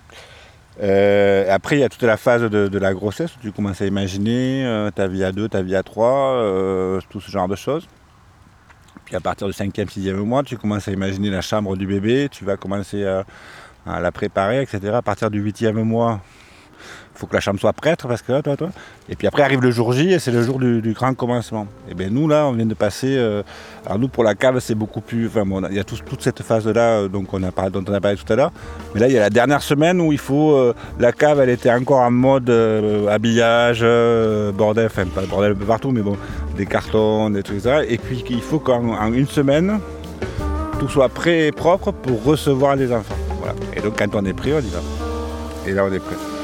Euh, 0.83 1.47
après, 1.51 1.77
il 1.77 1.81
y 1.81 1.85
a 1.85 1.89
toute 1.89 2.03
la 2.03 2.17
phase 2.17 2.43
de, 2.43 2.79
la 2.79 2.93
grossesse 2.93 3.35
où 3.37 3.41
tu 3.41 3.53
commences 3.53 3.81
à 3.81 3.87
imaginer 3.87 4.65
euh, 4.67 4.91
ta 4.91 5.09
vie 5.09 5.25
à 5.25 5.33
deux, 5.33 5.49
ta 5.49 5.63
vie 5.63 5.75
à 5.75 5.83
trois, 5.83 6.35
euh, 6.35 7.01
tout 7.09 7.21
ce 7.21 7.31
genre 7.31 7.49
de 7.49 7.57
choses. 7.57 7.89
Puis 9.05 9.17
à 9.17 9.21
partir 9.21 9.47
du 9.47 9.53
cinquième, 9.53 9.89
sixième 9.89 10.17
mois, 10.19 10.43
tu 10.43 10.57
commences 10.57 10.89
à 10.89 10.93
imaginer 10.93 11.31
la 11.31 11.41
chambre 11.41 11.77
du 11.77 11.87
bébé, 11.87 12.29
tu 12.31 12.45
vas 12.45 12.57
commencer 12.57 13.05
à, 13.07 13.25
la 14.01 14.11
préparer, 14.11 14.61
etc. 14.63 14.95
À 14.95 15.03
partir 15.03 15.31
du 15.31 15.39
huitième 15.41 15.81
mois, 15.83 16.21
faut 17.17 17.27
que 17.27 17.35
la 17.35 17.41
chambre 17.41 17.59
soit 17.59 17.73
prête 17.73 18.03
parce 18.07 18.23
que 18.23 18.41
toi, 18.41 18.57
toi. 18.57 18.69
Et 19.09 19.17
puis 19.17 19.27
après 19.27 19.43
arrive 19.43 19.61
le 19.61 19.71
jour 19.71 19.93
J 19.93 20.13
et 20.13 20.19
c'est 20.19 20.31
le 20.31 20.43
jour 20.43 20.59
du, 20.59 20.93
grand 20.93 21.15
commencement. 21.15 21.67
Et 21.91 21.95
bien 21.95 22.09
nous 22.11 22.29
là, 22.29 22.47
on 22.47 22.53
vient 22.53 22.67
de 22.67 22.75
passer. 22.75 23.17
Euh, 23.17 23.43
alors 23.85 23.99
nous 23.99 24.09
pour 24.09 24.25
la 24.25 24.35
cave 24.35 24.59
c'est 24.61 24.75
beaucoup 24.75 25.01
plus. 25.01 25.27
Enfin 25.27 25.45
bon, 25.45 25.63
il 25.69 25.77
y 25.77 25.79
a 25.79 25.85
toute 25.85 26.21
cette 26.21 26.43
phase 26.43 26.67
là 26.67 27.01
euh, 27.01 27.09
donc 27.09 27.33
on 27.33 27.43
a 27.43 27.51
parlé, 27.51 27.71
dont 27.71 27.85
on 27.87 27.93
a 27.93 28.01
parlé 28.01 28.17
tout 28.17 28.31
à 28.33 28.37
l'heure. 28.37 28.53
Mais 28.95 29.01
là 29.01 29.09
il 29.09 29.15
y 29.15 29.19
a 29.19 29.21
la 29.21 29.31
dernière 29.31 29.63
semaine 29.63 30.01
où 30.01 30.13
il 30.13 30.19
faut. 30.19 30.53
Euh, 30.53 30.75
la 30.99 31.13
cave 31.13 31.41
elle 31.41 31.51
était 31.51 31.71
encore 31.71 32.01
en 32.01 32.11
mode 32.11 32.51
habillage, 33.09 33.85
bordel, 34.55 34.87
enfin 34.87 35.07
pas 35.07 35.23
bordel 35.23 35.53
un 35.53 35.57
peu 35.57 35.65
partout, 35.65 35.91
mais 35.91 36.03
bon, 36.03 36.17
des 36.57 36.67
cartons, 36.67 37.31
des 37.31 37.43
trucs 37.43 37.61
ça. 37.61 37.85
Et 37.85 37.99
puis 37.99 38.25
il 38.29 38.43
faut 38.43 38.59
qu'en 38.59 39.13
une 39.13 39.27
semaine 39.27 39.81
tout 40.79 40.89
soit 40.89 41.09
prêt 41.09 41.47
et 41.47 41.53
propre 41.53 41.91
pour 41.91 42.23
recevoir 42.25 42.77
les 42.77 42.93
enfants. 42.93 43.17
Voilà. 43.39 43.55
Et 43.75 43.81
donc 43.81 43.99
quand 43.99 44.15
on 44.15 44.25
est 44.25 44.35
prêt, 44.35 44.53
on 44.53 44.61
y 44.61 44.71
va. 44.71 44.81
Et 45.67 45.73
là 45.73 45.85
on 45.85 45.93
est 45.93 46.01
prêt. 46.01 46.36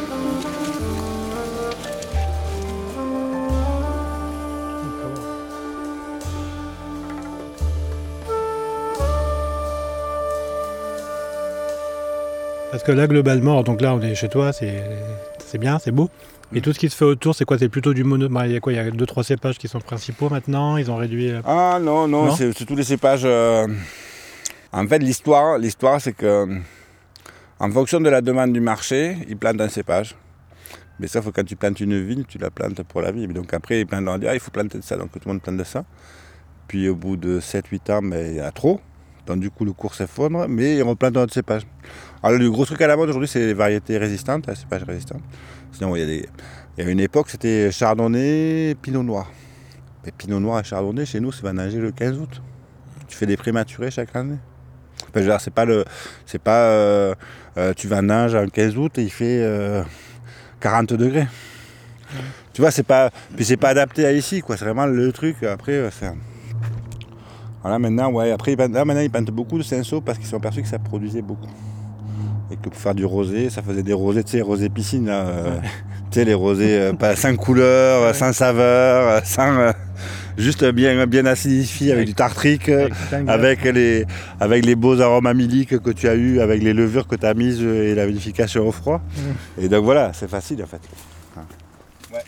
Parce 12.73 12.85
que 12.85 12.93
là, 12.93 13.07
globalement, 13.07 13.63
donc 13.63 13.83
là, 13.83 13.95
on 13.95 14.01
est 14.01 14.15
chez 14.15 14.31
toi, 14.31 14.51
c'est 14.55 15.59
bien, 15.59 15.79
c'est 15.79 15.91
beau. 15.91 16.09
Et 16.55 16.59
mm. 16.59 16.63
tout 16.63 16.73
ce 16.73 16.79
qui 16.79 16.89
se 16.89 16.97
fait 16.97 17.05
autour, 17.05 17.35
c'est 17.35 17.45
quoi? 17.45 17.59
C'est 17.59 17.69
plutôt 17.69 17.93
du 17.93 18.03
mono. 18.03 18.31
Bah, 18.31 18.47
il 18.47 18.55
y 18.55 18.57
a 18.57 18.61
quoi? 18.61 18.73
Il 18.73 18.77
y 18.77 18.79
a 18.79 18.91
deux, 18.91 19.05
trois 19.05 19.23
cépages 19.23 19.59
qui 19.59 19.69
sont 19.69 19.79
principaux 19.79 20.31
maintenant. 20.31 20.79
Ils 20.79 20.91
ont 20.91 20.97
réduit. 20.97 21.31
Euh, 21.33 21.43
ah 21.45 21.79
non, 21.83 22.09
non, 22.09 22.35
c'est 22.35 22.55
tous 22.65 22.75
les 22.75 22.85
cépages. 22.85 23.27
Euh, 23.27 23.69
en 24.73 24.87
fait, 24.87 25.01
l'histoire, 25.01 25.59
l'histoire, 25.59 26.01
c'est 26.01 26.15
que 26.15 26.47
en 27.61 27.71
fonction 27.71 28.01
de 28.01 28.09
la 28.09 28.23
demande 28.23 28.55
du 28.55 28.63
marché, 28.63 29.19
ils 29.29 29.37
plantent 29.37 29.61
un 29.61 29.69
cépage. 29.69 30.17
Mais 30.99 31.09
ça, 31.09 31.21
faut 31.21 31.31
quand 31.31 31.45
tu 31.45 31.57
plantes 31.57 31.79
une 31.79 32.03
vigne, 32.03 32.25
tu 32.27 32.39
la 32.39 32.51
plantes 32.51 32.83
pour 32.85 33.03
la 33.03 33.13
vie. 33.13 33.27
Donc 33.29 33.53
après, 33.53 33.81
ils 33.81 33.87
plantent, 33.87 34.09
on 34.09 34.17
dit, 34.17 34.29
ah, 34.29 34.35
il 34.35 34.41
faut 34.41 34.51
planter 34.51 34.79
de 34.79 34.83
ça. 34.83 34.97
Donc 34.97 35.13
tout 35.13 35.21
le 35.27 35.31
monde 35.31 35.43
plante 35.43 35.59
de 35.59 35.65
ça. 35.65 35.85
Puis 36.69 36.89
au 36.89 36.97
bout 36.97 37.19
de 37.19 37.39
7-8 37.39 37.93
ans, 37.93 38.01
ben, 38.03 38.31
il 38.31 38.37
y 38.37 38.41
a 38.41 38.51
trop. 38.51 38.81
Donc 39.27 39.41
du 39.41 39.51
coup, 39.51 39.67
le 39.67 39.75
cours 39.75 39.95
s'effondre, 39.95 40.47
mais 40.49 40.77
ils 40.77 40.83
replantent 40.83 41.19
un 41.19 41.23
autre 41.25 41.35
cépage. 41.35 41.67
Alors 42.23 42.39
le 42.39 42.51
gros 42.51 42.65
truc 42.65 42.81
à 42.81 42.87
la 42.87 42.97
mode 42.97 43.09
aujourd'hui, 43.09 43.29
c'est 43.29 43.41
les 43.41 43.55
variétés 43.55 43.99
résistantes, 43.99 44.47
les 44.47 44.55
cépages 44.55 44.85
résistants. 44.85 45.21
Sinon, 45.73 45.97
il 45.97 46.01
y, 46.01 46.03
a 46.03 46.07
des... 46.07 46.29
il 46.77 46.85
y 46.85 46.87
a 46.87 46.91
une 46.91 47.01
époque, 47.01 47.31
c'était 47.31 47.73
chardonnay, 47.73 48.77
pinot 48.81 49.03
noir. 49.03 49.31
Mais 50.05 50.13
pinot 50.13 50.39
noir 50.39 50.61
et 50.61 50.65
chardonnay, 50.65 51.05
chez 51.05 51.19
nous, 51.19 51.33
c'est 51.33 51.43
va 51.43 51.53
nager 51.53 51.79
le 51.79 51.91
15 51.91 52.19
août. 52.19 52.43
Tu 53.09 53.17
fais 53.17 53.27
des 53.27 53.37
prématurés 53.37 53.91
chaque 53.91 54.15
année. 54.15 54.39
C'est 55.15 55.51
pas 55.53 55.65
le, 55.65 55.85
c'est 56.25 56.41
pas, 56.41 56.69
euh, 56.69 57.15
euh, 57.59 57.75
tu 57.75 57.89
vas 57.89 58.01
nager 58.03 58.39
en 58.39 58.47
15 58.47 58.77
août 58.79 58.99
et 58.99 59.03
il 59.03 59.11
fait 59.11 59.85
40 60.61 60.93
euh, 60.93 60.97
degrés. 60.97 61.27
Tu 62.53 62.61
vois, 62.61 62.71
c'est 62.71 62.83
pas, 62.83 63.11
puis 63.35 63.45
c'est 63.45 63.57
pas 63.57 63.71
adapté 63.71 64.07
à 64.07 64.13
ici, 64.13 64.43
quoi. 64.43 64.57
C'est 64.57 64.65
vraiment 64.65 64.87
le 64.87 65.13
truc. 65.13 65.43
Après, 65.43 65.91
c'est 65.91 66.13
voilà, 67.63 67.79
maintenant, 67.79 68.11
ouais, 68.11 68.33
après, 68.33 68.57
maintenant, 68.57 69.01
ils 69.01 69.11
peintent 69.11 69.31
beaucoup 69.31 69.57
de 69.57 69.63
cinceaux 69.63 70.01
parce 70.01 70.19
qu'ils 70.19 70.27
sont 70.27 70.37
aperçus 70.37 70.63
que 70.63 70.69
ça 70.69 70.79
produisait 70.79 71.23
beaucoup. 71.23 71.49
Et 72.53 72.57
que 72.57 72.69
pour 72.69 72.81
faire 72.81 72.95
du 72.95 73.05
rosé, 73.05 73.49
ça 73.51 73.63
faisait 73.63 73.83
des 73.83 73.95
rosés, 73.95 74.23
tu 74.25 74.33
sais, 74.33 74.43
rosés 74.43 74.69
piscine, 74.69 75.07
là. 75.07 75.27
Euh, 75.27 75.59
tu 76.11 76.19
sais, 76.19 76.25
les 76.25 76.35
rosés, 76.35 76.79
euh, 76.79 76.93
pas 76.93 77.17
sans 77.17 77.35
couleur, 77.37 78.15
sans 78.15 78.33
saveur, 78.33 79.09
euh, 79.09 79.21
sans. 79.25 79.73
juste 80.37 80.65
bien, 80.65 81.07
bien 81.07 81.27
acidifié 81.27 81.93
avec, 81.93 82.07
du 82.07 82.15
tartrique, 82.15 82.71
avec, 83.27 83.65
les, 83.65 84.07
avec 84.41 84.65
les 84.65 84.75
beaux 84.75 85.01
arômes 85.01 85.27
amyliques 85.27 85.79
que 85.79 85.91
tu 85.91 86.09
as 86.09 86.15
eu, 86.15 86.41
avec 86.41 86.63
les 86.63 86.73
levures 86.73 87.07
que 87.07 87.17
tu 87.17 87.27
as 87.27 87.35
mises 87.35 87.63
et 87.63 87.95
la 87.95 88.07
vinification 88.07 88.67
au 88.67 88.73
froid. 88.73 89.01
Et 89.59 89.69
donc 89.69 89.85
voilà, 89.85 90.13
c'est 90.13 90.29
facile 90.29 90.63
en 90.63 90.67
fait. 90.67 90.81
Ouais. 92.13 92.23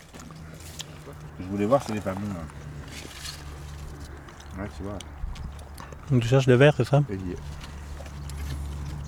Je 1.41 1.45
voulais 1.51 1.67
voir 1.67 1.83
si 1.83 1.93
les 1.93 2.01
familles. 2.01 2.23
Ouais, 4.59 4.67
tu 4.77 4.83
vois. 4.83 4.99
Donc 6.11 6.23
tu 6.23 6.29
cherches 6.29 6.47
le 6.47 6.55
verre, 6.55 6.75
c'est 6.77 6.87
ça? 6.87 7.03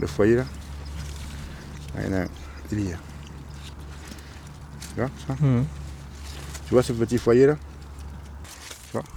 Le 0.01 0.07
foyer 0.07 0.37
là? 0.37 0.45
Il 2.73 2.89
y 2.89 2.93
a. 2.93 2.97
Tu 4.95 5.01
vois 5.01 5.11
ça 5.27 5.35
mhm. 5.41 5.65
Tu 6.67 6.75
vois 6.75 6.83
ce 6.83 6.93
petit 6.93 7.19
foyer 7.19 7.47
là 7.47 7.57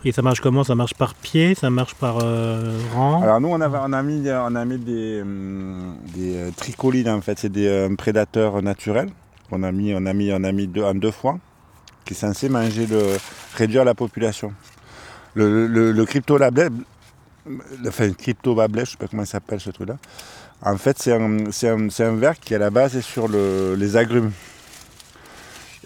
et 0.04 0.12
ça 0.12 0.22
marche 0.22 0.42
comment? 0.42 0.64
Ça 0.64 0.76
marche 0.76 0.94
par 0.94 1.14
pied? 1.14 1.56
Ça 1.56 1.70
marche 1.70 1.96
par 1.96 2.20
euh, 2.22 2.78
rang? 2.94 3.22
Alors 3.22 3.40
nous 3.40 3.50
on, 3.50 3.62
a 3.62 4.04
mis, 4.04 4.30
on 4.30 4.56
a 4.56 4.66
mis 4.66 4.78
des, 4.78 5.24
des 6.16 6.36
euh, 6.36 6.52
tricolines 6.56 7.10
en 7.10 7.22
fait, 7.22 7.40
c'est 7.40 7.52
des 7.52 7.68
euh, 7.68 7.96
prédateurs 7.96 8.62
naturels. 8.62 9.10
On 9.52 9.64
a 9.64 9.72
mis, 9.72 9.94
on 9.96 10.06
a 10.06 10.14
mis, 10.14 10.32
on 10.34 10.44
a 10.44 10.52
mis 10.52 10.68
deux, 10.68 10.84
en 10.84 10.94
deux 10.94 11.12
fois, 11.12 11.40
qui 12.06 12.14
est 12.14 12.18
censé 12.18 12.50
manger 12.50 12.86
le, 12.88 13.18
réduire 13.56 13.84
la 13.84 13.96
population. 13.96 14.54
Le, 15.34 15.68
le, 15.68 15.92
le 15.92 16.06
crypto 16.06 16.38
enfin 17.88 18.12
crypto 18.12 18.56
je 18.56 18.86
sais 18.86 18.98
pas 18.98 19.08
comment 19.08 19.24
il 19.24 19.28
s'appelle 19.28 19.60
ce 19.60 19.70
truc-là. 19.70 19.98
En 20.62 20.78
fait, 20.78 20.98
c'est 21.00 21.14
un, 21.14 22.16
verre 22.16 22.40
qui 22.40 22.54
à 22.54 22.58
la 22.58 22.70
base 22.70 22.96
est 22.98 23.02
sur 23.02 23.28
les 23.30 23.98
agrumes. 23.98 24.32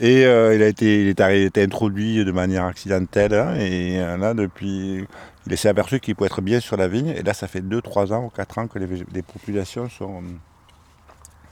Et 0.01 0.25
euh, 0.25 0.55
il, 0.55 0.63
a 0.63 0.67
été, 0.67 1.01
il, 1.01 1.07
est, 1.09 1.57
introduit 1.59 2.25
de 2.25 2.31
manière 2.31 2.65
accidentelle. 2.65 3.33
Hein, 3.35 3.55
et 3.55 3.99
euh, 3.99 4.17
là, 4.17 4.33
depuis, 4.33 5.05
il 5.45 5.57
s'est 5.57 5.69
aperçu 5.69 5.99
qu'il 5.99 6.15
pouvait 6.15 6.27
être 6.27 6.41
bien 6.41 6.59
sur 6.59 6.77
la 6.77 6.87
vigne. 6.87 7.09
Et 7.09 7.21
là, 7.21 7.33
ça 7.35 7.47
fait 7.47 7.61
2, 7.61 7.81
3 7.81 8.11
ans 8.11 8.25
ou 8.25 8.29
4 8.29 8.57
ans 8.57 8.67
que 8.67 8.79
les, 8.79 9.21
populations 9.21 9.89
sont. 9.89 10.23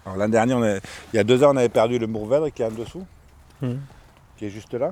Alors 0.04 0.18
l'an 0.18 0.30
dernier, 0.30 0.56
il 1.14 1.18
y 1.18 1.20
a 1.20 1.24
deux 1.24 1.44
ans, 1.44 1.54
on 1.54 1.58
avait 1.58 1.70
perdu 1.70 2.00
le 2.00 2.08
Mourvèdre 2.08 2.52
qui 2.52 2.64
est 2.64 2.66
en 2.66 2.72
dessous, 2.72 3.06
mmh. 3.62 3.74
qui 4.36 4.46
est 4.46 4.50
juste 4.50 4.74
là. 4.74 4.92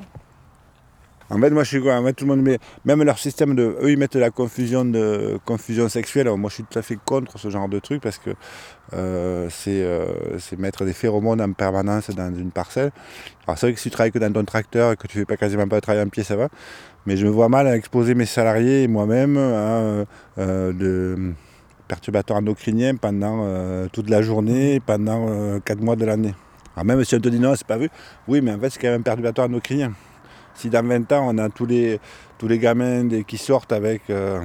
En 1.32 1.40
fait, 1.40 1.52
moi, 1.52 1.64
je 1.64 1.70
suis 1.70 1.82
quoi 1.82 2.02
tout 2.14 2.26
le 2.26 2.36
monde 2.36 2.42
met, 2.42 2.58
même 2.86 3.04
leur 3.04 3.20
système 3.20 3.54
de, 3.54 3.78
eux, 3.82 3.92
ils 3.92 3.98
mettent 3.98 4.16
la 4.16 4.32
confusion 4.32 4.84
de 4.84 5.40
confusion 5.46 5.88
sexuelle. 5.88 6.28
Moi, 6.36 6.50
je 6.50 6.56
suis 6.56 6.64
tout 6.64 6.80
à 6.80 6.82
fait 6.82 6.98
contre 7.06 7.38
ce 7.38 7.50
genre 7.50 7.70
de 7.70 7.78
truc 7.78 8.02
parce 8.02 8.18
que 8.18 8.32
euh, 8.94 9.48
euh, 9.68 10.06
c'est 10.40 10.60
mettre 10.60 10.86
des 10.86 10.94
phéromones 10.94 11.40
en 11.40 11.54
permanence 11.54 12.10
dans 12.10 12.34
une 12.34 12.50
parcelle. 12.50 12.92
Alors, 13.46 13.60
c'est 13.60 13.68
vrai 13.68 13.74
que 13.74 13.80
si 13.80 13.90
tu 13.90 13.94
travailles 13.94 14.12
que 14.12 14.18
dans 14.18 14.34
ton 14.34 14.44
tracteur 14.44 14.94
et 14.94 14.96
que 14.96 15.06
tu 15.06 15.20
fais 15.20 15.26
pas 15.26 15.38
quasiment 15.38 15.68
pas 15.68 15.76
de 15.76 15.82
travail 15.82 16.02
en 16.02 16.10
pied, 16.10 16.24
ça 16.24 16.36
va. 16.36 16.50
Mais 17.06 17.16
je 17.16 17.28
me 17.28 17.32
vois 17.32 17.48
mal 17.48 17.68
à 17.68 17.76
exposer 17.76 18.16
mes 18.16 18.26
salariés 18.26 18.84
et 18.84 18.88
moi-même 18.88 19.38
à 19.38 19.40
euh, 20.40 20.74
de 20.74 21.34
perturbateurs 21.88 22.38
endocriniens 22.38 22.96
pendant 22.96 23.88
toute 23.90 24.10
la 24.10 24.22
journée, 24.22 24.80
pendant 24.80 25.60
quatre 25.60 25.82
mois 25.82 25.96
de 25.96 26.06
l'année. 26.06 26.36
Alors 26.76 26.86
même 26.86 27.04
si 27.04 27.16
on 27.16 27.20
te 27.20 27.30
dit 27.30 27.40
non, 27.40 27.56
c'est 27.56 27.66
pas 27.66 27.78
vu, 27.78 27.90
oui, 28.28 28.42
mais 28.42 28.52
en 28.52 28.60
fait, 28.60 28.70
c'est 28.70 28.80
quand 28.80 28.90
même 28.90 29.02
perturbatoire 29.02 29.48
endocriniens. 29.48 29.94
Si 30.60 30.70
dans 30.70 30.86
20 30.86 31.10
ans, 31.14 31.28
on 31.34 31.38
a 31.38 31.48
tous 31.48 31.66
les, 31.66 32.02
tous 32.38 32.50
les 32.50 32.60
gamins 32.60 33.08
qui 33.24 33.38
sortent 33.38 33.72
avec 33.72 34.02
euh, 34.10 34.42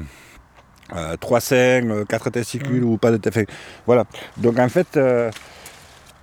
3 1.19 1.41
seins, 1.41 2.05
4 2.09 2.31
testicules 2.31 2.83
mm. 2.83 2.85
ou 2.85 2.97
pas 2.99 3.11
de 3.11 3.17
testicules. 3.17 3.53
Voilà. 3.85 4.05
Donc 4.37 4.61
en 4.61 4.69
fait, 4.69 4.97
euh, 4.97 5.33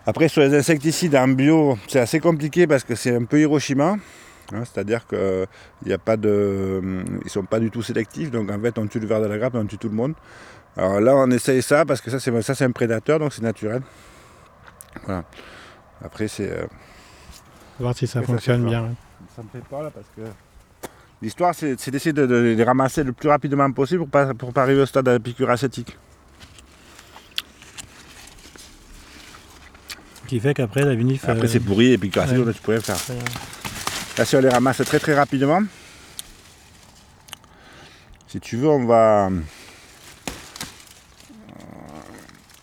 après 0.05 0.29
sur 0.29 0.43
les 0.43 0.55
insecticides 0.55 1.13
en 1.17 1.27
bio, 1.27 1.77
c'est 1.89 1.99
assez 1.99 2.21
compliqué 2.21 2.67
parce 2.67 2.85
que 2.85 2.95
c'est 2.95 3.13
un 3.13 3.25
peu 3.25 3.41
Hiroshima. 3.41 3.97
Hein, 4.53 4.63
c'est-à-dire 4.63 5.05
qu'ils 5.07 5.47
ne 5.85 7.29
sont 7.29 7.43
pas 7.43 7.59
du 7.59 7.69
tout 7.69 7.81
sélectifs, 7.81 8.31
donc 8.31 8.49
en 8.49 8.59
fait 8.61 8.77
on 8.77 8.87
tue 8.87 8.99
le 8.99 9.07
ver 9.07 9.21
de 9.21 9.27
la 9.27 9.37
grappe 9.37 9.55
et 9.55 9.57
on 9.57 9.65
tue 9.65 9.77
tout 9.77 9.89
le 9.89 9.95
monde. 9.95 10.13
Alors 10.77 11.01
là 11.01 11.15
on 11.17 11.29
essaye 11.31 11.61
ça 11.61 11.83
parce 11.83 11.99
que 11.99 12.09
ça 12.09 12.19
c'est, 12.19 12.41
ça, 12.41 12.55
c'est 12.55 12.65
un 12.65 12.71
prédateur, 12.71 13.19
donc 13.19 13.33
c'est 13.33 13.43
naturel. 13.43 13.81
Voilà. 15.05 15.25
Après 16.03 16.29
c'est... 16.29 16.49
Euh, 16.49 16.65
voir 17.79 17.95
si 17.95 18.07
ça 18.07 18.21
fonctionne 18.21 18.65
bien. 18.65 18.89
Ça 19.41 19.47
me 19.57 19.61
fait 19.61 19.67
peur 19.67 19.81
là 19.81 19.89
parce 19.89 20.05
que 20.15 20.21
l'histoire 21.21 21.55
c'est, 21.55 21.89
d'essayer 21.89 22.13
de, 22.13 22.23
les 22.23 22.63
ramasser 22.63 23.03
le 23.03 23.11
plus 23.11 23.29
rapidement 23.29 23.71
possible 23.71 24.01
pour 24.01 24.09
pas, 24.09 24.33
pour 24.33 24.53
pas 24.53 24.63
arriver 24.63 24.81
au 24.81 24.85
stade 24.85 25.05
de 25.05 25.11
la 25.11 25.19
piqûre 25.19 25.49
acétique. 25.49 25.97
Qui 30.27 30.39
fait 30.39 30.53
qu'après 30.53 30.85
la 30.85 30.95
vinif... 30.95 31.27
Après 31.27 31.47
c'est 31.47 31.59
pourri 31.59 31.93
et 31.93 31.97
puis 31.97 32.11
ouais. 32.15 32.53
tu 32.53 32.61
pourrais 32.61 32.79
faire. 32.79 32.97
Là, 34.17 34.25
si 34.25 34.35
on 34.35 34.39
les 34.39 34.49
ramasse 34.49 34.77
très 34.85 34.99
très 34.99 35.15
rapidement, 35.15 35.61
si 38.27 38.39
tu 38.39 38.55
veux, 38.55 38.69
on 38.69 38.85
va. 38.85 39.29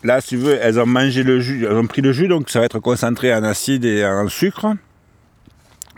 Là, 0.02 0.20
si 0.20 0.28
tu 0.28 0.36
veux, 0.36 0.58
elles 0.62 0.78
ont 0.78 0.86
mangé 0.86 1.22
le 1.22 1.40
jus, 1.40 1.66
elles 1.66 1.76
ont 1.76 1.86
pris 1.86 2.00
le 2.00 2.12
jus, 2.12 2.28
donc 2.28 2.48
ça 2.48 2.60
va 2.60 2.66
être 2.66 2.78
concentré 2.78 3.34
en 3.34 3.42
acide 3.42 3.84
et 3.84 4.06
en 4.06 4.28
sucre. 4.28 4.66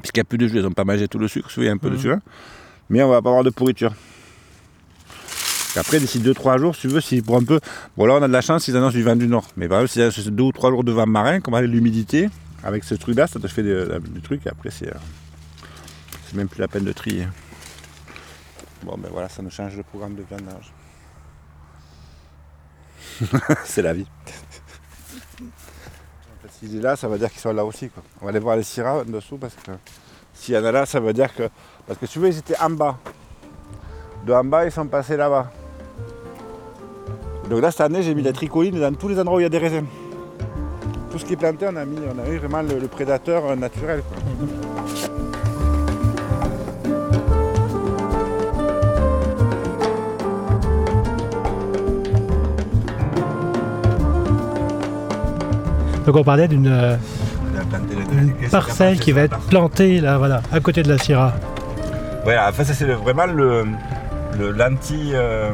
Puisqu'il 0.01 0.19
n'y 0.19 0.23
a 0.23 0.25
plus 0.25 0.39
de 0.39 0.47
jus, 0.47 0.59
elles 0.59 0.65
n'ont 0.65 0.73
pas 0.73 0.85
mangé 0.85 1.09
tout 1.09 1.19
le 1.19 1.29
sucre, 1.29 1.51
il 1.57 1.65
y 1.65 1.69
a 1.69 1.73
un 1.73 1.77
peu 1.77 1.91
de 1.91 1.97
sucre. 1.97 2.15
Hein. 2.15 2.23
Mais 2.89 3.03
on 3.03 3.09
va 3.09 3.23
pas 3.23 3.29
avoir 3.29 3.45
de 3.45 3.51
pourriture. 3.51 3.93
Après, 5.77 6.01
d'ici 6.01 6.19
2-3 6.19 6.59
jours, 6.59 6.75
si 6.75 6.83
tu 6.83 6.89
veux, 6.89 7.01
si 7.01 7.23
pour 7.23 7.37
un 7.37 7.45
peu. 7.45 7.61
Bon, 7.97 8.07
là, 8.07 8.15
on 8.15 8.23
a 8.23 8.27
de 8.29 8.33
la 8.33 8.41
chance, 8.41 8.67
ils 8.67 8.77
annoncent 8.77 8.97
du 8.97 9.05
vent 9.05 9.15
du 9.15 9.29
nord. 9.29 9.47
Mais 9.57 9.69
par 9.69 9.83
exemple, 9.83 10.13
si 10.13 10.23
c'est 10.23 10.31
2 10.31 10.43
ou 10.43 10.53
3 10.53 10.71
jours 10.71 10.83
de 10.83 10.91
vent 10.91 11.07
marin, 11.07 11.41
comme 11.41 11.55
avec 11.55 11.71
l'humidité, 11.71 12.29
avec 12.65 12.83
ce 12.83 12.95
truc-là, 12.95 13.29
ça 13.29 13.39
te 13.39 13.47
fait 13.47 13.63
du 13.63 14.21
truc. 14.21 14.47
Après, 14.47 14.71
c'est. 14.71 14.89
Euh, 14.89 14.99
c'est 16.31 16.37
même 16.37 16.49
plus 16.49 16.61
la 16.61 16.69
peine 16.69 16.85
de 16.85 16.93
trier. 16.93 17.27
Bon 18.85 18.97
ben 18.97 19.09
voilà, 19.11 19.29
ça 19.29 19.43
nous 19.43 19.51
change 19.51 19.77
le 19.77 19.83
programme 19.83 20.15
de 20.15 20.23
vannage. 20.31 20.73
c'est 23.65 23.83
la 23.83 23.93
vie. 23.95 24.07
S'il 26.61 26.77
est 26.77 26.81
là, 26.81 26.95
ça 26.95 27.09
veut 27.09 27.19
dire 27.19 27.31
qu'ils 27.31 27.41
sont 27.41 27.55
là 27.55 27.65
aussi. 27.65 27.89
Quoi. 27.89 28.03
On 28.21 28.27
va 28.27 28.31
aller 28.31 28.39
voir 28.39 28.57
les 28.57 28.63
syrahs 28.63 29.01
en 29.01 29.05
dessous 29.05 29.39
parce 29.39 29.55
que 29.55 29.73
s'il 30.35 30.55
y 30.55 30.59
en 30.59 30.65
a 30.65 30.71
là, 30.71 30.85
ça 30.85 31.01
veut 31.01 31.15
dire 31.15 31.35
que. 31.35 31.49
Parce 31.87 31.99
que 31.99 32.05
tu 32.05 32.19
vois, 32.19 32.29
ils 32.29 32.39
étaient 32.39 32.59
en 32.61 32.71
bas. 32.71 32.99
De 34.27 34.33
en 34.35 34.45
bas, 34.45 34.67
ils 34.67 34.73
sont 34.73 34.87
passés 34.87 35.17
là-bas. 35.17 35.51
Donc 37.49 37.63
là, 37.63 37.71
cette 37.71 37.81
année, 37.81 38.03
j'ai 38.03 38.15
mis 38.15 38.23
des 38.23 38.35
tricolines 38.35 38.79
dans 38.79 38.93
tous 38.93 39.09
les 39.09 39.19
endroits 39.19 39.39
où 39.39 39.41
il 39.41 39.45
y 39.45 39.47
a 39.47 39.51
des 39.51 39.59
raisins. 39.59 39.87
Tout 41.11 41.19
ce 41.19 41.25
qui 41.25 41.33
est 41.33 41.37
planté, 41.37 41.67
on 41.69 41.77
a 41.77 41.85
mis, 41.85 41.99
on 41.99 42.19
a 42.23 42.29
eu 42.29 42.37
vraiment 42.37 42.63
le, 42.63 42.87
prédateur 42.89 43.57
naturel. 43.57 44.03
Donc 56.11 56.23
on 56.23 56.25
parlait 56.25 56.49
d'une 56.49 56.67
euh, 56.67 56.97
parcelle 58.51 58.99
qui 58.99 59.13
va 59.13 59.21
être 59.21 59.39
plantée 59.43 60.01
là, 60.01 60.19
voilà, 60.19 60.43
à 60.51 60.59
côté 60.59 60.83
de 60.83 60.89
la 60.89 60.99
Syrah. 60.99 61.35
Voilà, 62.25 62.49
enfin 62.49 62.65
ça 62.65 62.75
c'est 62.75 62.85
vraiment 62.87 63.27
le, 63.27 63.65
l'anti. 64.41 65.13
Euh, 65.15 65.53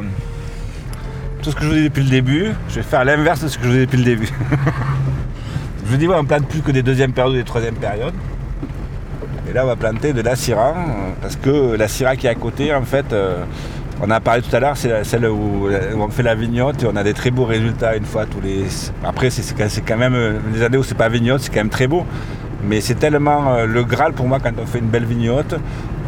tout 1.43 1.51
ce 1.51 1.55
que 1.55 1.61
je 1.61 1.67
vous 1.67 1.75
dis 1.75 1.83
depuis 1.83 2.01
le 2.01 2.09
début, 2.09 2.53
je 2.69 2.75
vais 2.77 2.81
faire 2.81 3.05
l'inverse 3.05 3.43
de 3.43 3.49
ce 3.49 3.59
que 3.59 3.65
je 3.65 3.69
vous 3.69 3.75
dis 3.75 3.81
depuis 3.81 3.97
le 3.97 4.03
début. 4.03 4.29
je 5.85 5.91
vous 5.91 5.97
dis, 5.97 6.07
on 6.07 6.25
plante 6.25 6.47
plus 6.47 6.61
que 6.61 6.71
des 6.71 6.81
deuxièmes 6.81 7.13
périodes 7.13 7.35
et 7.35 7.39
des 7.41 7.43
troisièmes 7.43 7.75
périodes. 7.75 8.15
Et 9.47 9.53
là, 9.53 9.63
on 9.63 9.67
va 9.67 9.75
planter 9.75 10.11
de 10.11 10.21
la 10.21 10.35
Syrah, 10.35 10.73
parce 11.21 11.35
que 11.35 11.75
la 11.75 11.87
Syrah 11.87 12.15
qui 12.15 12.25
est 12.25 12.31
à 12.31 12.35
côté, 12.35 12.73
en 12.73 12.81
fait, 12.81 13.13
euh, 13.13 13.43
on 14.01 14.11
a 14.11 14.19
parlé 14.19 14.41
tout 14.41 14.55
à 14.55 14.59
l'heure, 14.59 14.77
c'est 14.77 15.03
celle 15.03 15.25
où, 15.25 15.69
on 15.97 16.09
fait 16.09 16.23
la 16.23 16.35
vignotte 16.35 16.83
et 16.83 16.87
on 16.87 16.95
a 16.95 17.03
des 17.03 17.13
très 17.13 17.31
beaux 17.31 17.45
résultats 17.45 17.95
une 17.95 18.05
fois 18.05 18.25
tous 18.25 18.41
les. 18.41 18.65
Après, 19.03 19.29
c'est 19.29 19.81
quand 19.81 19.97
même 19.97 20.39
des 20.53 20.61
années 20.61 20.77
où 20.77 20.83
c'est 20.83 20.97
pas 20.97 21.09
vignotte, 21.09 21.41
c'est 21.41 21.49
quand 21.49 21.61
même 21.61 21.69
très 21.69 21.87
beau. 21.87 22.05
Mais 22.63 22.81
c'est 22.81 22.95
tellement 22.95 23.53
euh, 23.53 23.65
le 23.65 23.83
Graal 23.83 24.13
pour 24.13 24.27
moi 24.27 24.39
quand 24.41 24.51
on 24.61 24.65
fait 24.65 24.79
une 24.79 24.89
belle 24.89 25.05
vignotte 25.05 25.55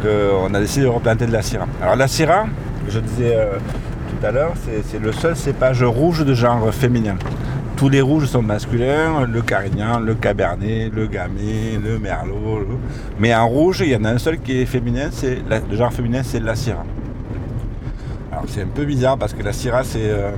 qu'on 0.02 0.52
a 0.52 0.60
décidé 0.60 0.84
de 0.84 0.90
replanter 0.90 1.26
de 1.26 1.32
la 1.32 1.42
Syrah. 1.42 1.66
Alors 1.82 1.96
la 1.96 2.08
Syrah, 2.08 2.46
je 2.88 2.98
disais 3.00 3.34
euh, 3.36 3.54
tout 4.08 4.26
à 4.26 4.30
l'heure, 4.30 4.52
c'est 4.88 5.00
le 5.00 5.12
seul 5.12 5.36
cépage 5.36 5.82
rouge 5.82 6.24
de 6.24 6.34
genre 6.34 6.72
féminin. 6.72 7.16
Tous 7.76 7.88
les 7.88 8.02
rouges 8.02 8.26
sont 8.26 8.42
masculins, 8.42 9.26
le 9.26 9.40
carignan, 9.40 10.00
le 10.00 10.14
cabernet, 10.14 10.90
le 10.94 11.06
gamay, 11.06 11.78
le 11.82 11.98
merlot. 11.98 12.66
Mais 13.18 13.34
en 13.34 13.48
rouge, 13.48 13.80
il 13.80 13.88
y 13.88 13.96
en 13.96 14.04
a 14.04 14.10
un 14.10 14.18
seul 14.18 14.38
qui 14.38 14.60
est 14.60 14.66
féminin, 14.66 15.08
c'est 15.10 15.38
le 15.48 15.76
genre 15.76 15.92
féminin, 15.92 16.20
c'est 16.22 16.40
la 16.40 16.54
Syrah 16.54 16.84
c'est 18.46 18.62
un 18.62 18.66
peu 18.66 18.84
bizarre 18.84 19.18
parce 19.18 19.32
que 19.32 19.42
la 19.42 19.52
Syrah 19.52 19.82
euh, 19.96 20.32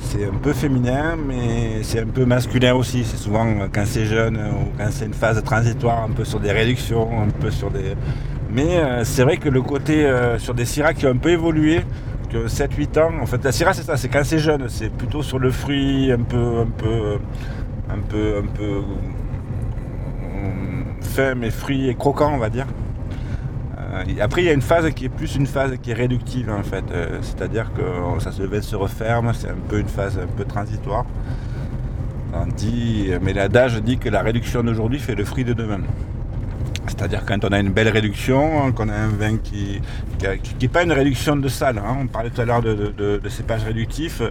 c'est 0.00 0.24
un 0.24 0.38
peu 0.42 0.52
féminin 0.52 1.16
mais 1.16 1.82
c'est 1.82 2.00
un 2.00 2.06
peu 2.06 2.24
masculin 2.24 2.74
aussi. 2.74 3.04
C'est 3.04 3.16
souvent 3.16 3.46
quand 3.72 3.84
c'est 3.86 4.06
jeune 4.06 4.36
ou 4.36 4.70
quand 4.78 4.88
c'est 4.90 5.06
une 5.06 5.14
phase 5.14 5.42
transitoire, 5.42 6.04
un 6.04 6.12
peu 6.12 6.24
sur 6.24 6.40
des 6.40 6.52
réductions, 6.52 7.08
un 7.22 7.30
peu 7.30 7.50
sur 7.50 7.70
des. 7.70 7.94
Mais 8.50 8.76
euh, 8.76 9.04
c'est 9.04 9.22
vrai 9.22 9.36
que 9.36 9.48
le 9.48 9.62
côté 9.62 10.04
euh, 10.04 10.38
sur 10.38 10.54
des 10.54 10.64
Syrah 10.64 10.94
qui 10.94 11.06
ont 11.06 11.10
un 11.10 11.16
peu 11.16 11.30
évolué, 11.30 11.80
que 12.30 12.48
7-8 12.48 13.00
ans, 13.00 13.10
en 13.20 13.26
fait 13.26 13.42
la 13.44 13.52
Syrah 13.52 13.74
c'est 13.74 13.82
ça, 13.82 13.96
c'est 13.96 14.08
quand 14.08 14.24
c'est 14.24 14.38
jeune, 14.38 14.68
c'est 14.68 14.90
plutôt 14.90 15.22
sur 15.22 15.38
le 15.38 15.50
fruit 15.50 16.12
un 16.12 16.22
peu 16.22 16.60
un 16.60 16.66
peu 16.66 17.18
un 17.90 17.98
peu 18.08 18.38
un 18.38 18.46
peu 18.46 18.82
fin 21.00 21.34
mais 21.34 21.50
fruit 21.50 21.88
et 21.88 21.94
croquant 21.94 22.32
on 22.34 22.38
va 22.38 22.50
dire. 22.50 22.66
Euh, 23.96 24.04
après, 24.20 24.42
il 24.42 24.46
y 24.46 24.50
a 24.50 24.52
une 24.52 24.62
phase 24.62 24.90
qui 24.90 25.06
est 25.06 25.08
plus 25.08 25.36
une 25.36 25.46
phase 25.46 25.74
qui 25.82 25.90
est 25.90 25.94
réductive 25.94 26.50
en 26.50 26.62
fait. 26.62 26.84
Euh, 26.92 27.18
c'est-à-dire 27.22 27.70
que 27.74 28.22
ça 28.22 28.32
se 28.32 28.42
devait 28.42 28.62
se 28.62 28.76
referme, 28.76 29.32
c'est 29.34 29.48
un 29.48 29.56
peu 29.68 29.78
une 29.78 29.88
phase 29.88 30.18
un 30.18 30.26
peu 30.26 30.44
transitoire. 30.44 31.04
On 32.34 32.46
dit, 32.46 33.10
mais 33.22 33.32
l'adage 33.32 33.80
dit 33.82 33.96
que 33.98 34.10
la 34.10 34.20
réduction 34.20 34.62
d'aujourd'hui 34.62 34.98
fait 34.98 35.14
le 35.14 35.24
fruit 35.24 35.44
de 35.44 35.54
demain. 35.54 35.80
C'est-à-dire 36.88 37.24
quand 37.26 37.44
on 37.44 37.48
a 37.48 37.58
une 37.58 37.70
belle 37.70 37.88
réduction, 37.88 38.72
qu'on 38.72 38.88
a 38.88 38.94
un 38.94 39.08
vin 39.08 39.36
qui 39.36 39.80
n'est 40.60 40.68
pas 40.68 40.82
une 40.82 40.92
réduction 40.92 41.36
de 41.36 41.48
sal. 41.48 41.78
Hein. 41.78 41.96
On 42.02 42.06
parlait 42.06 42.30
tout 42.30 42.40
à 42.40 42.44
l'heure 42.44 42.62
de, 42.62 43.20
cépage 43.28 43.64
réductif. 43.64 44.22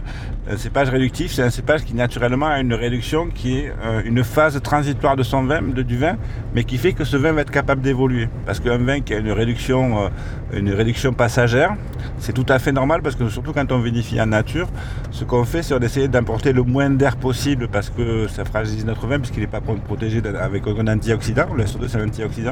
Un 0.50 0.56
cépage 0.56 0.88
réductif, 0.88 1.32
c'est 1.32 1.42
un 1.42 1.50
cépage 1.50 1.84
qui 1.84 1.94
naturellement 1.94 2.46
a 2.46 2.60
une 2.60 2.74
réduction 2.74 3.28
qui 3.28 3.58
est 3.58 3.72
euh, 3.84 4.02
une 4.04 4.24
phase 4.24 4.60
transitoire 4.62 5.16
de 5.16 5.22
son 5.22 5.44
vin, 5.44 5.60
du 5.62 5.96
vin, 5.96 6.16
mais 6.54 6.64
qui 6.64 6.78
fait 6.78 6.92
que 6.92 7.04
ce 7.04 7.16
vin 7.16 7.32
va 7.32 7.42
être 7.42 7.50
capable 7.50 7.82
d'évoluer. 7.82 8.28
Parce 8.46 8.60
qu'un 8.60 8.78
vin 8.78 9.00
qui 9.00 9.14
a 9.14 9.18
une 9.18 9.32
réduction, 9.32 10.04
euh, 10.04 10.08
une 10.52 10.72
réduction 10.72 11.12
passagère, 11.12 11.74
c'est 12.18 12.32
tout 12.32 12.46
à 12.48 12.58
fait 12.58 12.72
normal 12.72 13.02
parce 13.02 13.16
que 13.16 13.28
surtout 13.28 13.52
quand 13.52 13.70
on 13.72 13.78
vinifie 13.78 14.20
en 14.20 14.26
nature, 14.26 14.68
ce 15.10 15.24
qu'on 15.24 15.44
fait, 15.44 15.62
c'est 15.62 15.78
d'essayer 15.78 16.08
d'importer 16.08 16.52
le 16.52 16.62
moins 16.62 16.90
d'air 16.90 17.16
possible 17.16 17.68
parce 17.68 17.90
que 17.90 18.28
ça 18.28 18.44
fragilise 18.44 18.84
notre 18.84 19.06
vin 19.06 19.18
puisqu'il 19.18 19.40
n'est 19.40 19.46
pas 19.46 19.60
protégé 19.60 20.22
avec 20.40 20.66
un 20.66 20.86
antioxydant. 20.88 21.46
Le 21.54 21.64
SO2 21.64 21.88
c'est 21.88 21.98
un 22.00 22.06
antioxydant. 22.06 22.45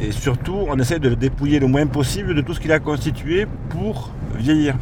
Et 0.00 0.10
surtout, 0.10 0.56
on 0.68 0.78
essaie 0.78 0.98
de 0.98 1.08
le 1.08 1.16
dépouiller 1.16 1.60
le 1.60 1.66
moins 1.66 1.86
possible 1.86 2.34
de 2.34 2.40
tout 2.40 2.54
ce 2.54 2.60
qu'il 2.60 2.72
a 2.72 2.78
constitué 2.78 3.46
pour 3.68 4.10
vieillir. 4.36 4.74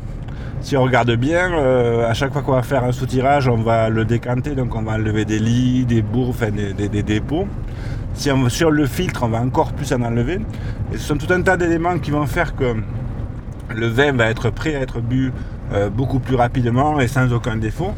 Si 0.63 0.77
on 0.77 0.83
regarde 0.83 1.15
bien, 1.17 1.53
euh, 1.53 2.09
à 2.09 2.15
chaque 2.15 2.33
fois 2.33 2.43
qu'on 2.43 2.53
va 2.53 2.63
faire 2.63 2.85
un 2.85 2.93
soutirage, 2.93 3.49
on 3.49 3.57
va 3.57 3.89
le 3.89 4.05
décanter, 4.05 4.55
donc 4.55 4.75
on 4.75 4.83
va 4.83 4.93
enlever 4.93 5.25
des 5.25 5.39
lits, 5.39 5.85
des 5.87 6.05
enfin 6.15 6.51
des, 6.51 7.03
dépôts. 7.03 7.47
Si 8.15 8.31
on, 8.31 8.49
sur 8.49 8.71
le 8.71 8.87
filtre, 8.87 9.23
on 9.23 9.29
va 9.29 9.41
encore 9.41 9.73
plus 9.73 9.93
en 9.93 10.03
enlever. 10.03 10.39
Et 10.93 10.99
ce 10.99 11.09
sont 11.09 11.17
tout 11.17 11.33
un 11.33 11.41
tas 11.41 11.57
d'éléments 11.57 11.99
qui 11.99 12.11
vont 12.11 12.27
faire 12.27 12.55
que 12.55 12.77
le 13.75 13.87
vin 13.87 14.13
va 14.13 14.31
être 14.31 14.51
prêt 14.51 14.75
à 14.75 14.81
être 14.81 15.01
bu 15.01 15.33
euh, 15.73 15.89
beaucoup 15.89 16.19
plus 16.19 16.35
rapidement 16.35 17.01
et 17.01 17.09
sans 17.09 17.33
aucun 17.33 17.57
défaut 17.57 17.95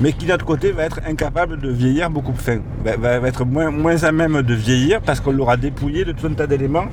mais 0.00 0.12
qui 0.12 0.26
d'autre 0.26 0.44
côté 0.44 0.72
va 0.72 0.84
être 0.84 1.00
incapable 1.06 1.58
de 1.58 1.70
vieillir 1.70 2.10
beaucoup 2.10 2.32
plus, 2.32 2.60
va, 2.84 3.18
va, 3.18 3.28
être 3.28 3.44
moins, 3.44 3.70
moins 3.70 4.02
à 4.02 4.12
même 4.12 4.42
de 4.42 4.54
vieillir 4.54 5.00
parce 5.00 5.20
qu'on 5.20 5.32
l'aura 5.32 5.56
dépouillé 5.56 6.04
de 6.04 6.12
tout 6.12 6.26
un 6.26 6.32
tas 6.32 6.46
d'éléments 6.46 6.86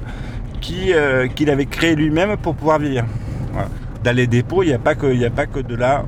euh, 0.89 1.27
qu'il 1.27 1.49
avait 1.49 1.65
créé 1.65 1.95
lui-même 1.95 2.35
pour 2.37 2.55
pouvoir 2.55 2.79
vieillir. 2.79 3.05
Dans 4.03 4.15
les 4.15 4.27
dépôts, 4.27 4.63
il 4.63 4.67
n'y 4.67 4.73
a, 4.73 4.79
pas 4.79 4.95
que, 4.95 5.25
a 5.25 5.29
pas 5.29 5.45
que 5.45 5.59
de 5.59 5.75
la 5.75 6.03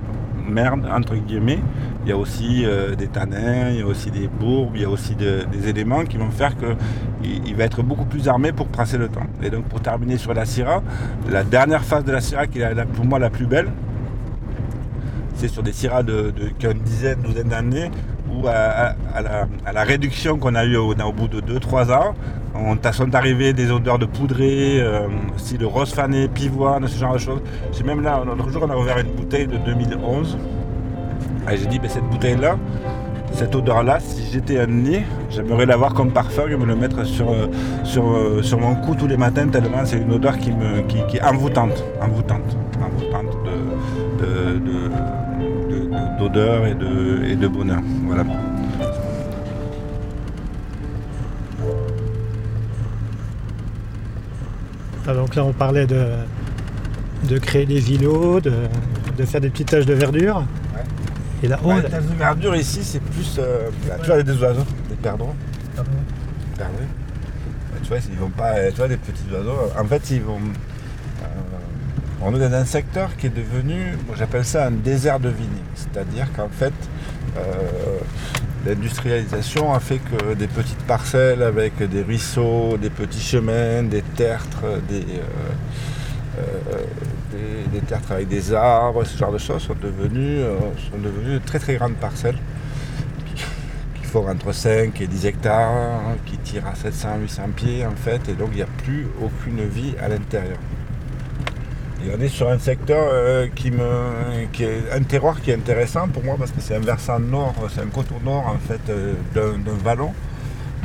merde, 0.48 0.88
entre 0.92 1.16
guillemets. 1.16 1.60
Il 2.04 2.10
y 2.10 2.12
a 2.12 2.18
aussi 2.18 2.66
euh, 2.66 2.96
des 2.96 3.08
tanins, 3.08 3.70
il 3.70 3.80
y 3.80 3.82
a 3.82 3.86
aussi 3.86 4.12
des 4.12 4.28
bourbes, 4.28 4.72
il 4.76 4.82
y 4.82 4.86
a 4.86 4.90
aussi 4.90 5.16
des 5.16 5.70
éléments 5.70 6.04
qui 6.04 6.18
vont 6.18 6.32
faire 6.32 6.56
qu'il 6.58 7.42
il 7.46 7.56
va 7.56 7.66
être 7.66 7.84
beaucoup 7.84 8.06
plus 8.06 8.28
armé 8.28 8.52
pour 8.52 8.68
passer 8.68 8.98
le 8.98 9.08
temps. 9.08 9.28
Et 9.44 9.50
donc 9.50 9.66
pour 9.66 9.82
terminer 9.82 10.18
sur 10.18 10.34
la 10.34 10.46
Syrah, 10.46 10.82
la 11.30 11.44
dernière 11.44 11.84
phase 11.84 12.04
de 12.04 12.12
la 12.12 12.22
Syrah 12.22 12.48
qui 12.48 12.60
est 12.60 12.86
pour 12.94 13.06
moi 13.06 13.20
la 13.20 13.30
plus 13.30 13.46
belle, 13.46 13.68
c'est 15.40 15.48
sur 15.48 15.64
des 15.64 15.72
syrahs 15.72 16.04
de, 16.04 16.34
qui 16.60 16.66
une 16.66 16.80
dizaine, 16.80 17.22
douzaine 17.22 17.48
d'années, 17.48 17.90
ou 18.30 18.46
à, 18.48 18.94
la, 19.74 19.84
réduction 19.84 20.38
qu'on 20.38 20.54
a 20.54 20.66
eue 20.66 20.76
au, 20.76 20.94
bout 21.14 21.30
de 21.30 21.40
2-3 21.40 21.94
ans. 21.94 22.14
On 22.56 22.78
sont 22.92 23.16
arrivées 23.16 23.54
des 23.54 23.72
odeurs 23.72 24.00
de 24.00 24.06
poudrée, 24.06 24.82
euh, 24.82 25.08
style 25.38 25.66
rose 25.66 25.94
fané, 25.94 26.28
pivoine, 26.28 26.86
ce 26.88 27.00
genre 27.00 27.14
de 27.14 27.20
choses. 27.20 27.42
J'ai 27.72 27.84
même 27.84 28.02
là, 28.02 28.22
l'autre 28.26 28.50
jour, 28.50 28.64
on 28.68 28.70
a 28.70 28.76
ouvert 28.76 28.98
une 28.98 29.14
bouteille 29.14 29.48
de 29.48 29.58
2011. 29.58 30.38
Et 31.50 31.58
j'ai 31.58 31.68
dit, 31.68 31.80
ben, 31.80 31.90
cette 31.90 32.04
bouteille-là, 32.04 32.58
cette 33.32 33.56
odeur-là, 33.56 34.00
si 34.02 34.24
j'étais 34.32 34.60
un 34.60 34.68
nez, 34.68 35.06
j'aimerais 35.30 35.66
l'avoir 35.66 35.94
comme 35.94 36.12
parfum 36.12 36.50
et 36.50 36.58
me 36.58 36.66
le 36.66 36.76
mettre 36.76 37.06
sur, 37.06 37.30
euh, 37.30 37.48
sur, 37.84 38.12
euh, 38.12 38.42
sur 38.42 38.60
mon 38.60 38.76
cou 38.76 38.96
tous 38.96 39.08
les 39.08 39.18
matins, 39.18 39.48
tellement 39.48 39.86
c'est 39.86 39.98
une 40.00 40.12
odeur 40.12 40.38
qui, 40.38 40.52
me, 40.52 40.82
qui, 40.82 41.18
est 41.18 41.24
envoûtante, 41.24 41.84
envoûtante, 42.02 42.58
envoûtante 42.84 43.38
d'odeur 46.20 46.68
et 46.68 46.76
de, 46.76 47.24
et 47.26 47.36
de 47.36 47.48
bonheur. 47.48 47.82
Voilà. 48.06 48.24
Ah, 55.08 55.14
donc 55.16 55.34
là 55.34 55.44
on 55.44 55.54
parlait 55.54 55.88
de, 55.88 56.06
de 57.24 57.40
créer 57.40 57.66
des 57.66 57.94
îlots, 57.94 58.40
de, 58.42 58.52
faire 59.26 59.42
des 59.42 59.50
petites 59.50 59.70
taches 59.70 59.88
de 59.88 59.96
verdure. 59.96 60.44
Et 61.42 61.48
là, 61.48 61.58
oh, 61.64 61.72
la 61.72 62.00
verdure 62.00 62.56
ici, 62.56 62.82
c'est 62.84 63.00
plus. 63.00 63.38
Euh, 63.40 63.70
tu 64.02 64.08
vois, 64.08 64.22
des 64.22 64.38
oiseaux, 64.38 64.66
des. 64.90 64.96
Perdreaux. 64.96 65.34
Perdreaux. 66.58 66.76
tu 67.82 67.88
vois, 67.88 67.98
ils 67.98 68.20
vont 68.20 68.30
pas. 68.30 68.70
Tu 68.70 68.78
vois, 68.78 68.88
des 68.88 68.98
petits 68.98 69.24
oiseaux. 69.34 69.72
En 69.80 69.86
fait, 69.86 70.12
ils 70.12 70.22
vont. 70.22 70.40
Euh, 72.22 72.26
on 72.26 72.36
est 72.36 72.40
dans 72.40 72.54
un 72.54 72.66
secteur 72.66 73.16
qui 73.18 73.28
est 73.28 73.36
devenu, 73.36 73.98
j'appelle 74.18 74.46
ça 74.46 74.68
un 74.68 74.72
désert 74.72 75.20
de 75.20 75.30
vignes. 75.30 75.48
C'est-à-dire 75.76 76.28
qu'en 76.36 76.50
fait, 76.50 76.74
euh, 77.38 77.42
l'industrialisation 78.66 79.74
a 79.74 79.80
fait 79.80 80.00
que 80.00 80.34
des 80.34 80.48
petites 80.48 80.84
parcelles 80.84 81.44
avec 81.44 81.82
des 81.82 82.02
ruisseaux, 82.02 82.78
des 82.78 82.90
petits 82.90 83.22
chemins, 83.22 83.84
des 83.84 84.02
tertres, 84.02 84.64
des, 84.90 85.06
des, 87.72 87.80
tertres 87.82 88.12
avec 88.12 88.28
des 88.28 88.54
arbres, 88.54 89.04
ce 89.04 89.18
genre 89.18 89.32
de 89.32 89.38
choses 89.38 89.64
sont 89.64 89.76
devenus, 89.82 90.42
euh, 90.42 90.58
sont 90.92 90.98
devenus 90.98 91.40
de 91.40 91.46
très 91.46 91.60
très 91.60 91.76
grandes 91.76 91.96
parcelles 91.96 92.38
qui 93.96 94.04
font 94.04 94.28
entre 94.28 94.52
5 94.54 95.00
et 95.02 95.08
10 95.08 95.26
hectares, 95.26 96.02
qui 96.26 96.38
tirent 96.38 96.68
à 96.68 96.74
700-800 96.74 97.52
pieds 97.56 97.86
en 97.86 97.96
fait, 97.96 98.28
et 98.30 98.34
donc 98.34 98.50
il 98.52 98.58
n'y 98.58 98.62
a 98.64 98.68
plus 98.84 99.08
aucune 99.22 99.68
vie 99.68 99.94
à 100.02 100.08
l'intérieur. 100.08 100.58
On 102.02 102.22
est 102.22 102.30
sur 102.30 102.50
un 102.50 102.60
secteur 102.60 103.10
euh, 103.12 103.48
qui, 103.54 103.72
me, 103.72 104.46
qui 104.54 104.64
est 104.64 104.92
un 104.94 105.04
terroir 105.04 105.42
qui 105.42 105.52
est 105.52 105.56
intéressant 105.56 106.08
pour 106.08 106.24
moi 106.24 106.36
parce 106.40 106.52
que 106.52 106.62
c'est 106.62 106.76
un 106.76 106.80
versant 106.80 107.20
nord, 107.20 107.54
c'est 107.74 107.82
un 107.82 107.88
contour 107.88 108.22
nord 108.24 108.48
en 108.48 108.58
fait 108.58 108.80
euh, 108.90 109.14
d'un 109.36 109.74
vallon 109.84 110.14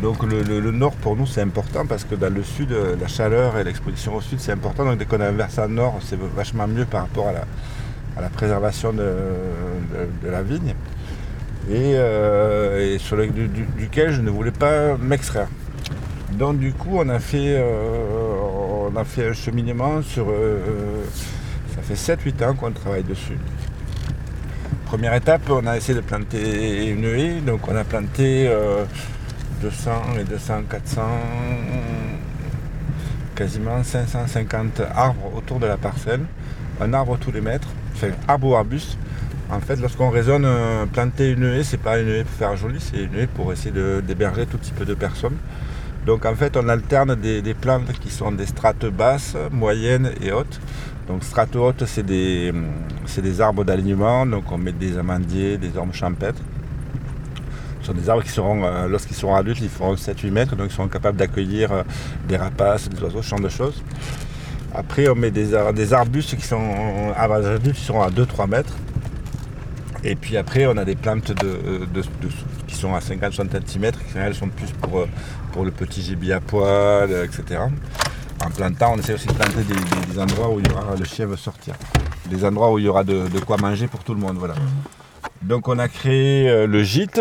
donc 0.03 0.23
le, 0.25 0.71
nord 0.71 0.93
pour 0.93 1.17
nous 1.17 1.27
c'est 1.27 1.41
important 1.41 1.87
parce 1.87 2.05
que 2.05 2.15
dans 2.15 2.33
le 2.33 2.43
sud, 2.43 2.73
euh, 2.73 2.97
la 3.01 3.07
chaleur 3.07 3.57
et 3.57 3.65
l'exposition 3.65 4.15
au 4.17 4.21
sud 4.21 4.41
c'est 4.41 4.53
important. 4.53 4.85
Donc 4.85 4.99
dès 4.99 5.07
qu'on 5.07 5.21
a 5.21 5.29
un 5.29 5.33
versant 5.33 5.69
nord, 5.69 5.99
c'est 6.03 6.19
vachement 6.19 6.67
mieux 6.67 6.85
par 6.85 7.03
rapport 7.03 7.29
à 7.29 8.21
la, 8.21 8.29
préservation 8.29 8.93
de, 8.93 9.07
la 10.29 10.43
vigne. 10.43 10.75
Et, 11.71 12.99
sur 12.99 13.17
le, 13.17 13.29
duquel 13.29 14.13
je 14.13 14.21
ne 14.21 14.31
voulais 14.31 14.51
pas 14.51 14.97
m'extraire. 14.99 15.49
Donc 16.33 16.59
du 16.59 16.73
coup 16.73 16.99
on 16.99 17.09
a 17.09 17.21
fait, 17.21 17.65
on 18.93 18.97
a 18.97 19.05
fait 19.05 19.29
un 19.29 19.33
cheminement 19.33 20.03
sur... 20.03 20.27
ça 21.75 21.83
fait 21.83 22.17
7-8 22.17 22.45
ans 22.45 22.55
qu'on 22.55 22.73
travaille 22.73 23.05
dessus. 23.05 23.39
Première 24.87 25.15
étape, 25.15 25.43
on 25.51 25.67
a 25.67 25.77
essayé 25.77 25.95
de 25.95 26.05
planter 26.05 26.89
une 26.89 27.05
haie, 27.05 27.41
donc 27.41 27.67
on 27.69 27.75
a 27.75 27.85
planté 27.85 28.49
200 29.61 29.91
et 30.21 30.25
200, 30.25 30.63
400, 30.69 31.03
quasiment 33.35 33.83
550 33.83 34.83
arbres 34.95 35.33
autour 35.37 35.59
de 35.59 35.67
la 35.67 35.77
parcelle, 35.77 36.21
un 36.81 36.93
arbre 36.93 37.19
tous 37.19 37.33
les 37.33 37.41
mètres, 37.41 37.69
enfin 37.95 38.09
arbre 38.29 38.49
ou 38.49 38.55
arbuste. 38.55 38.99
En 39.51 39.61
fait, 39.61 39.77
lorsqu'on 39.77 40.11
raisonne 40.11 40.45
euh, 40.47 40.87
planter 40.87 41.31
une 41.31 41.45
haie, 41.45 41.65
c'est 41.65 41.81
pas 41.81 41.99
une 41.99 42.09
haie 42.09 42.25
pour 42.25 42.33
faire 42.33 42.57
joli, 42.57 42.79
c'est 42.81 43.05
une 43.05 43.15
haie 43.19 43.27
pour 43.27 43.53
essayer 43.53 43.73
d'héberger 44.03 44.47
tout 44.47 44.59
petit 44.59 44.73
peu 44.73 44.85
de 44.85 44.95
personnes. 44.95 45.37
Donc 46.07 46.27
en 46.27 46.35
fait, 46.35 46.57
on 46.57 46.69
alterne 46.69 47.15
des, 47.15 47.55
plantes 47.55 47.93
qui 47.99 48.11
sont 48.11 48.33
des 48.33 48.47
strates 48.47 48.85
basses, 48.87 49.37
moyennes 49.51 50.11
et 50.23 50.33
hautes. 50.33 50.61
Donc 51.09 51.25
strates 51.25 51.57
hautes, 51.57 51.85
c'est 51.87 52.05
des, 52.05 52.53
arbres 53.41 53.65
d'alignement, 53.65 54.27
donc 54.27 54.51
on 54.53 54.59
met 54.59 54.73
des 54.73 54.99
amandiers, 54.99 55.57
des 55.57 55.77
ormes 55.77 55.93
champêtres. 55.93 56.43
Ce 57.81 57.89
sont 57.89 57.93
des 57.93 58.09
arbres 58.09 58.23
qui 58.23 58.31
seront, 58.31 58.65
euh, 58.65 58.89
lorsqu'ils 58.89 59.17
seront 59.17 59.35
adultes, 59.35 59.61
ils 59.61 59.69
feront 59.69 59.95
7-8 59.95 60.31
mètres, 60.31 60.57
donc 60.57 60.69
ils 60.71 60.75
seront 60.75 60.89
capables 60.89 61.19
d'accueillir 61.19 61.71
euh, 61.71 61.83
des 62.27 62.39
rapaces, 62.39 62.89
des 62.89 63.03
oiseaux, 63.03 63.21
ce 63.21 63.29
genre 63.29 63.41
de 63.41 63.51
choses. 63.51 63.83
Après, 64.75 65.07
on 65.09 65.15
met 65.15 65.31
des, 65.31 65.53
arbustes 65.93 66.35
qui 66.37 66.47
sont 66.47 67.13
adultes, 67.15 67.75
qui 67.75 67.85
seront 67.85 68.03
à 68.03 68.09
2-3 68.09 68.49
mètres. 68.49 68.75
Et 70.03 70.17
puis 70.17 70.37
après, 70.39 70.67
on 70.67 70.77
a 70.79 70.85
des 70.85 70.97
plantes 70.97 71.33
qui 72.64 72.64
à 72.93 72.99
50-60 72.99 73.67
cm, 73.67 73.93
elles 74.17 74.35
sont 74.35 74.49
plus 74.49 74.73
pour, 74.73 75.01
euh, 75.01 75.09
pour 75.53 75.65
le 75.65 75.71
petit 75.71 76.03
gibier 76.03 76.35
à 76.35 76.41
poil, 76.41 77.11
etc. 77.11 77.61
En 78.45 78.51
plantant, 78.51 78.95
on 78.95 78.99
essaie 78.99 79.15
aussi 79.15 79.29
de 79.29 79.33
planter 79.33 79.63
des, 79.63 80.19
endroits 80.19 80.51
où 80.51 80.59
il 80.59 80.67
y 80.67 80.71
aura, 80.71 80.97
le 80.97 81.05
chien 81.05 81.27
veut 81.27 81.37
sortir. 81.37 81.75
Des 82.27 82.45
endroits 82.45 82.73
où 82.73 82.79
il 82.79 82.85
y 82.85 82.89
aura 82.89 83.05
de, 83.05 83.39
quoi 83.47 83.57
manger 83.57 83.87
pour 83.87 84.03
tout 84.03 84.15
le 84.15 84.21
monde. 84.21 84.37
Voilà. 84.37 84.55
Donc 85.41 85.69
on 85.69 85.79
a 85.79 85.89
créé 85.89 86.67
le 86.67 86.83
gîte, 86.83 87.21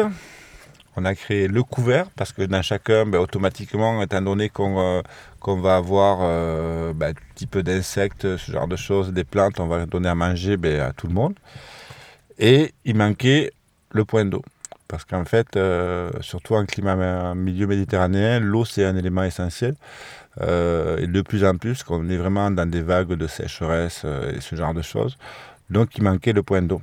on 0.96 1.06
a 1.06 1.16
créé 1.16 1.48
le 1.48 1.64
couvert 1.64 2.06
parce 2.16 2.32
que 2.32 2.44
dans 2.44 2.62
chacun, 2.62 3.06
ben, 3.06 3.20
automatiquement, 3.20 4.02
étant 4.04 4.22
donné 4.22 4.50
qu'on 4.50 4.80
euh, 4.80 5.02
va 5.48 5.76
avoir 5.78 6.20
euh, 6.22 6.94
ben, 6.94 7.10
un 7.10 7.34
petit 7.34 7.48
peu 7.48 7.64
d'insectes, 7.64 8.38
ce 8.38 8.52
genre 8.52 8.68
de 8.68 8.76
choses, 8.76 9.12
des 9.12 9.24
plantes, 9.24 9.60
on 9.60 9.68
va 9.68 9.86
donner 9.86 10.10
à 10.10 10.16
manger 10.16 10.58
ben, 10.58 10.80
à 10.82 10.94
tout 10.94 11.08
le 11.08 11.14
monde. 11.14 11.34
Et 12.38 12.74
il 12.86 12.96
manquait 12.96 13.52
le 13.92 14.06
point 14.06 14.26
d'eau. 14.26 14.44
Parce 14.94 15.06
qu'en 15.06 15.26
fait, 15.26 15.58
euh, 15.58 16.12
surtout 16.22 16.54
en 16.54 16.68
climat 16.68 17.34
milieu 17.34 17.66
méditerranéen, 17.66 18.40
l'eau 18.40 18.64
c'est 18.64 18.86
un 18.86 18.96
élément 18.96 19.24
essentiel. 19.24 19.74
et 20.40 21.08
de 21.08 21.22
plus 21.24 21.44
en 21.44 21.58
plus, 21.58 21.82
qu'on 21.82 22.08
est 22.10 22.18
vraiment 22.18 22.52
dans 22.52 22.70
des 22.70 22.84
vagues 22.84 23.14
de 23.14 23.26
sécheresse 23.26 24.06
et 24.36 24.40
ce 24.40 24.56
genre 24.56 24.76
de 24.76 24.84
choses. 24.84 25.18
Donc 25.72 25.98
il 25.98 26.04
manquait 26.04 26.32
le 26.34 26.44
point 26.44 26.62
d'eau. 26.62 26.80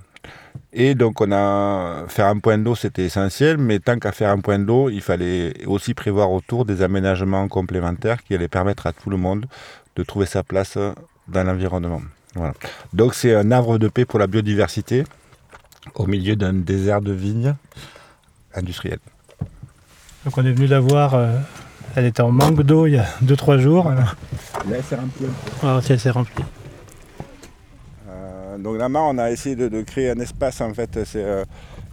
Et 0.73 0.97
donc, 0.97 1.21
on 1.21 1.31
a 1.31 2.05
faire 2.09 2.27
un 2.27 2.39
point 2.39 2.59
d'eau, 2.59 2.75
c'était 2.75 3.05
essentiel, 3.05 3.59
mais 3.59 3.79
tant 3.79 3.99
qu'à 4.01 4.11
faire 4.11 4.31
un 4.31 4.41
point 4.41 4.59
d'eau, 4.59 4.89
il 4.89 5.03
fallait 5.03 5.65
aussi 5.67 5.95
prévoir 5.95 6.33
autour 6.33 6.65
des 6.65 6.83
aménagements 6.83 7.47
complémentaires 7.47 8.25
qui 8.25 8.35
allaient 8.35 8.49
permettre 8.49 8.89
à 8.89 8.93
tout 8.93 9.11
le 9.11 9.17
monde 9.17 9.47
de 9.95 10.03
trouver 10.03 10.27
sa 10.27 10.43
place 10.43 10.77
dans 11.29 11.45
l'environnement. 11.45 12.03
Voilà. 12.35 12.55
Donc, 12.93 13.15
c'est 13.15 13.35
un 13.35 13.53
arbre 13.53 13.79
de 13.79 13.89
paix 13.89 14.05
pour 14.05 14.19
la 14.19 14.27
biodiversité 14.27 15.05
au 15.95 16.07
milieu 16.07 16.37
d'un 16.37 16.53
désert 16.53 17.01
de 17.01 17.13
vignes 17.13 17.55
industriel. 18.55 18.99
Donc, 20.25 20.37
on 20.37 20.45
est 20.45 20.53
venu 20.53 20.67
la 20.67 20.81
voir. 20.81 21.15
Euh, 21.15 21.39
elle 21.97 22.07
était 22.07 22.23
en 22.23 22.31
manque 22.31 22.63
d'eau 22.63 22.87
il 22.87 22.95
y 22.95 22.99
a 22.99 23.07
2-3 23.25 23.59
jours. 23.59 23.91
Là, 23.91 24.05
elle 24.73 24.83
s'est 24.83 24.97
remplie. 24.97 25.27
Ah, 25.63 25.81
elle 25.89 26.01
s'est 26.01 26.11
remplie 26.11 26.45
donc 28.61 28.79
la 28.79 28.89
mare, 28.89 29.05
on 29.09 29.19
a 29.19 29.31
essayé 29.31 29.57
de, 29.57 29.83
créer 29.83 30.11
un 30.11 30.19
espace 30.21 30.61
en 30.61 30.73
fait. 30.73 30.99
Euh, 31.17 31.45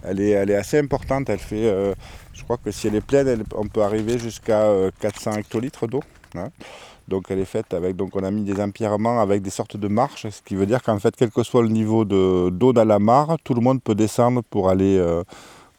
elle, 0.03 0.20
est, 0.20 0.55
assez 0.55 0.78
importante. 0.78 1.30
Elle 1.30 1.39
fait, 1.39 1.68
euh, 1.68 1.93
je 2.34 2.43
crois 2.43 2.58
que 2.58 2.72
si 2.72 2.88
elle 2.88 2.95
est 2.95 3.01
pleine, 3.01 3.43
on 3.55 3.68
peut 3.68 3.82
arriver 3.82 4.20
jusqu'à 4.20 4.70
400 4.99 5.32
euh, 5.32 5.38
hectolitres 5.38 5.88
d'eau. 5.88 6.03
Hein. 6.36 6.49
Donc 7.08 7.26
elle 7.30 7.39
est 7.39 7.45
faite 7.45 7.74
avec, 7.74 7.95
donc 7.95 8.16
on 8.16 8.24
a 8.24 8.32
mis 8.32 8.43
des 8.43 8.62
empierrements 8.62 9.22
avec 9.22 9.41
des 9.41 9.49
sortes 9.49 9.78
de 9.78 9.88
marches, 9.88 10.28
ce 10.30 10.41
qui 10.41 10.55
veut 10.55 10.66
dire 10.66 10.84
qu'en 10.84 10.99
fait, 10.99 11.16
quel 11.16 11.32
que 11.32 11.41
soit 11.41 11.62
le 11.62 11.70
niveau 11.70 12.03
d'eau 12.03 12.74
dans 12.74 12.84
la 12.84 12.99
mare, 12.99 13.38
tout 13.45 13.53
le 13.53 13.62
monde 13.62 13.82
peut 13.82 13.95
descendre 13.95 14.41
pour 14.49 14.70
aller, 14.70 15.01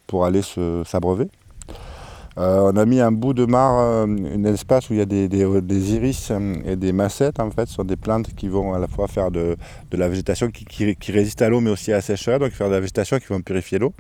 pour 0.09 0.25
aller 0.25 0.43
s'abreuver. 0.85 1.29
Euh, 2.39 2.71
on 2.73 2.77
a 2.77 2.87
mis 2.87 3.01
un 3.01 3.11
bout 3.11 3.35
de 3.35 3.45
mare, 3.47 3.81
euh, 3.81 4.07
un 4.07 4.45
espace 4.45 4.91
où 4.91 4.93
il 4.93 5.01
y 5.01 5.03
a 5.03 5.07
des, 5.07 5.27
iris 5.93 6.29
euh, 6.31 6.55
et 6.65 6.77
des 6.77 6.93
massettes. 6.93 7.41
En 7.41 7.51
fait, 7.51 7.67
ce 7.67 7.75
sont 7.75 7.85
des 7.85 7.97
plantes 7.97 8.33
qui 8.37 8.47
vont 8.47 8.75
à 8.75 8.79
la 8.79 8.87
fois 8.87 9.09
faire 9.09 9.33
de, 9.33 9.57
la 9.91 10.09
végétation 10.09 10.49
qui, 10.49 11.13
résiste 11.13 11.43
à 11.43 11.49
l'eau, 11.49 11.61
mais 11.61 11.71
aussi 11.71 11.91
à 11.91 11.97
la 11.97 12.01
sécheresse, 12.01 12.39
donc 12.39 12.53
faire 12.53 12.69
de 12.69 12.75
la 12.75 12.81
végétation 12.81 13.19
qui 13.19 13.27
vont 13.27 13.41
purifier 13.41 13.81
l'eau. 13.81 13.93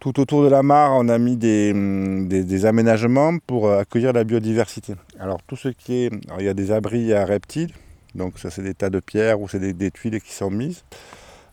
Tout 0.00 0.18
autour 0.18 0.42
de 0.42 0.48
la 0.48 0.64
mare, 0.64 0.92
on 0.94 1.08
a 1.08 1.18
mis 1.18 1.36
des, 1.36 2.64
aménagements 2.66 3.38
pour 3.46 3.70
accueillir 3.70 4.12
la 4.12 4.24
biodiversité. 4.24 4.94
Alors 5.20 5.40
tout 5.44 5.56
ce 5.56 5.68
qui 5.68 6.04
est, 6.04 6.10
il 6.38 6.44
y 6.44 6.48
a 6.48 6.54
des 6.54 6.72
abris 6.72 7.12
à 7.12 7.24
reptiles, 7.24 7.72
donc 8.14 8.38
ça 8.38 8.50
c'est 8.50 8.62
des 8.62 8.74
tas 8.74 8.90
de 8.90 9.00
pierres 9.00 9.40
ou 9.40 9.48
c'est 9.48 9.60
des, 9.60 9.90
tuiles 9.90 10.20
qui 10.20 10.32
sont 10.32 10.50
mises. 10.50 10.82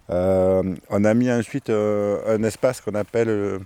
On 0.09 1.03
a 1.03 1.13
mis 1.13 1.31
ensuite 1.31 1.69
un 1.69 2.43
espace 2.43 2.81
qu'on 2.81 2.95
appelle 2.95 3.59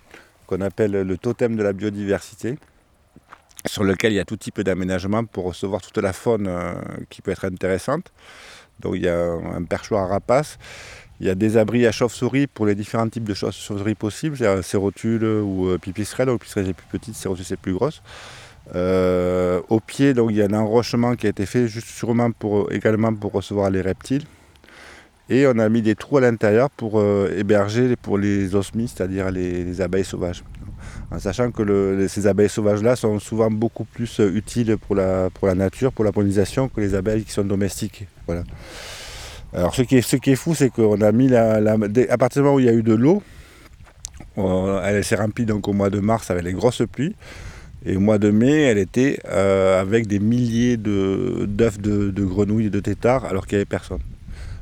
qu'on 0.48 0.62
appelle 0.62 0.92
le 0.92 1.18
totem 1.18 1.56
de 1.56 1.64
la 1.64 1.74
biodiversité. 1.74 2.58
sur 3.66 3.84
lequel 3.84 4.14
il 4.14 4.16
y 4.16 4.20
a 4.20 4.26
tout 4.26 4.38
type 4.38 4.62
d'aménagement 4.62 5.26
pour 5.26 5.46
recevoir 5.46 5.82
toute 5.82 5.98
la 5.98 6.14
faune 6.14 6.48
euh, 6.48 6.74
qui 7.10 7.22
peut 7.22 7.32
être 7.32 7.46
intéressante. 7.46 8.12
Donc 8.80 8.96
il 8.96 9.04
y 9.04 9.10
a 9.10 9.34
un 9.34 9.64
perchoir 9.64 10.06
à 10.06 10.08
rapaces, 10.08 10.58
il 11.20 11.28
y 11.28 11.30
a 11.30 11.36
des 11.36 11.58
abris 11.58 11.86
à 11.86 11.92
chauve-souris 11.92 12.48
pour 12.48 12.66
les 12.66 12.76
différents 12.76 13.10
types 13.10 13.26
de 13.26 13.34
chauves-souris 13.34 13.96
possibles, 13.96 14.38
c'est 14.38 14.62
sérotule 14.64 15.26
ou 15.26 15.68
euh, 15.68 15.78
pipistrelle, 15.78 16.28
donc 16.28 16.40
pipistrelle 16.40 16.70
est 16.70 16.74
plus 16.74 16.88
petite, 16.88 17.16
c'est 17.16 17.58
plus 17.58 17.74
grosse. 17.74 18.02
Euh, 18.76 19.62
au 19.68 19.80
pied, 19.80 20.14
donc, 20.14 20.30
il 20.32 20.38
y 20.38 20.42
a 20.42 20.46
un 20.46 20.54
enrochement 20.54 21.16
qui 21.16 21.26
a 21.26 21.30
été 21.30 21.46
fait 21.46 21.68
juste 21.68 21.88
sûrement 21.88 22.32
pour, 22.32 22.72
également 22.72 23.14
pour 23.14 23.32
recevoir 23.34 23.70
les 23.72 23.82
reptiles. 23.82 24.24
Et 25.30 25.46
on 25.48 25.60
a 25.60 25.70
mis 25.70 25.82
des 25.82 25.96
trous 25.96 26.18
à 26.18 26.22
l'intérieur 26.22 26.70
pour 26.72 27.02
héberger 27.04 27.96
pour 27.96 28.18
les 28.18 28.56
osmies, 28.56 28.88
c'est-à-dire 28.88 29.30
les, 29.30 29.80
abeilles 29.80 30.04
sauvages 30.04 30.44
en 31.12 31.20
sachant 31.20 31.52
que 31.52 32.08
ces 32.08 32.28
abeilles 32.28 32.50
sauvages-là 32.50 32.96
sont 32.96 33.20
souvent 33.20 33.50
beaucoup 33.50 33.84
plus 33.84 34.20
euh, 34.20 34.32
utiles 34.34 34.78
pour 34.78 34.96
la, 34.96 35.30
pour 35.34 35.48
la 35.48 35.56
nature, 35.56 35.92
pour 35.92 36.06
la 36.06 36.12
pollinisation, 36.12 36.70
que 36.70 36.82
les 36.82 36.94
abeilles 36.94 37.24
qui 37.24 37.32
sont 37.32 37.44
domestiques. 37.44 38.08
Voilà. 38.28 38.44
Alors 39.54 39.74
ce 39.74 39.82
qui 39.82 39.98
est, 39.98 40.02
ce 40.02 40.18
qui 40.18 40.32
est 40.32 40.36
fou, 40.36 40.54
c'est 40.54 40.70
qu'on 40.70 41.02
a 41.02 41.12
mis 41.12 41.28
la, 41.28 41.56
à 41.56 42.18
partir 42.18 42.42
du 42.42 42.46
moment 42.46 42.56
où 42.56 42.60
il 42.60 42.68
y 42.68 42.70
a 42.70 42.74
eu 42.74 42.84
de 42.84 42.94
l'eau, 42.94 43.24
elle 44.38 45.04
s'est 45.04 45.16
remplie 45.16 45.46
donc 45.46 45.68
au 45.68 45.74
mois 45.74 45.90
de 45.90 46.00
mars 46.00 46.30
avec 46.30 46.44
les 46.44 46.54
grosses 46.54 46.84
pluies. 46.90 47.16
Et 47.86 47.96
au 47.96 48.00
mois 48.00 48.20
de 48.20 48.30
mai, 48.30 48.64
elle 48.64 48.78
était 48.78 49.20
euh, 49.26 49.82
avec 49.82 50.06
des 50.06 50.20
milliers 50.20 50.78
d'œufs 50.78 51.80
de, 51.80 52.12
de, 52.12 52.26
grenouilles 52.26 52.68
et 52.68 52.70
de 52.70 52.80
têtards 52.82 53.26
alors 53.26 53.48
qu'il 53.48 53.56
n'y 53.58 53.62
avait 53.62 53.66
personne 53.66 54.00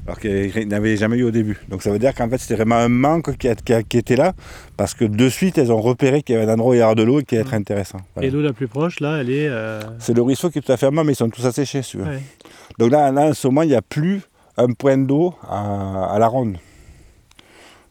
alors 0.08 0.20
qu'il 0.20 0.68
n'avait 0.70 0.95
jamais 0.95 1.18
eu 1.18 1.24
au 1.24 1.32
début. 1.32 1.60
Donc 1.68 1.84
ça 1.84 1.91
veut 1.91 1.99
dire 1.99 2.16
qu'en 2.16 2.30
fait 2.30 2.38
c'était 2.38 2.55
vraiment 2.55 2.78
un 2.78 2.88
manque 2.88 3.36
qui, 3.36 3.47
était 3.47 4.16
là, 4.16 4.34
parce 4.78 4.93
que 4.93 5.03
de 5.03 5.30
suite 5.30 5.58
elles 5.58 5.72
ont 5.72 5.82
repéré 5.82 6.24
qu'il 6.24 6.36
y 6.36 6.38
avait 6.38 6.49
un 6.49 6.53
endroit 6.53 6.72
où 6.72 6.74
il 6.76 6.80
y 6.80 6.82
avait 6.82 6.95
de 6.95 7.03
l'eau 7.03 7.20
et 7.20 7.24
qui 7.24 7.36
allait 7.36 7.45
être 7.45 7.53
intéressant. 7.53 7.99
Et 8.22 8.32
l'eau 8.32 8.41
la 8.41 8.53
plus 8.53 8.68
proche, 8.68 9.01
là, 9.01 9.18
elle 9.18 9.30
est... 9.30 9.47
Euh, 9.49 9.82
c'est 9.99 10.16
le 10.16 10.22
ruisseau 10.22 10.49
qui 10.49 10.60
est 10.60 10.62
tout 10.62 10.72
à 10.72 10.78
fait 10.78 10.89
mais 10.89 11.12
ils 11.12 11.16
sont 11.16 11.30
tous 11.30 11.45
asséchés, 11.45 11.82
si 11.82 11.97
veux. 11.97 12.05
Donc 12.80 12.91
là, 12.91 13.12
en 13.12 13.34
ce 13.34 13.47
moment, 13.47 13.64
il 13.64 13.70
n'y 13.70 13.76
a 13.76 13.82
plus 13.82 14.22
un 14.55 14.72
point 14.74 14.97
d'eau 14.97 15.36
à, 15.47 16.16
la 16.18 16.28
ronde. 16.28 16.58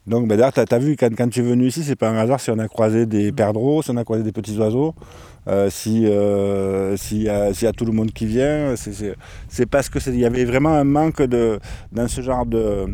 Donc 0.06 0.28
ben, 0.28 0.36
d'ailleurs, 0.36 0.52
tu 0.52 0.60
as, 0.60 0.78
vu, 0.78 0.96
quand, 0.96 1.14
quand, 1.16 1.28
tu 1.28 1.40
es 1.40 1.42
venu 1.42 1.66
ici, 1.66 1.82
c'est 1.82 1.96
pas 1.96 2.08
un 2.08 2.16
hasard 2.16 2.38
si 2.40 2.50
on 2.50 2.58
a 2.58 2.68
croisé 2.68 3.06
des 3.06 3.32
perdreaux, 3.32 3.82
si 3.82 3.90
on 3.90 3.96
a 3.96 4.04
croisé 4.04 4.22
des 4.22 4.32
petits 4.32 4.56
oiseaux. 4.58 4.94
Euh, 5.48 5.70
si 5.70 6.06
euh, 6.06 6.96
s'il 6.96 7.22
y, 7.22 7.28
a 7.28 7.72
tout 7.72 7.84
le 7.84 7.92
monde 7.92 8.10
qui 8.12 8.26
vient, 8.26 8.74
c'est 8.76 9.66
parce 9.66 9.88
que 9.88 9.98
il 10.08 10.18
y 10.18 10.24
avait 10.24 10.44
vraiment 10.44 10.74
un 10.74 10.84
manque 10.84 11.22
de 11.22 11.60
dans 11.92 12.08
ce 12.08 12.20
genre 12.20 12.46
de, 12.46 12.86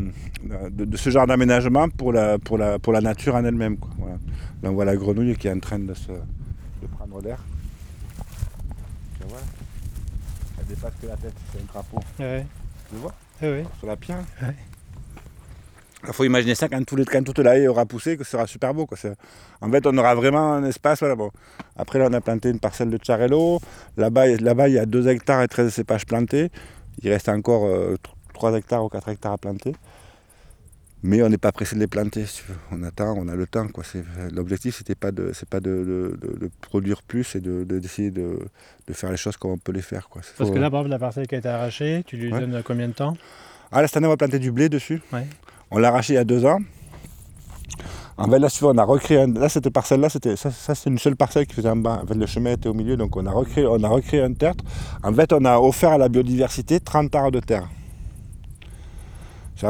de, 0.69 0.97
ce 0.97 1.09
genre 1.09 1.25
d'aménagement 1.25 1.89
pour 1.89 2.13
la 2.13 2.37
pour 2.37 2.59
la 2.59 2.77
pour 2.77 2.93
la 2.93 3.01
nature 3.01 3.35
en 3.35 3.43
elle-même. 3.43 3.77
Voilà. 3.97 4.17
Là, 4.61 4.69
on 4.69 4.73
voit 4.73 4.85
la 4.85 4.95
grenouille 4.95 5.35
qui 5.35 5.47
est 5.47 5.51
en 5.51 5.59
train 5.59 5.79
de 5.79 5.93
se 5.93 6.11
de 6.11 6.87
prendre 6.95 7.21
l'air. 7.21 7.39
Elle 10.59 10.65
dépasse 10.67 10.93
que 11.01 11.07
la 11.07 11.15
tête, 11.15 11.33
c'est 11.51 11.61
un 11.61 11.65
crapaud. 11.65 11.99
Ouais. 12.19 12.45
Tu 12.89 12.95
vois? 12.97 13.13
Ouais. 13.41 13.65
Sur 13.79 13.87
la 13.87 13.95
pierre? 13.95 14.23
Ouais. 14.41 14.55
Il 16.05 16.13
faut 16.13 16.25
imaginer 16.25 16.55
ça 16.55 16.67
quand, 16.67 16.83
tout 16.83 16.95
les, 16.95 17.05
quand 17.05 17.23
toute 17.23 17.39
la 17.39 17.57
haie 17.57 17.67
aura 17.67 17.85
poussé, 17.85 18.17
que 18.17 18.23
ce 18.23 18.31
sera 18.31 18.45
super 18.45 18.73
beau. 18.73 18.85
Quoi. 18.85 18.97
En 19.61 19.71
fait, 19.71 19.87
on 19.87 19.97
aura 19.97 20.15
vraiment 20.15 20.53
un 20.53 20.63
espace. 20.65 20.99
Voilà, 20.99 21.15
bon. 21.15 21.31
Après, 21.77 21.99
là, 21.99 22.07
on 22.09 22.13
a 22.13 22.21
planté 22.21 22.49
une 22.49 22.59
parcelle 22.59 22.89
de 22.89 22.99
charello. 23.01 23.59
Là-bas, 23.95 24.27
là-bas, 24.27 24.67
il 24.67 24.75
y 24.75 24.79
a 24.79 24.85
2 24.85 25.07
hectares 25.07 25.41
et 25.43 25.47
13 25.47 25.73
cépages 25.73 26.05
plantés. 26.05 26.49
Il 27.01 27.09
reste 27.09 27.29
encore 27.29 27.69
3 28.33 28.51
euh, 28.51 28.57
hectares 28.57 28.83
ou 28.83 28.89
4 28.89 29.09
hectares 29.09 29.33
à 29.33 29.37
planter. 29.37 29.73
Mais 31.05 31.21
on 31.21 31.29
n'est 31.29 31.37
pas 31.37 31.51
pressé 31.51 31.75
de 31.75 31.81
les 31.81 31.87
planter. 31.87 32.25
On 32.71 32.81
attend, 32.83 33.15
on 33.17 33.27
a 33.27 33.35
le 33.35 33.45
temps. 33.45 33.67
L'objectif, 34.31 34.77
c'était 34.77 34.95
pas 34.95 35.11
de, 35.11 35.31
c'est 35.33 35.47
pas 35.47 35.59
de, 35.59 36.17
produire 36.61 37.01
plus 37.01 37.35
et 37.35 37.41
d'essayer 37.41 38.09
de, 38.09 38.39
faire 38.91 39.11
les 39.11 39.17
choses 39.17 39.35
comme 39.35 39.51
on 39.51 39.57
peut 39.57 39.73
les 39.73 39.81
faire. 39.81 40.07
Quoi. 40.09 40.21
Parce 40.37 40.49
que 40.49 40.55
là, 40.55 40.69
par 40.69 40.81
exemple, 40.81 40.91
la 40.91 40.99
parcelle 40.99 41.27
qui 41.27 41.35
a 41.35 41.37
été 41.39 41.49
arrachée, 41.49 42.03
tu 42.05 42.17
lui 42.17 42.29
donnes 42.29 42.61
combien 42.65 42.87
de 42.87 42.93
temps? 42.93 43.17
Ah, 43.71 43.81
là, 43.81 43.87
cette 43.87 43.97
année, 43.97 44.07
on 44.07 44.11
va 44.11 44.17
planter 44.17 44.39
du 44.39 44.51
blé 44.51 44.69
dessus. 44.69 45.01
On 45.73 45.79
l'a 45.79 45.87
arraché 45.87 46.13
il 46.13 46.17
y 46.17 46.19
a 46.19 46.23
deux 46.23 46.45
ans. 46.45 46.59
En 48.15 48.29
fait, 48.29 48.37
là, 48.37 48.47
on 48.61 48.77
a 48.77 48.83
recréé. 48.83 49.21
Un, 49.21 49.33
là, 49.33 49.49
cette 49.49 49.69
parcelle-là, 49.71 50.07
c'était 50.07 50.35
ça, 50.35 50.51
c'est 50.51 50.87
une 50.87 50.99
seule 50.99 51.15
parcelle 51.15 51.47
qui 51.47 51.55
faisait 51.55 51.69
en 51.69 51.75
bas. 51.75 51.99
En 52.03 52.05
fait, 52.05 52.13
le 52.13 52.27
chemin 52.27 52.51
était 52.51 52.69
au 52.69 52.75
milieu, 52.75 52.95
donc 52.95 53.17
on 53.17 53.25
a 53.25 53.31
recréé, 53.31 53.65
on 53.65 53.83
a 53.83 53.89
recréé 53.89 54.21
un 54.21 54.33
tertre. 54.33 54.63
En 55.03 55.11
fait, 55.11 55.33
on 55.33 55.43
a 55.45 55.57
offert 55.57 55.93
à 55.93 55.97
la 55.97 56.09
biodiversité 56.09 56.79
30 56.79 57.15
arts 57.15 57.31
de 57.31 57.39
terre. 57.39 57.67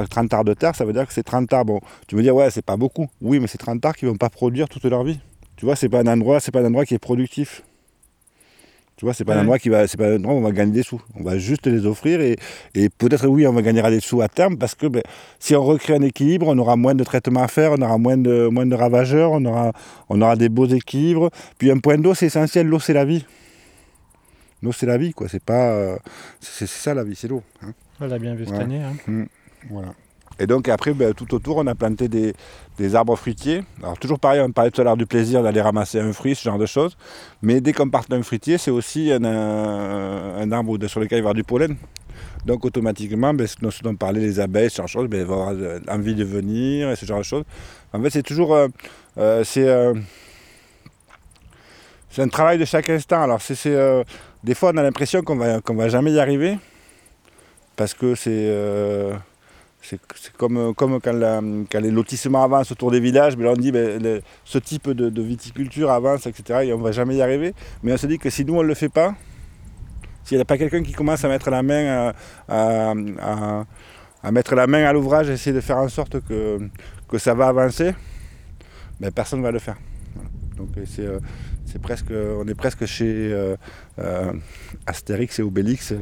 30 0.09 0.33
arts 0.33 0.43
de 0.43 0.53
terre, 0.53 0.75
ça 0.75 0.83
veut 0.83 0.91
dire 0.91 1.07
que 1.07 1.13
c'est 1.13 1.23
30 1.23 1.53
arbres. 1.53 1.73
Bon, 1.75 1.79
tu 2.07 2.15
veux 2.15 2.23
dire, 2.23 2.35
ouais, 2.35 2.49
c'est 2.51 2.65
pas 2.65 2.75
beaucoup. 2.75 3.07
Oui, 3.21 3.39
mais 3.39 3.47
c'est 3.47 3.57
30 3.57 3.85
arts 3.85 3.95
qui 3.95 4.03
ne 4.03 4.09
vont 4.09 4.17
pas 4.17 4.29
produire 4.29 4.67
toute 4.67 4.83
leur 4.83 5.05
vie. 5.05 5.19
Tu 5.55 5.65
vois, 5.65 5.77
c'est 5.77 5.87
pas 5.87 5.99
un 5.99 6.07
endroit, 6.07 6.41
c'est 6.41 6.51
pas 6.51 6.59
un 6.59 6.65
endroit 6.65 6.83
qui 6.83 6.95
est 6.95 6.99
productif. 6.99 7.63
Tu 8.95 9.05
vois, 9.05 9.13
c'est 9.13 9.25
pas 9.25 9.35
un 9.35 9.41
endroit 9.41 9.57
qui 9.57 9.69
va, 9.69 9.87
c'est 9.87 9.97
pas 9.97 10.07
un 10.07 10.15
endroit 10.17 10.35
où 10.35 10.37
on 10.37 10.41
va 10.41 10.51
gagner 10.51 10.71
des 10.71 10.83
sous. 10.83 11.01
On 11.15 11.23
va 11.23 11.37
juste 11.37 11.65
les 11.65 11.85
offrir 11.85 12.21
et, 12.21 12.37
peut-être 12.89 13.27
oui, 13.27 13.47
on 13.47 13.53
va 13.53 13.61
gagner 13.61 13.81
des 13.81 13.99
sous 13.99 14.21
à 14.21 14.27
terme 14.27 14.57
parce 14.57 14.75
que 14.75 14.85
ben, 14.85 15.01
si 15.39 15.55
on 15.55 15.63
recrée 15.63 15.95
un 15.95 16.01
équilibre, 16.01 16.47
on 16.47 16.57
aura 16.57 16.75
moins 16.75 16.93
de 16.93 17.03
traitements 17.03 17.41
à 17.41 17.47
faire, 17.47 17.71
on 17.71 17.81
aura 17.81 17.97
moins 17.97 18.17
de, 18.17 18.47
moins 18.47 18.65
de 18.65 18.75
ravageurs, 18.75 19.31
on 19.31 19.43
aura, 19.45 19.73
on 20.09 20.21
aura 20.21 20.35
des 20.35 20.49
beaux 20.49 20.67
équilibres. 20.67 21.31
Puis 21.57 21.71
un 21.71 21.79
point 21.79 21.97
d'eau, 21.97 22.13
c'est 22.13 22.27
essentiel. 22.27 22.67
L'eau, 22.67 22.79
c'est 22.79 22.93
la 22.93 23.05
vie. 23.05 23.25
L'eau, 24.61 24.71
c'est 24.71 24.85
la 24.85 24.97
vie, 24.97 25.13
quoi. 25.13 25.27
C'est 25.27 25.43
pas, 25.43 25.97
c'est, 26.39 26.67
ça 26.67 26.93
la 26.93 27.03
vie, 27.03 27.15
c'est 27.15 27.27
l'eau. 27.27 27.41
Hein. 27.63 27.73
On 27.99 28.05
l'a 28.05 28.19
bien 28.19 28.35
vu 28.35 28.45
cette 28.45 28.55
année. 28.55 28.81
Hein. 28.81 28.93
Mmh. 29.07 29.23
Voilà. 29.69 29.93
Et 30.39 30.47
donc 30.47 30.67
après, 30.67 30.93
ben, 30.93 31.13
tout 31.13 31.33
autour, 31.33 31.57
on 31.57 31.67
a 31.67 31.75
planté 31.75 32.07
des, 32.07 32.95
arbres 32.95 33.15
fruitiers. 33.15 33.63
Alors 33.81 33.97
toujours 33.97 34.19
pareil, 34.19 34.41
on 34.41 34.51
parlait 34.51 34.71
tout 34.71 34.81
à 34.81 34.83
l'heure 34.83 34.97
du 34.97 35.05
plaisir 35.05 35.43
d'aller 35.43 35.61
ramasser 35.61 35.99
un 35.99 36.11
fruit, 36.11 36.35
ce 36.35 36.43
genre 36.43 36.57
de 36.57 36.65
choses. 36.65 36.97
Mais 37.41 37.61
dès 37.61 37.73
qu'on 37.73 37.89
part 37.89 38.05
d'un 38.09 38.23
fruitier, 38.23 38.57
c'est 38.57 38.71
aussi 38.71 39.11
un, 39.11 40.51
arbre 40.51 40.87
sur 40.87 40.99
lequel 40.99 41.19
il 41.19 41.21
va 41.21 41.29
y 41.29 41.31
avoir 41.31 41.33
du 41.33 41.43
pollen. 41.43 41.75
Donc 42.45 42.65
automatiquement, 42.65 43.33
ben, 43.33 43.47
ce 43.47 43.83
dont 43.83 43.95
parlaient 43.95 44.19
les 44.19 44.39
abeilles, 44.39 44.69
ce 44.69 44.77
genre 44.77 44.85
de 44.85 44.91
choses, 44.91 45.07
ben, 45.07 45.23
vont 45.23 45.47
avoir 45.47 45.79
envie 45.89 46.15
de 46.15 46.23
venir 46.23 46.89
et 46.89 46.95
ce 46.95 47.05
genre 47.05 47.19
de 47.19 47.23
choses. 47.23 47.43
En 47.93 48.01
fait, 48.01 48.09
c'est 48.09 48.23
toujours... 48.23 48.55
Euh, 48.55 48.67
euh, 49.17 49.43
euh, 49.57 49.93
c'est 52.09 52.21
un 52.21 52.27
travail 52.27 52.57
de 52.57 52.65
chaque 52.65 52.89
instant. 52.89 53.23
Alors 53.23 53.41
c'est, 53.41 54.03
des 54.43 54.53
fois, 54.55 54.71
on 54.73 54.77
a 54.77 54.83
l'impression 54.83 55.21
qu'on 55.23 55.35
va, 55.35 55.61
qu'on 55.61 55.75
va 55.75 55.89
jamais 55.89 56.11
y 56.11 56.19
arriver. 56.19 56.57
Parce 57.75 57.95
que 57.95 58.13
c'est 58.13 58.51
c'est 59.83 59.99
comme, 60.37 60.57
euh, 60.57 60.73
quand, 60.73 61.79
les 61.79 61.91
lotissements 61.91 62.43
avancent 62.43 62.71
autour 62.71 62.89
des 62.91 63.01
villages, 63.01 63.35
mais 63.35 63.43
là 63.43 63.51
on 63.51 63.57
dit 63.57 63.71
ben, 63.71 64.21
ce 64.45 64.57
type 64.57 64.89
de, 64.89 65.21
viticulture 65.21 65.91
avance, 65.91 66.25
etc. 66.25 66.61
Et 66.63 66.73
on 66.73 66.77
ne 66.77 66.83
va 66.83 66.91
jamais 66.91 67.15
y 67.17 67.21
arriver. 67.21 67.53
Mais 67.83 67.91
on 67.93 67.97
se 67.97 68.07
dit 68.07 68.17
que 68.17 68.29
si 68.29 68.45
nous 68.45 68.55
on 68.55 68.63
ne 68.63 68.67
le 68.67 68.75
fait 68.75 68.89
pas, 68.89 69.13
s'il 70.23 70.37
n'y 70.37 70.41
a 70.41 70.45
pas 70.45 70.57
quelqu'un 70.57 70.83
qui 70.83 70.93
commence 70.93 71.25
à 71.25 71.27
mettre 71.27 71.49
la 71.49 71.63
main 71.63 72.13
à, 72.47 72.93
mettre 74.31 74.55
la 74.55 74.67
main 74.67 74.85
à 74.85 74.93
l'ouvrage, 74.93 75.29
essayer 75.29 75.53
de 75.53 75.61
faire 75.61 75.77
en 75.77 75.89
sorte 75.89 76.21
que, 76.21 76.59
ça 77.17 77.33
va 77.33 77.47
avancer, 77.47 77.93
ben, 78.99 79.11
personne 79.11 79.39
ne 79.39 79.43
va 79.43 79.51
le 79.51 79.59
faire. 79.59 79.75
Donc 80.55 80.69
euh, 80.77 81.19
presque, 81.81 82.11
on 82.11 82.47
est 82.47 82.55
presque 82.55 82.85
chez 82.85 83.33
euh, 83.33 84.33
Astérix 84.85 85.39
et 85.39 85.43
Obélix 85.43 85.93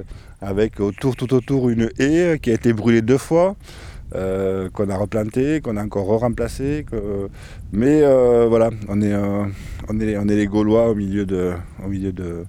avec 0.42 0.80
autour, 0.80 1.16
tout 1.16 1.34
autour 1.34 1.70
une 1.70 1.90
haie 2.00 2.40
qui 2.42 2.50
a 2.50 2.54
été 2.54 2.74
brûlée 2.74 3.02
deux 3.02 3.18
fois, 3.18 3.56
euh, 4.16 4.70
qu'on 4.70 4.90
a 4.90 4.98
replanté, 4.98 5.62
qu'on 5.62 5.78
a 5.78 5.84
encore 5.84 6.08
remplacé. 6.08 6.86
Mais 7.72 8.02
euh, 8.02 8.48
voilà, 8.50 8.72
on 8.90 9.02
est, 9.02 9.14
euh, 9.14 9.46
on, 9.88 10.00
est, 10.00 10.18
on 10.18 10.28
est 10.28 10.36
les 10.36 10.48
Gaulois 10.48 10.90
au 10.90 10.96
milieu 10.96 11.26
de, 11.26 11.54
au 11.84 11.88
milieu 11.88 12.12
de, 12.12 12.44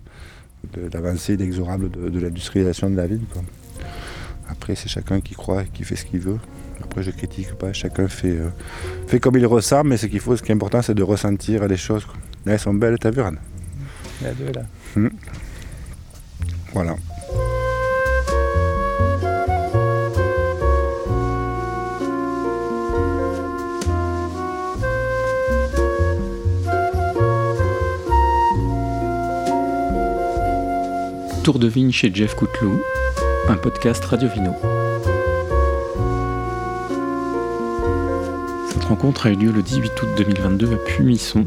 l'avancée 0.92 1.34
inexorable 1.34 1.90
de, 1.90 2.18
l'industrialisation 2.18 2.90
de 2.90 2.96
la 2.96 3.06
ville. 3.06 3.20
Après, 4.48 4.74
c'est 4.74 4.88
chacun 4.88 5.20
qui 5.20 5.34
croit, 5.34 5.64
qui 5.64 5.84
fait 5.84 5.96
ce 5.96 6.04
qu'il 6.04 6.20
veut. 6.20 6.38
Après, 6.82 7.02
je 7.02 7.10
critique 7.10 7.54
pas, 7.54 7.72
chacun 7.72 8.08
fait, 8.08 8.38
fait 9.06 9.20
comme 9.20 9.36
il 9.36 9.46
ressent, 9.46 9.84
mais 9.84 9.96
ce 9.96 10.06
qu'il 10.06 10.20
faut, 10.20 10.36
ce 10.36 10.42
qui 10.42 10.50
est 10.50 10.54
important, 10.54 10.82
c'est 10.82 10.94
de 10.94 11.02
ressentir 11.02 11.68
les 11.68 11.76
choses. 11.76 12.06
elles 12.44 12.58
sont 12.58 12.74
belles, 12.74 12.98
t'as 12.98 13.10
vu, 13.10 13.22
Anne? 13.22 13.38
Il 14.20 14.26
y 14.26 14.30
a 14.30 14.34
deux 14.34 14.52
là. 14.52 14.62
Hum. 14.96 15.10
Voilà. 16.72 16.96
Tour 31.42 31.58
de 31.58 31.66
vigne 31.66 31.90
chez 31.90 32.14
Jeff 32.14 32.36
Couteloup, 32.36 32.80
un 33.48 33.56
podcast 33.56 34.04
Radio 34.04 34.28
Vino. 34.28 34.54
Cette 38.68 38.84
rencontre 38.84 39.26
a 39.26 39.30
eu 39.30 39.34
lieu 39.34 39.50
le 39.50 39.60
18 39.60 40.02
août 40.02 40.08
2022 40.18 40.72
à 40.72 40.76
Pumisson, 40.76 41.44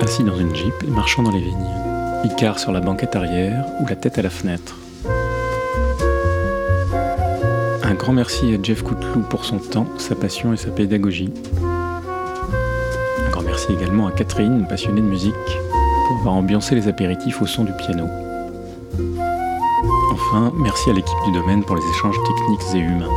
assis 0.00 0.24
dans 0.24 0.38
une 0.38 0.54
jeep 0.54 0.72
et 0.86 0.90
marchant 0.90 1.22
dans 1.22 1.32
les 1.32 1.40
vignes, 1.40 1.68
Icar 2.24 2.58
sur 2.58 2.72
la 2.72 2.80
banquette 2.80 3.14
arrière 3.14 3.66
ou 3.80 3.86
la 3.86 3.96
tête 3.96 4.18
à 4.18 4.22
la 4.22 4.30
fenêtre. 4.30 4.78
Un 7.82 7.94
grand 7.94 8.14
merci 8.14 8.54
à 8.54 8.62
Jeff 8.62 8.82
Couteloup 8.82 9.20
pour 9.28 9.44
son 9.44 9.58
temps, 9.58 9.86
sa 9.98 10.14
passion 10.14 10.54
et 10.54 10.56
sa 10.56 10.70
pédagogie. 10.70 11.30
Un 13.26 13.30
grand 13.30 13.42
merci 13.42 13.70
également 13.74 14.06
à 14.06 14.12
Catherine, 14.12 14.66
passionnée 14.66 15.02
de 15.02 15.06
musique, 15.06 15.34
pour 16.08 16.16
avoir 16.20 16.36
ambiancé 16.36 16.74
les 16.74 16.88
apéritifs 16.88 17.42
au 17.42 17.46
son 17.46 17.64
du 17.64 17.72
piano. 17.72 18.08
Merci 20.54 20.90
à 20.90 20.92
l'équipe 20.92 21.18
du 21.24 21.32
domaine 21.32 21.64
pour 21.64 21.76
les 21.76 21.82
échanges 21.90 22.16
techniques 22.24 22.74
et 22.74 22.78
humains. 22.78 23.10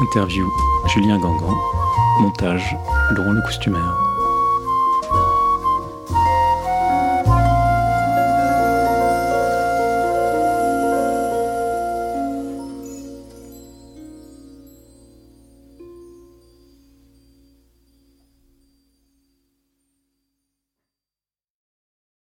Interview 0.00 0.46
Julien 0.86 1.18
Gangan. 1.18 1.56
Montage 2.20 2.76
Laurent 3.10 3.32
le 3.32 3.42
Costumaire. 3.42 4.09